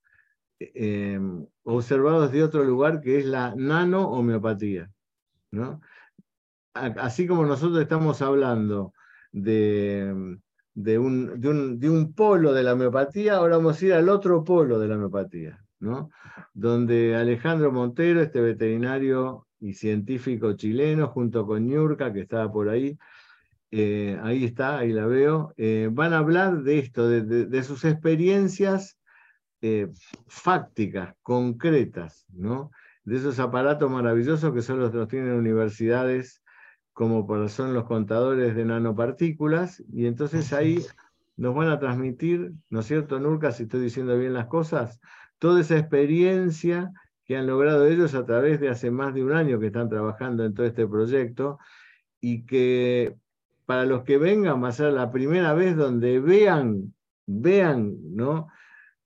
[0.61, 1.19] eh,
[1.63, 4.91] observado desde otro lugar, que es la nano-homeopatía.
[5.51, 5.81] ¿no?
[6.99, 8.93] Así como nosotros estamos hablando
[9.33, 10.39] de,
[10.75, 14.79] de, un, de, un, polo de la homeopatía, ahora vamos a ir al otro polo
[14.79, 15.61] de la homeopatía.
[15.79, 16.11] ¿no?
[16.55, 22.99] donde Alejandro Montero, este veterinario y científico chileno, junto con Ñurka, que estaba por ahí,
[23.71, 28.99] eh, ahí está, ahí la veo, eh, van a hablar de esto, de, sus experiencias
[29.61, 29.89] eh,
[30.27, 32.71] fácticas, concretas, ¿no?
[33.05, 36.43] de esos aparatos maravillosos que solo los tienen universidades
[36.97, 40.83] como son los contadores de nanopartículas, y entonces ahí
[41.37, 44.99] nos van a transmitir, ¿no es cierto, Nurka, si estoy diciendo bien las cosas?
[45.39, 46.93] toda esa experiencia
[47.25, 50.45] que han logrado ellos a través de hace más de un año que están trabajando
[50.45, 51.59] en todo este proyecto
[52.21, 53.17] y que
[53.67, 56.95] para los que vengan va a ser la primera vez donde vean,
[57.27, 58.49] vean, ¿no?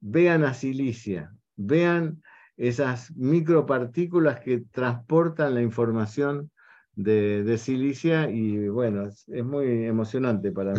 [0.01, 2.23] Vean a silicia, vean
[2.57, 6.51] esas micropartículas que transportan la información
[6.95, 10.79] de, silicia y bueno, es, muy emocionante para mí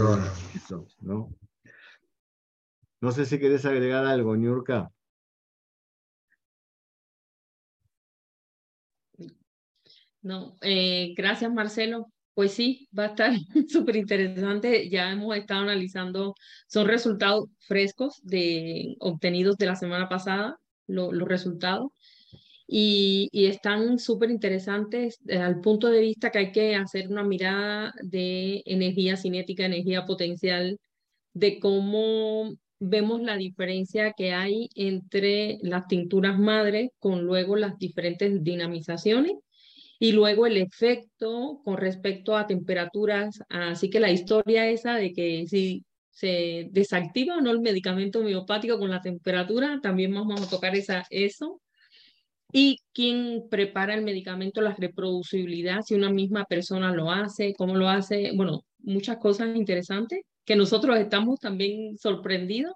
[0.55, 1.29] eso, ¿no?
[3.01, 4.91] No sé si querés agregar algo, Niurka.
[10.21, 12.11] No, eh, gracias Marcelo.
[12.33, 13.31] Pues sí, va a estar
[13.67, 14.89] súper interesante.
[14.89, 16.35] Ya hemos estado analizando,
[16.67, 20.57] son resultados frescos de, obtenidos de la semana pasada,
[20.87, 21.91] los resultados,
[22.73, 27.21] y, y están súper interesantes eh, al punto de vista que hay que hacer una
[27.21, 30.79] mirada de energía cinética, energía potencial,
[31.33, 38.41] de cómo vemos la diferencia que hay entre las tinturas madre con luego las diferentes
[38.41, 39.33] dinamizaciones
[39.99, 43.43] y luego el efecto con respecto a temperaturas.
[43.49, 48.79] Así que la historia esa de que si se desactiva o no el medicamento homeopático
[48.79, 51.59] con la temperatura, también vamos a tocar esa, eso.
[52.51, 57.87] Y quién prepara el medicamento, la reproducibilidad, si una misma persona lo hace, cómo lo
[57.87, 62.73] hace, bueno, muchas cosas interesantes que nosotros estamos también sorprendidos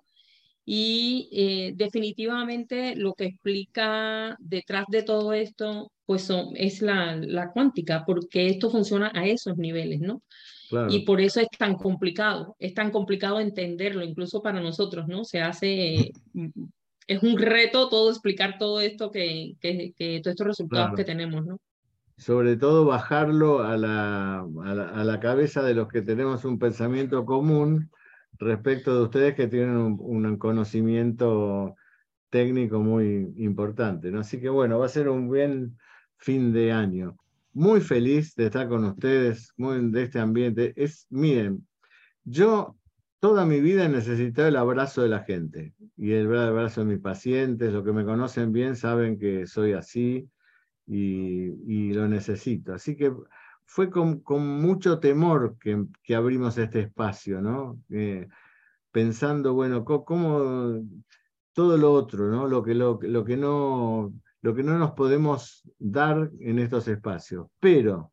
[0.66, 8.04] y eh, definitivamente lo que explica detrás de todo esto, pues es la, la, cuántica,
[8.06, 10.24] porque esto funciona a esos niveles, ¿no?
[10.90, 15.24] Y por eso es tan complicado, es tan complicado entenderlo, incluso para nosotros, ¿no?
[15.24, 16.12] Se hace,
[17.08, 21.46] es un reto todo explicar todo esto que, que, que todos estos resultados que tenemos,
[21.46, 21.60] ¿no?
[22.18, 26.58] Sobre todo bajarlo a la, a la, a la cabeza de los que tenemos un
[26.58, 27.90] pensamiento común,
[28.40, 31.76] respecto de ustedes que tienen un, conocimiento
[32.30, 34.12] técnico muy importante.
[34.12, 34.20] ¿no?
[34.20, 35.78] Así que bueno, va a ser un buen
[36.18, 37.18] fin de año.
[37.54, 40.74] Muy feliz de estar con ustedes, muy de este ambiente.
[40.76, 41.66] Es, miren,
[42.24, 42.76] yo
[43.20, 47.00] toda mi vida he necesitado el abrazo de la gente y el abrazo de mis
[47.00, 47.74] pacientes.
[47.74, 50.30] Los que me conocen bien saben que soy así
[50.88, 52.74] y, lo necesito.
[52.74, 53.14] Así que
[53.66, 54.22] fue con,
[54.62, 57.80] mucho temor que, abrimos este espacio, ¿no?
[57.90, 58.28] Eh,
[58.92, 60.82] pensando, bueno, cómo,
[61.54, 64.12] todo lo otro, no, lo que no
[64.42, 67.48] nos podemos dar en estos espacios.
[67.60, 68.12] Pero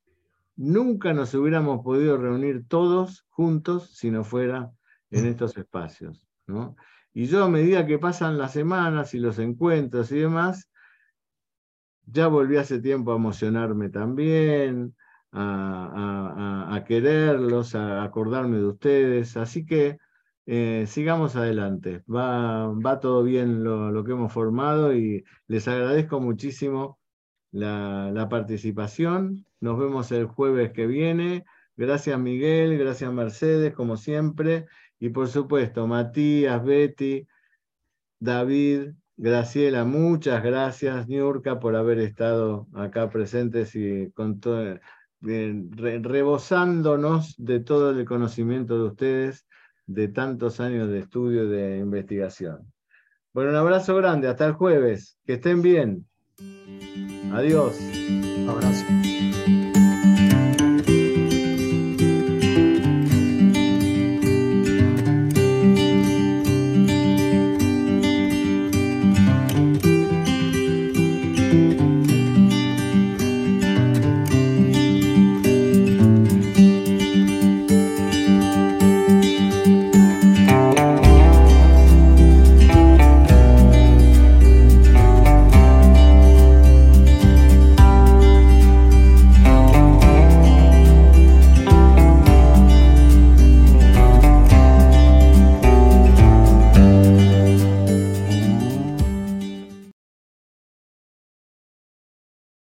[0.56, 4.70] nunca nos hubiéramos podido reunir todos juntos si no fuera
[5.12, 6.76] en estos espacios, ¿no?
[7.14, 10.70] Y yo a medida que pasan las semanas y los encuentros y demás,
[12.06, 14.94] ya volví hace tiempo a emocionarme también,
[15.32, 19.36] a, quererlos, a acordarme de ustedes.
[19.36, 19.98] Así que
[20.46, 22.02] eh, sigamos adelante.
[22.12, 26.98] Va, va todo bien lo, que hemos formado y les agradezco muchísimo
[27.52, 29.46] la, participación.
[29.60, 31.44] Nos vemos el jueves que viene.
[31.76, 34.66] Gracias Miguel, gracias Mercedes, como siempre.
[35.02, 37.26] Y por supuesto, Matías, Betty,
[38.20, 44.78] David, Graciela, muchas gracias, Niurka, por haber estado acá presentes y con todo,
[45.20, 49.44] rebosándonos de todo el conocimiento de ustedes,
[49.86, 52.72] de tantos años de estudio y de investigación.
[53.32, 56.06] Bueno, un abrazo grande, hasta el jueves, que estén bien.
[57.32, 57.76] Adiós.
[58.48, 58.84] abrazo.